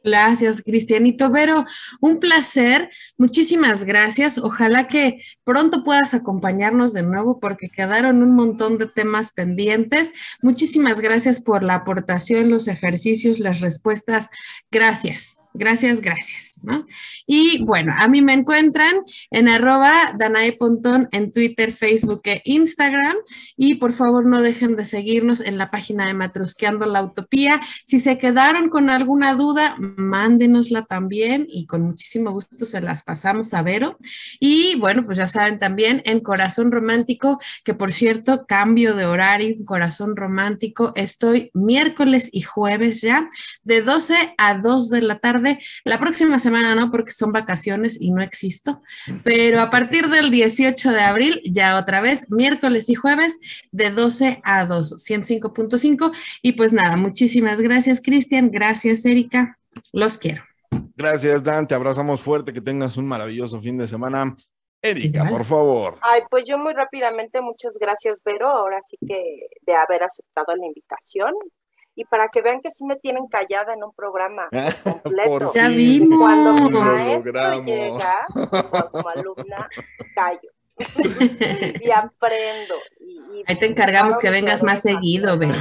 [0.04, 1.66] Gracias, Cristianito Vero.
[2.00, 2.90] Un placer.
[3.18, 4.38] Muchísimas gracias.
[4.38, 10.12] Ojalá que pronto puedas acompañarnos de nuevo porque quedaron un montón de temas pendientes.
[10.42, 14.30] Muchísimas gracias por la aportación, los ejercicios, las respuestas.
[14.72, 15.41] Gracias.
[15.54, 16.52] Gracias, gracias.
[16.62, 16.86] ¿no?
[17.26, 23.18] Y bueno, a mí me encuentran en arroba Danae Pontón en Twitter, Facebook e Instagram.
[23.58, 27.60] Y por favor no dejen de seguirnos en la página de Matrusqueando la Utopía.
[27.84, 33.54] Si se quedaron con alguna duda, mándenosla también y con muchísimo gusto se las pasamos
[33.54, 33.98] a Vero.
[34.40, 39.56] Y bueno, pues ya saben también en Corazón Romántico, que por cierto, cambio de horario,
[39.66, 43.30] Corazón Romántico, estoy miércoles y jueves ya,
[43.64, 45.41] de 12 a 2 de la tarde.
[45.86, 48.82] La próxima semana no, porque son vacaciones y no existo,
[49.24, 53.40] pero a partir del 18 de abril, ya otra vez, miércoles y jueves,
[53.72, 56.12] de 12 a 2, 105.5.
[56.42, 58.52] Y pues nada, muchísimas gracias, Cristian.
[58.52, 59.58] Gracias, Erika.
[59.94, 60.44] Los quiero.
[60.96, 61.68] Gracias, Dan.
[61.68, 62.54] Te abrazamos fuerte.
[62.54, 64.36] Que tengas un maravilloso fin de semana.
[64.82, 66.00] Erika, por favor.
[66.02, 70.66] Ay, pues yo muy rápidamente, muchas gracias, Vero, ahora sí que de haber aceptado la
[70.66, 71.34] invitación.
[71.96, 74.50] Y para que vean que sí me tienen callada en un programa
[74.84, 75.30] completo.
[75.30, 76.20] Por Ya vimos.
[76.20, 78.26] Cuando mi maestro llega,
[78.92, 79.70] como alumna,
[80.16, 80.50] callo.
[81.82, 82.76] y aprendo.
[83.00, 85.54] Y, y Ahí te encargamos que vengas más seguido, Vero.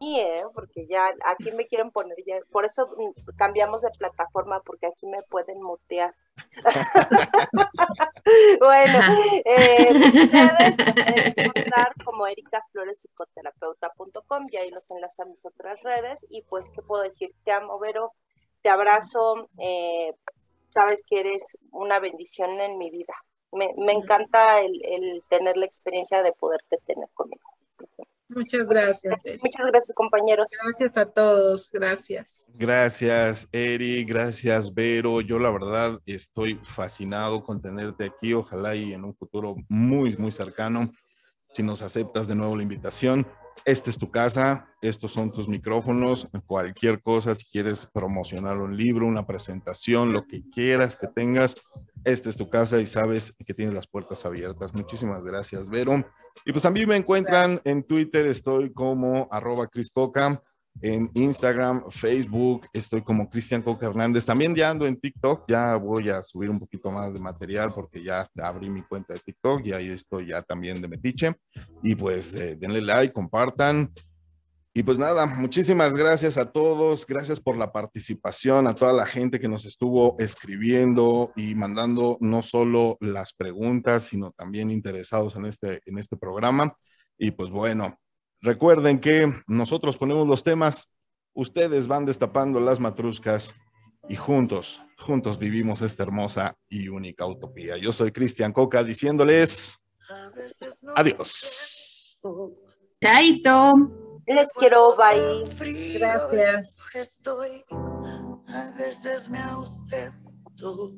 [0.00, 0.42] Sí, ¿eh?
[0.54, 5.06] porque ya aquí me quieren poner, ya, por eso mm, cambiamos de plataforma, porque aquí
[5.06, 6.14] me pueden mutear.
[8.60, 8.98] bueno,
[9.44, 9.88] eh,
[10.94, 16.24] pueden encontrar como ericaflorespsicoterapeuta.com y ahí los enlace a mis otras redes.
[16.30, 17.34] Y pues, ¿qué puedo decir?
[17.44, 18.14] Te amo, Vero,
[18.62, 19.48] te abrazo.
[19.58, 20.14] eh,
[20.70, 23.14] sabes que eres una bendición en mi vida.
[23.52, 27.42] Me, me encanta el, el tener la experiencia de poderte tener conmigo.
[28.30, 29.26] Muchas gracias.
[29.26, 29.40] Eri.
[29.42, 30.46] Muchas gracias, compañeros.
[30.62, 31.70] Gracias a todos.
[31.72, 32.46] Gracias.
[32.54, 35.20] Gracias, Eri, gracias, Vero.
[35.20, 38.32] Yo la verdad estoy fascinado con tenerte aquí.
[38.32, 40.92] Ojalá y en un futuro muy, muy cercano,
[41.52, 43.26] si nos aceptas de nuevo la invitación.
[43.64, 49.06] Esta es tu casa, estos son tus micrófonos, cualquier cosa, si quieres promocionar un libro,
[49.06, 51.54] una presentación, lo que quieras que tengas,
[52.04, 54.74] esta es tu casa y sabes que tienes las puertas abiertas.
[54.74, 56.02] Muchísimas gracias, Vero.
[56.46, 60.40] Y pues a mí me encuentran en Twitter, estoy como arroba Cris Coca,
[60.82, 64.24] en Instagram, Facebook, estoy como Cristian Coca Hernández.
[64.24, 68.02] También ya ando en TikTok, ya voy a subir un poquito más de material porque
[68.02, 71.34] ya abrí mi cuenta de TikTok y ahí estoy ya también de Metiche.
[71.82, 73.92] Y pues eh, denle like, compartan.
[74.72, 79.40] Y pues nada, muchísimas gracias a todos, gracias por la participación, a toda la gente
[79.40, 85.80] que nos estuvo escribiendo y mandando no solo las preguntas, sino también interesados en este,
[85.86, 86.72] en este programa.
[87.18, 87.98] Y pues bueno,
[88.40, 90.88] recuerden que nosotros ponemos los temas,
[91.34, 93.54] ustedes van destapando las matruscas
[94.08, 97.76] y juntos, juntos vivimos esta hermosa y única utopía.
[97.76, 99.78] Yo soy Cristian Coca diciéndoles
[100.96, 102.18] adiós.
[103.02, 103.72] Chaito.
[104.26, 105.44] Les quiero, bye.
[105.94, 106.94] Gracias.
[106.94, 107.64] Estoy,
[108.46, 110.92] a veces me ausento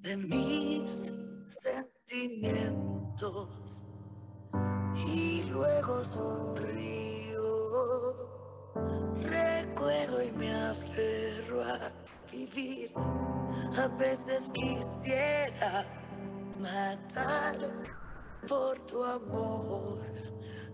[0.00, 1.10] de mis
[2.08, 3.82] sentimientos
[5.06, 7.46] y luego sonrío.
[9.20, 11.92] Recuerdo y me aferro a
[12.30, 12.92] vivir.
[12.96, 15.86] A veces quisiera
[16.58, 17.56] matar
[18.48, 19.98] por tu amor,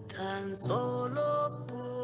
[0.09, 1.96] tan solo por